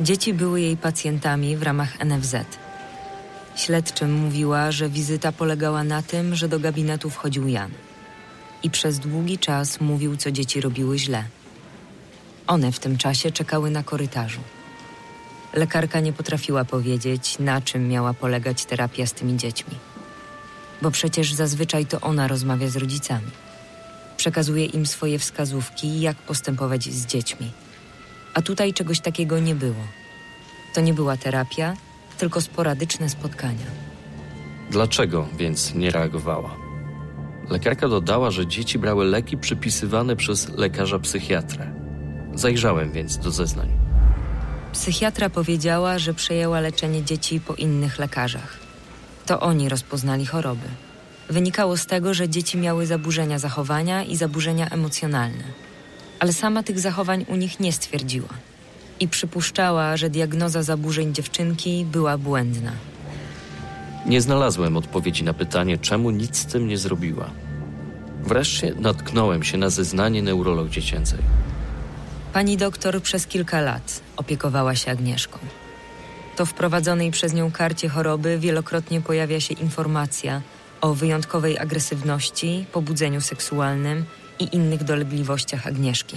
Dzieci 0.00 0.34
były 0.34 0.60
jej 0.60 0.76
pacjentami 0.76 1.56
w 1.56 1.62
ramach 1.62 2.04
NFZ. 2.04 2.36
Śledczym 3.56 4.12
mówiła, 4.12 4.72
że 4.72 4.88
wizyta 4.88 5.32
polegała 5.32 5.84
na 5.84 6.02
tym, 6.02 6.34
że 6.34 6.48
do 6.48 6.60
gabinetu 6.60 7.10
wchodził 7.10 7.48
Jan. 7.48 7.70
I 8.62 8.70
przez 8.70 8.98
długi 8.98 9.38
czas 9.38 9.80
mówił, 9.80 10.16
co 10.16 10.30
dzieci 10.30 10.60
robiły 10.60 10.98
źle. 10.98 11.24
One 12.46 12.72
w 12.72 12.78
tym 12.78 12.98
czasie 12.98 13.32
czekały 13.32 13.70
na 13.70 13.82
korytarzu. 13.82 14.40
Lekarka 15.54 16.00
nie 16.00 16.12
potrafiła 16.12 16.64
powiedzieć, 16.64 17.38
na 17.38 17.60
czym 17.60 17.88
miała 17.88 18.14
polegać 18.14 18.64
terapia 18.64 19.06
z 19.06 19.12
tymi 19.12 19.36
dziećmi. 19.36 19.74
Bo 20.82 20.90
przecież 20.90 21.32
zazwyczaj 21.32 21.86
to 21.86 22.00
ona 22.00 22.28
rozmawia 22.28 22.68
z 22.68 22.76
rodzicami. 22.76 23.30
Przekazuje 24.16 24.64
im 24.64 24.86
swoje 24.86 25.18
wskazówki, 25.18 26.00
jak 26.00 26.16
postępować 26.16 26.84
z 26.84 27.06
dziećmi. 27.06 27.50
A 28.34 28.42
tutaj 28.42 28.74
czegoś 28.74 29.00
takiego 29.00 29.38
nie 29.38 29.54
było. 29.54 29.84
To 30.74 30.80
nie 30.80 30.94
była 30.94 31.16
terapia, 31.16 31.74
tylko 32.18 32.40
sporadyczne 32.40 33.08
spotkania. 33.08 33.66
Dlaczego 34.70 35.28
więc 35.36 35.74
nie 35.74 35.90
reagowała? 35.90 36.56
Lekarka 37.50 37.88
dodała, 37.88 38.30
że 38.30 38.46
dzieci 38.46 38.78
brały 38.78 39.04
leki 39.04 39.38
przypisywane 39.38 40.16
przez 40.16 40.48
lekarza 40.48 40.98
psychiatrę. 40.98 41.72
Zajrzałem 42.34 42.92
więc 42.92 43.18
do 43.18 43.30
zeznań. 43.30 43.68
Psychiatra 44.72 45.30
powiedziała, 45.30 45.98
że 45.98 46.14
przejęła 46.14 46.60
leczenie 46.60 47.02
dzieci 47.02 47.40
po 47.40 47.54
innych 47.54 47.98
lekarzach. 47.98 48.67
To 49.28 49.40
oni 49.40 49.68
rozpoznali 49.68 50.26
choroby. 50.26 50.68
Wynikało 51.30 51.76
z 51.76 51.86
tego, 51.86 52.14
że 52.14 52.28
dzieci 52.28 52.58
miały 52.58 52.86
zaburzenia 52.86 53.38
zachowania 53.38 54.04
i 54.04 54.16
zaburzenia 54.16 54.68
emocjonalne. 54.68 55.44
Ale 56.18 56.32
sama 56.32 56.62
tych 56.62 56.80
zachowań 56.80 57.24
u 57.28 57.36
nich 57.36 57.60
nie 57.60 57.72
stwierdziła. 57.72 58.28
I 59.00 59.08
przypuszczała, 59.08 59.96
że 59.96 60.10
diagnoza 60.10 60.62
zaburzeń 60.62 61.14
dziewczynki 61.14 61.84
była 61.84 62.18
błędna. 62.18 62.72
Nie 64.06 64.20
znalazłem 64.20 64.76
odpowiedzi 64.76 65.24
na 65.24 65.34
pytanie, 65.34 65.78
czemu 65.78 66.10
nic 66.10 66.36
z 66.36 66.46
tym 66.46 66.68
nie 66.68 66.78
zrobiła. 66.78 67.30
Wreszcie 68.22 68.74
natknąłem 68.74 69.42
się 69.42 69.58
na 69.58 69.70
zeznanie 69.70 70.22
neurolog 70.22 70.68
dziecięcej. 70.68 71.18
Pani 72.32 72.56
doktor 72.56 73.02
przez 73.02 73.26
kilka 73.26 73.60
lat 73.60 74.00
opiekowała 74.16 74.74
się 74.74 74.90
Agnieszką. 74.90 75.38
To 76.38 76.46
w 76.46 76.54
prowadzonej 76.54 77.10
przez 77.10 77.34
nią 77.34 77.50
karcie 77.50 77.88
choroby 77.88 78.38
wielokrotnie 78.38 79.00
pojawia 79.00 79.40
się 79.40 79.54
informacja 79.54 80.42
o 80.80 80.94
wyjątkowej 80.94 81.58
agresywności, 81.58 82.64
pobudzeniu 82.72 83.20
seksualnym 83.20 84.04
i 84.38 84.56
innych 84.56 84.84
dolegliwościach 84.84 85.66
Agnieszki. 85.66 86.16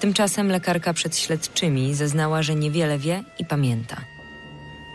Tymczasem 0.00 0.48
lekarka 0.48 0.92
przed 0.92 1.16
śledczymi 1.16 1.94
zeznała, 1.94 2.42
że 2.42 2.54
niewiele 2.54 2.98
wie 2.98 3.24
i 3.38 3.44
pamięta. 3.44 3.96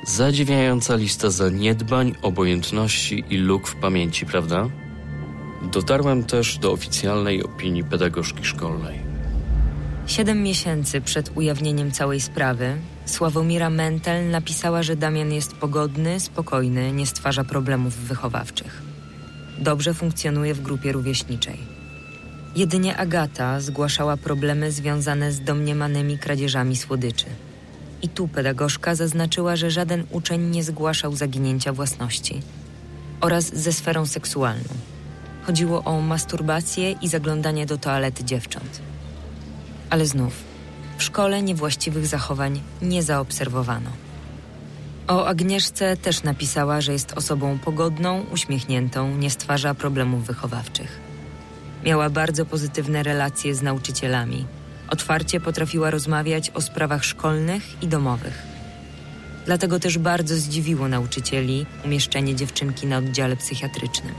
Zadziwiająca 0.08 0.96
lista 0.96 1.30
zaniedbań, 1.30 2.16
obojętności 2.22 3.24
i 3.30 3.38
luk 3.38 3.68
w 3.68 3.76
pamięci, 3.76 4.26
prawda? 4.26 4.70
Dotarłem 5.72 6.24
też 6.24 6.58
do 6.58 6.72
oficjalnej 6.72 7.44
opinii 7.44 7.84
pedagogzki 7.84 8.46
szkolnej. 8.46 9.00
Siedem 10.08 10.44
miesięcy 10.44 11.02
przed 11.02 11.32
ujawnieniem 11.38 11.92
całej 11.92 12.22
sprawy 12.22 12.78
Sławomira 13.06 13.70
Mentel 13.70 14.30
napisała, 14.30 14.84
że 14.84 14.96
Damian 14.96 15.32
jest 15.32 15.54
pogodny, 15.54 16.20
spokojny, 16.20 16.92
nie 16.92 17.06
stwarza 17.06 17.44
problemów 17.44 17.96
wychowawczych. 17.96 18.82
Dobrze 19.58 19.94
funkcjonuje 19.94 20.54
w 20.54 20.62
grupie 20.62 20.92
rówieśniczej. 20.92 21.58
Jedynie 22.56 22.98
Agata 22.98 23.60
zgłaszała 23.60 24.18
problemy 24.18 24.72
związane 24.72 25.32
z 25.32 25.42
domniemanymi 25.42 26.18
kradzieżami 26.18 26.76
słodyczy. 26.76 27.26
I 28.02 28.10
tu 28.10 28.28
pedagogzka 28.28 28.96
zaznaczyła, 28.96 29.56
że 29.56 29.72
żaden 29.72 30.04
uczeń 30.12 30.50
nie 30.50 30.64
zgłaszał 30.64 31.16
zaginięcia 31.16 31.74
własności 31.74 32.42
oraz 33.22 33.56
ze 33.56 33.74
sferą 33.74 34.06
seksualną. 34.06 34.70
Chodziło 35.44 35.84
o 35.84 36.02
masturbację 36.02 36.92
i 36.92 37.08
zaglądanie 37.08 37.66
do 37.66 37.78
toalety 37.78 38.24
dziewcząt. 38.24 38.82
Ale 39.90 40.06
znów, 40.06 40.34
w 40.98 41.04
szkole 41.04 41.42
niewłaściwych 41.42 42.08
zachowań 42.08 42.62
nie 42.82 43.04
zaobserwowano. 43.04 43.90
O 45.08 45.28
Agnieszce 45.28 45.98
też 45.98 46.24
napisała, 46.24 46.82
że 46.82 46.94
jest 46.94 47.14
osobą 47.14 47.60
pogodną, 47.60 48.26
uśmiechniętą, 48.32 49.18
nie 49.18 49.30
stwarza 49.30 49.74
problemów 49.74 50.26
wychowawczych. 50.26 51.00
Miała 51.84 52.10
bardzo 52.10 52.46
pozytywne 52.46 53.04
relacje 53.04 53.56
z 53.56 53.62
nauczycielami. 53.62 54.46
Otwarcie 54.90 55.40
potrafiła 55.40 55.92
rozmawiać 55.92 56.50
o 56.50 56.62
sprawach 56.62 57.06
szkolnych 57.06 57.84
i 57.84 57.88
domowych. 57.88 58.44
Dlatego 59.46 59.80
też 59.80 59.98
bardzo 59.98 60.36
zdziwiło 60.36 60.88
nauczycieli 60.88 61.66
umieszczenie 61.86 62.36
dziewczynki 62.36 62.88
na 62.88 62.98
oddziale 62.98 63.36
psychiatrycznym. 63.36 64.16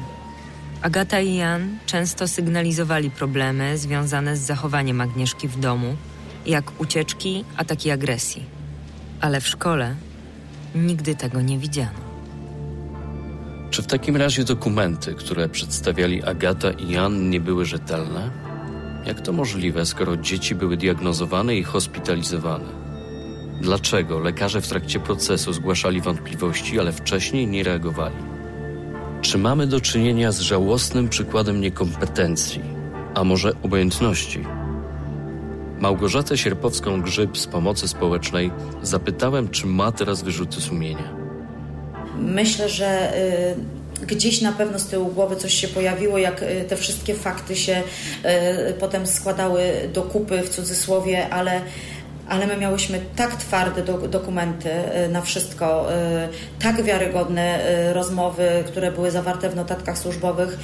Agata 0.83 1.21
i 1.21 1.35
Jan 1.35 1.79
często 1.87 2.29
sygnalizowali 2.29 3.11
problemy 3.11 3.79
związane 3.79 4.37
z 4.37 4.41
zachowaniem 4.41 5.01
Agnieszki 5.01 5.49
w 5.49 5.61
domu, 5.61 5.97
jak 6.47 6.81
ucieczki, 6.81 7.45
ataki 7.57 7.91
agresji. 7.91 8.45
Ale 9.21 9.41
w 9.41 9.49
szkole 9.49 9.95
nigdy 10.75 11.15
tego 11.15 11.41
nie 11.41 11.59
widziano. 11.59 12.07
Czy 13.71 13.83
w 13.83 13.87
takim 13.87 14.17
razie 14.17 14.45
dokumenty, 14.45 15.15
które 15.15 15.49
przedstawiali 15.49 16.23
Agata 16.23 16.71
i 16.71 16.91
Jan, 16.91 17.31
nie 17.31 17.41
były 17.41 17.65
rzetelne? 17.65 18.31
Jak 19.07 19.21
to 19.21 19.33
możliwe, 19.33 19.87
skoro 19.87 20.17
dzieci 20.17 20.55
były 20.55 20.77
diagnozowane 20.77 21.57
i 21.57 21.63
hospitalizowane? 21.63 22.87
Dlaczego 23.61 24.19
lekarze 24.19 24.61
w 24.61 24.69
trakcie 24.69 25.01
procesu 25.01 25.53
zgłaszali 25.53 26.01
wątpliwości, 26.01 26.81
ale 26.81 26.93
wcześniej 26.93 27.47
nie 27.47 27.63
reagowali? 27.63 28.17
Czy 29.23 29.39
mamy 29.39 29.67
do 29.67 29.81
czynienia 29.81 30.33
z 30.33 30.41
żałosnym 30.41 31.09
przykładem 31.09 31.61
niekompetencji, 31.61 32.61
a 33.15 33.25
może 33.25 33.53
obojętności? 33.63 34.45
Małgorzatę 35.81 36.35
Sierpowską-Grzyb 36.35 37.37
z 37.39 37.47
Pomocy 37.47 37.89
Społecznej 37.89 38.51
zapytałem, 38.83 39.49
czy 39.49 39.67
ma 39.67 39.93
teraz 39.93 40.23
wyrzuty 40.23 40.61
sumienia. 40.61 41.15
Myślę, 42.19 42.69
że 42.69 43.19
y, 44.03 44.07
gdzieś 44.07 44.41
na 44.41 44.53
pewno 44.53 44.79
z 44.79 44.87
tyłu 44.87 45.07
głowy 45.07 45.37
coś 45.37 45.55
się 45.55 45.69
pojawiło, 45.69 46.19
jak 46.19 46.43
y, 46.43 46.65
te 46.69 46.77
wszystkie 46.77 47.15
fakty 47.15 47.57
się 47.57 47.83
y, 48.71 48.73
potem 48.73 49.07
składały 49.07 49.61
do 49.93 50.03
kupy 50.03 50.43
w 50.43 50.49
cudzysłowie, 50.49 51.29
ale 51.29 51.61
ale 52.29 52.47
my 52.47 52.57
miałyśmy 52.57 53.01
tak 53.17 53.37
twarde 53.37 53.83
do, 53.83 53.99
dokumenty 53.99 54.71
na 55.11 55.23
wszystko, 55.23 55.87
tak 56.63 56.83
wiarygodne 56.83 57.59
rozmowy, 57.93 58.49
które 58.67 58.93
były 58.93 59.11
zawarte 59.11 59.51
w 59.51 59.57
notatkach 59.57 59.99
służbowych. 59.99 60.59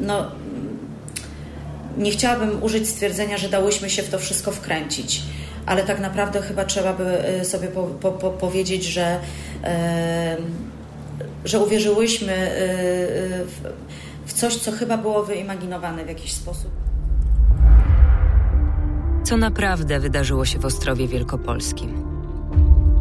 No, 0.00 0.30
nie 1.96 2.10
chciałabym 2.10 2.62
użyć 2.62 2.88
stwierdzenia, 2.88 3.38
że 3.38 3.48
dałyśmy 3.48 3.90
się 3.90 4.02
w 4.02 4.10
to 4.10 4.18
wszystko 4.18 4.50
wkręcić, 4.50 5.22
ale 5.66 5.82
tak 5.82 6.00
naprawdę 6.00 6.42
chyba 6.42 6.64
trzeba 6.64 6.92
by 6.92 7.04
sobie 7.44 7.68
po, 7.68 7.82
po, 7.82 8.12
po 8.12 8.30
powiedzieć, 8.30 8.84
że 8.84 9.20
że 11.44 11.60
uwierzyłyśmy 11.60 12.32
y, 12.32 12.60
y, 12.60 13.76
w 14.26 14.32
coś, 14.32 14.56
co 14.56 14.72
chyba 14.72 14.96
było 14.96 15.24
wyimaginowane 15.24 16.04
w 16.04 16.08
jakiś 16.08 16.32
sposób. 16.32 16.70
Co 19.24 19.36
naprawdę 19.36 20.00
wydarzyło 20.00 20.44
się 20.44 20.58
w 20.58 20.64
Ostrowie 20.64 21.08
Wielkopolskim? 21.08 22.06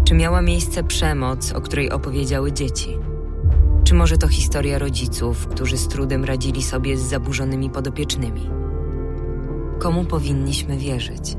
Czy 0.06 0.14
miała 0.14 0.41
miejsce 0.41 0.84
przemoc, 0.84 1.52
o 1.52 1.62
której 1.62 1.91
opowiedziały 1.91 2.52
dzieci? 2.52 2.98
Czy 3.84 3.93
może 3.93 4.18
to 4.18 4.28
historia 4.28 4.80
rodziców, 4.80 5.48
którzy 5.48 5.78
z 5.78 5.88
trudem 5.88 6.26
radzili 6.26 6.64
sobie 6.64 6.98
z 6.98 7.02
zaburzonymi 7.02 7.70
podopiecznymi? 7.70 8.64
Komu 9.80 10.05
powinniśmy 10.05 10.78
wierzyć? 10.78 11.36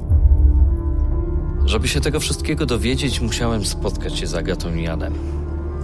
Żeby 1.64 1.88
się 1.88 2.00
tego 2.00 2.20
wszystkiego 2.20 2.66
dowiedzieć, 2.66 3.20
musiałem 3.20 3.64
spotkać 3.64 4.18
się 4.18 4.26
z 4.26 4.34
Agatą 4.34 4.74
i 4.74 4.82
Janem. 4.82 5.14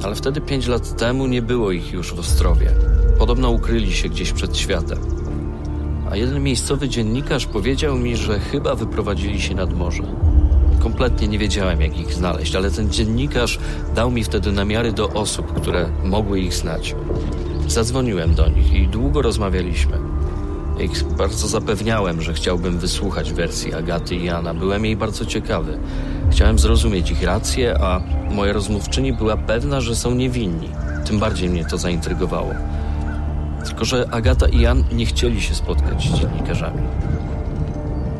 Ale 0.05 0.15
wtedy 0.15 0.41
pięć 0.41 0.67
lat 0.67 0.97
temu 0.97 1.27
nie 1.27 1.43
było 1.43 1.73
ich 1.73 1.93
już 1.93 2.15
w 2.15 2.19
Ostrowie. 2.19 2.75
Podobno 3.19 3.51
ukryli 3.51 3.93
się 3.93 4.09
gdzieś 4.09 4.33
przed 4.33 4.57
światem. 4.57 4.99
A 6.11 6.17
jeden 6.17 6.43
miejscowy 6.43 6.89
dziennikarz 6.89 7.47
powiedział 7.47 7.99
mi, 7.99 8.17
że 8.17 8.41
chyba 8.41 8.75
wyprowadzili 8.75 9.41
się 9.41 9.55
nad 9.55 9.73
morze. 9.75 10.03
Kompletnie 10.83 11.29
nie 11.29 11.39
wiedziałem, 11.39 11.81
jak 11.81 11.99
ich 11.99 12.15
znaleźć, 12.15 12.57
ale 12.57 12.71
ten 12.71 12.91
dziennikarz 12.91 13.59
dał 13.95 14.11
mi 14.11 14.25
wtedy 14.25 14.53
namiary 14.53 14.93
do 14.93 15.09
osób, 15.09 15.53
które 15.53 15.89
mogły 16.05 16.41
ich 16.41 16.55
znać. 16.55 16.95
Zadzwoniłem 17.69 18.35
do 18.35 18.49
nich 18.49 18.73
i 18.75 18.89
długo 18.89 19.23
rozmawialiśmy. 19.23 20.12
Ich 20.81 21.05
bardzo 21.05 21.49
zapewniałem, 21.49 22.23
że 22.23 22.35
chciałbym 22.35 22.79
wysłuchać 22.79 23.33
wersji 23.33 23.75
Agaty 23.75 24.15
i 24.15 24.25
Jana. 24.25 24.55
Byłem 24.55 24.85
jej 24.85 24.97
bardzo 24.97 25.27
ciekawy. 25.27 25.79
Chciałem 26.31 26.59
zrozumieć 26.59 27.11
ich 27.11 27.23
rację, 27.23 27.79
a 27.81 28.01
moja 28.31 28.53
rozmówczyni 28.53 29.13
była 29.13 29.37
pewna, 29.37 29.81
że 29.81 29.97
są 29.97 30.15
niewinni. 30.15 30.69
Tym 31.07 31.19
bardziej 31.19 31.49
mnie 31.49 31.65
to 31.65 31.79
zaintrygowało. 31.79 32.55
Tylko, 33.67 33.85
że 33.85 34.09
Agata 34.11 34.49
i 34.49 34.61
Jan 34.61 34.85
nie 34.93 35.07
chcieli 35.07 35.43
się 35.43 35.55
spotkać 35.55 36.09
z 36.09 36.19
dziennikarzami. 36.19 36.83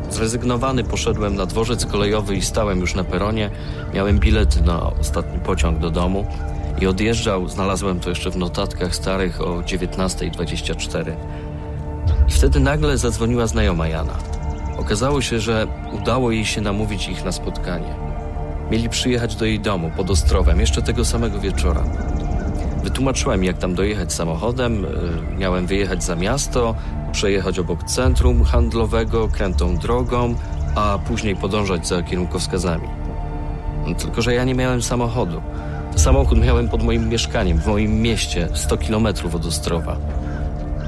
Zrezygnowany 0.09 0.83
poszedłem 0.83 1.35
na 1.35 1.45
dworzec 1.45 1.85
kolejowy 1.85 2.35
i 2.35 2.41
stałem 2.41 2.79
już 2.79 2.95
na 2.95 3.03
peronie. 3.03 3.49
Miałem 3.93 4.19
bilet 4.19 4.65
na 4.65 4.93
ostatni 4.99 5.39
pociąg 5.39 5.79
do 5.79 5.89
domu 5.89 6.25
i 6.81 6.87
odjeżdżał, 6.87 7.47
znalazłem 7.47 7.99
to 7.99 8.09
jeszcze 8.09 8.31
w 8.31 8.37
notatkach 8.37 8.95
starych 8.95 9.41
o 9.41 9.61
19.24. 9.61 11.13
Wtedy 12.33 12.59
nagle 12.59 12.97
zadzwoniła 12.97 13.47
znajoma 13.47 13.87
Jana. 13.87 14.13
Okazało 14.77 15.21
się, 15.21 15.39
że 15.39 15.67
udało 16.01 16.31
jej 16.31 16.45
się 16.45 16.61
namówić 16.61 17.07
ich 17.09 17.25
na 17.25 17.31
spotkanie. 17.31 17.95
Mieli 18.71 18.89
przyjechać 18.89 19.35
do 19.35 19.45
jej 19.45 19.59
domu 19.59 19.91
pod 19.97 20.09
Ostrowem 20.09 20.59
jeszcze 20.59 20.81
tego 20.81 21.05
samego 21.05 21.39
wieczora. 21.39 21.83
Wytłumaczyłem, 22.83 23.43
jak 23.43 23.57
tam 23.57 23.75
dojechać 23.75 24.13
samochodem. 24.13 24.85
y, 24.85 25.37
Miałem 25.37 25.67
wyjechać 25.67 26.03
za 26.03 26.15
miasto, 26.15 26.75
przejechać 27.11 27.59
obok 27.59 27.83
centrum 27.83 28.43
handlowego, 28.43 29.27
krętą 29.27 29.77
drogą, 29.77 30.35
a 30.75 30.99
później 31.07 31.35
podążać 31.35 31.87
za 31.87 32.03
kierunkowskazami. 32.03 32.87
Tylko, 33.97 34.21
że 34.21 34.33
ja 34.33 34.43
nie 34.43 34.55
miałem 34.55 34.81
samochodu. 34.81 35.41
Samochód 35.95 36.39
miałem 36.41 36.69
pod 36.69 36.83
moim 36.83 37.09
mieszkaniem, 37.09 37.57
w 37.57 37.67
moim 37.67 38.01
mieście, 38.01 38.47
100 38.53 38.77
kilometrów 38.77 39.35
od 39.35 39.45
Ostrowa. 39.45 39.97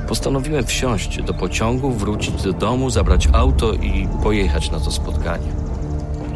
Postanowiłem 0.08 0.66
wsiąść 0.66 1.22
do 1.22 1.34
pociągu, 1.34 1.92
wrócić 1.92 2.44
do 2.44 2.54
domu, 2.54 2.90
zabrać 2.90 3.28
auto 3.34 3.74
i 3.74 4.08
pojechać 4.24 4.72
na 4.72 4.80
to 4.80 4.92
spotkanie. 4.92 5.48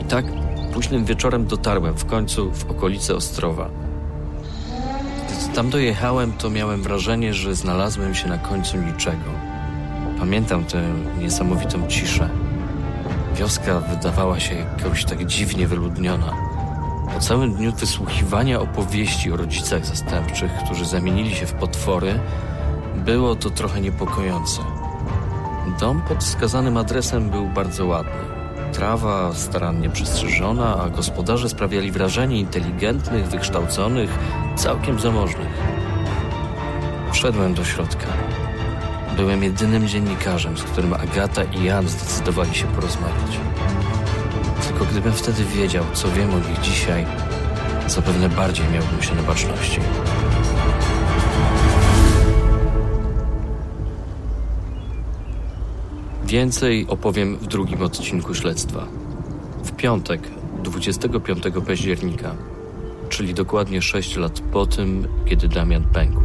I 0.01 0.03
tak 0.03 0.25
późnym 0.73 1.05
wieczorem 1.05 1.45
dotarłem 1.45 1.97
w 1.97 2.05
końcu 2.05 2.51
w 2.51 2.71
okolice 2.71 3.15
Ostrowa. 3.15 3.69
Gdy 5.27 5.55
tam 5.55 5.69
dojechałem, 5.69 6.33
to 6.33 6.49
miałem 6.49 6.83
wrażenie, 6.83 7.33
że 7.33 7.55
znalazłem 7.55 8.15
się 8.15 8.27
na 8.27 8.37
końcu 8.37 8.77
niczego. 8.77 9.31
Pamiętam 10.19 10.65
tę 10.65 10.81
niesamowitą 11.19 11.87
ciszę. 11.87 12.29
Wioska 13.35 13.79
wydawała 13.79 14.39
się 14.39 14.55
jakoś 14.55 15.05
tak 15.05 15.25
dziwnie 15.25 15.67
wyludniona. 15.67 16.33
Po 17.13 17.19
całym 17.19 17.53
dniu 17.53 17.71
wysłuchiwania 17.71 18.59
opowieści 18.59 19.31
o 19.31 19.37
rodzicach 19.37 19.85
zastępczych, 19.85 20.51
którzy 20.65 20.85
zamienili 20.85 21.35
się 21.35 21.45
w 21.45 21.53
potwory, 21.53 22.19
było 22.99 23.35
to 23.35 23.49
trochę 23.49 23.81
niepokojące. 23.81 24.61
Dom 25.79 26.01
pod 26.01 26.23
wskazanym 26.23 26.77
adresem 26.77 27.29
był 27.29 27.47
bardzo 27.47 27.85
ładny. 27.85 28.39
Trawa 28.73 29.33
starannie 29.33 29.89
przystrzyżona, 29.89 30.77
a 30.77 30.89
gospodarze 30.89 31.49
sprawiali 31.49 31.91
wrażenie 31.91 32.39
inteligentnych, 32.39 33.27
wykształconych, 33.27 34.09
całkiem 34.55 34.99
zamożnych. 34.99 35.47
Wszedłem 37.11 37.53
do 37.53 37.65
środka. 37.65 38.07
Byłem 39.17 39.43
jedynym 39.43 39.87
dziennikarzem, 39.87 40.57
z 40.57 40.63
którym 40.63 40.93
Agata 40.93 41.43
i 41.43 41.63
Jan 41.63 41.87
zdecydowali 41.87 42.55
się 42.55 42.65
porozmawiać. 42.67 43.39
Tylko 44.67 44.85
gdybym 44.85 45.13
wtedy 45.13 45.43
wiedział, 45.43 45.85
co 45.93 46.11
wiem 46.11 46.33
o 46.33 46.37
nich 46.49 46.61
dzisiaj, 46.61 47.05
zapewne 47.87 48.29
bardziej 48.29 48.65
miałbym 48.73 49.01
się 49.01 49.15
na 49.15 49.23
baczności. 49.23 49.79
Więcej 56.29 56.85
opowiem 56.87 57.37
w 57.37 57.47
drugim 57.47 57.81
odcinku 57.81 58.33
śledztwa. 58.33 58.87
W 59.63 59.71
piątek, 59.71 60.21
25 60.63 61.43
października, 61.67 62.35
czyli 63.09 63.33
dokładnie 63.33 63.81
6 63.81 64.15
lat 64.15 64.39
po 64.39 64.65
tym, 64.65 65.07
kiedy 65.25 65.47
Damian 65.47 65.83
pękł. 65.83 66.21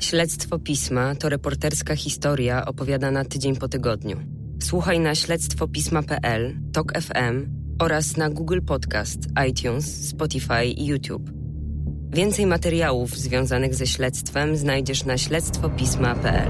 Śledztwo 0.00 0.58
Pisma 0.58 1.14
to 1.14 1.28
reporterska 1.28 1.96
historia 1.96 2.66
opowiadana 2.66 3.24
tydzień 3.24 3.56
po 3.56 3.68
tygodniu. 3.68 4.16
Słuchaj 4.62 5.00
na 5.00 5.14
śledztwopisma.pl, 5.14 6.58
TOK 6.72 6.92
FM 6.92 7.46
oraz 7.78 8.16
na 8.16 8.30
Google 8.30 8.60
Podcast, 8.66 9.18
iTunes, 9.48 10.08
Spotify 10.08 10.64
i 10.64 10.86
YouTube. 10.86 11.35
Więcej 12.16 12.46
materiałów 12.46 13.10
związanych 13.16 13.74
ze 13.74 13.86
śledztwem 13.86 14.56
znajdziesz 14.56 15.04
na 15.04 15.18
śledztwopisma.pl. 15.18 16.48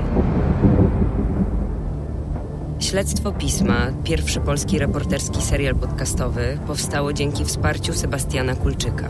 Śledztwo 2.79 3.33
Pisma, 3.33 3.93
pierwszy 4.05 4.41
polski 4.41 4.79
reporterski 4.79 5.43
serial 5.43 5.75
podcastowy, 5.75 6.59
powstało 6.67 7.12
dzięki 7.12 7.45
wsparciu 7.45 7.93
Sebastiana 7.93 8.55
Kulczyka. 8.55 9.09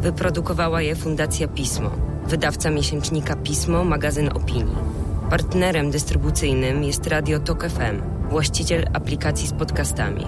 Wyprodukowała 0.00 0.82
je 0.82 0.96
Fundacja 0.96 1.48
Pismo, 1.48 1.90
wydawca 2.26 2.70
miesięcznika 2.70 3.36
Pismo, 3.36 3.84
magazyn 3.84 4.28
opinii. 4.28 4.76
Partnerem 5.30 5.90
dystrybucyjnym 5.90 6.84
jest 6.84 7.06
Radio 7.06 7.40
Tok 7.40 7.68
FM, 7.68 8.02
właściciel 8.30 8.86
aplikacji 8.92 9.48
z 9.48 9.52
podcastami. 9.52 10.26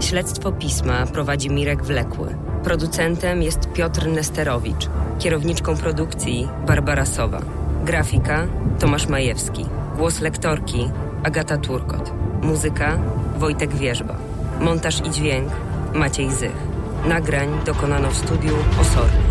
Śledztwo 0.00 0.52
Pisma 0.52 1.06
prowadzi 1.06 1.50
Mirek 1.50 1.84
Wlekły. 1.84 2.49
Producentem 2.64 3.42
jest 3.42 3.72
Piotr 3.72 4.06
Nesterowicz. 4.06 4.88
Kierowniczką 5.18 5.76
produkcji 5.76 6.48
Barbara 6.66 7.06
Sowa. 7.06 7.40
Grafika 7.84 8.46
Tomasz 8.78 9.08
Majewski. 9.08 9.66
Głos 9.96 10.20
lektorki 10.20 10.90
Agata 11.24 11.56
Turkot. 11.56 12.12
Muzyka 12.42 12.98
Wojtek 13.38 13.74
Wierzba. 13.74 14.16
Montaż 14.60 15.06
i 15.06 15.10
dźwięk 15.10 15.48
Maciej 15.94 16.30
Zych. 16.30 16.56
Nagrań 17.08 17.48
dokonano 17.66 18.10
w 18.10 18.16
studiu 18.16 18.54
Osorny. 18.80 19.29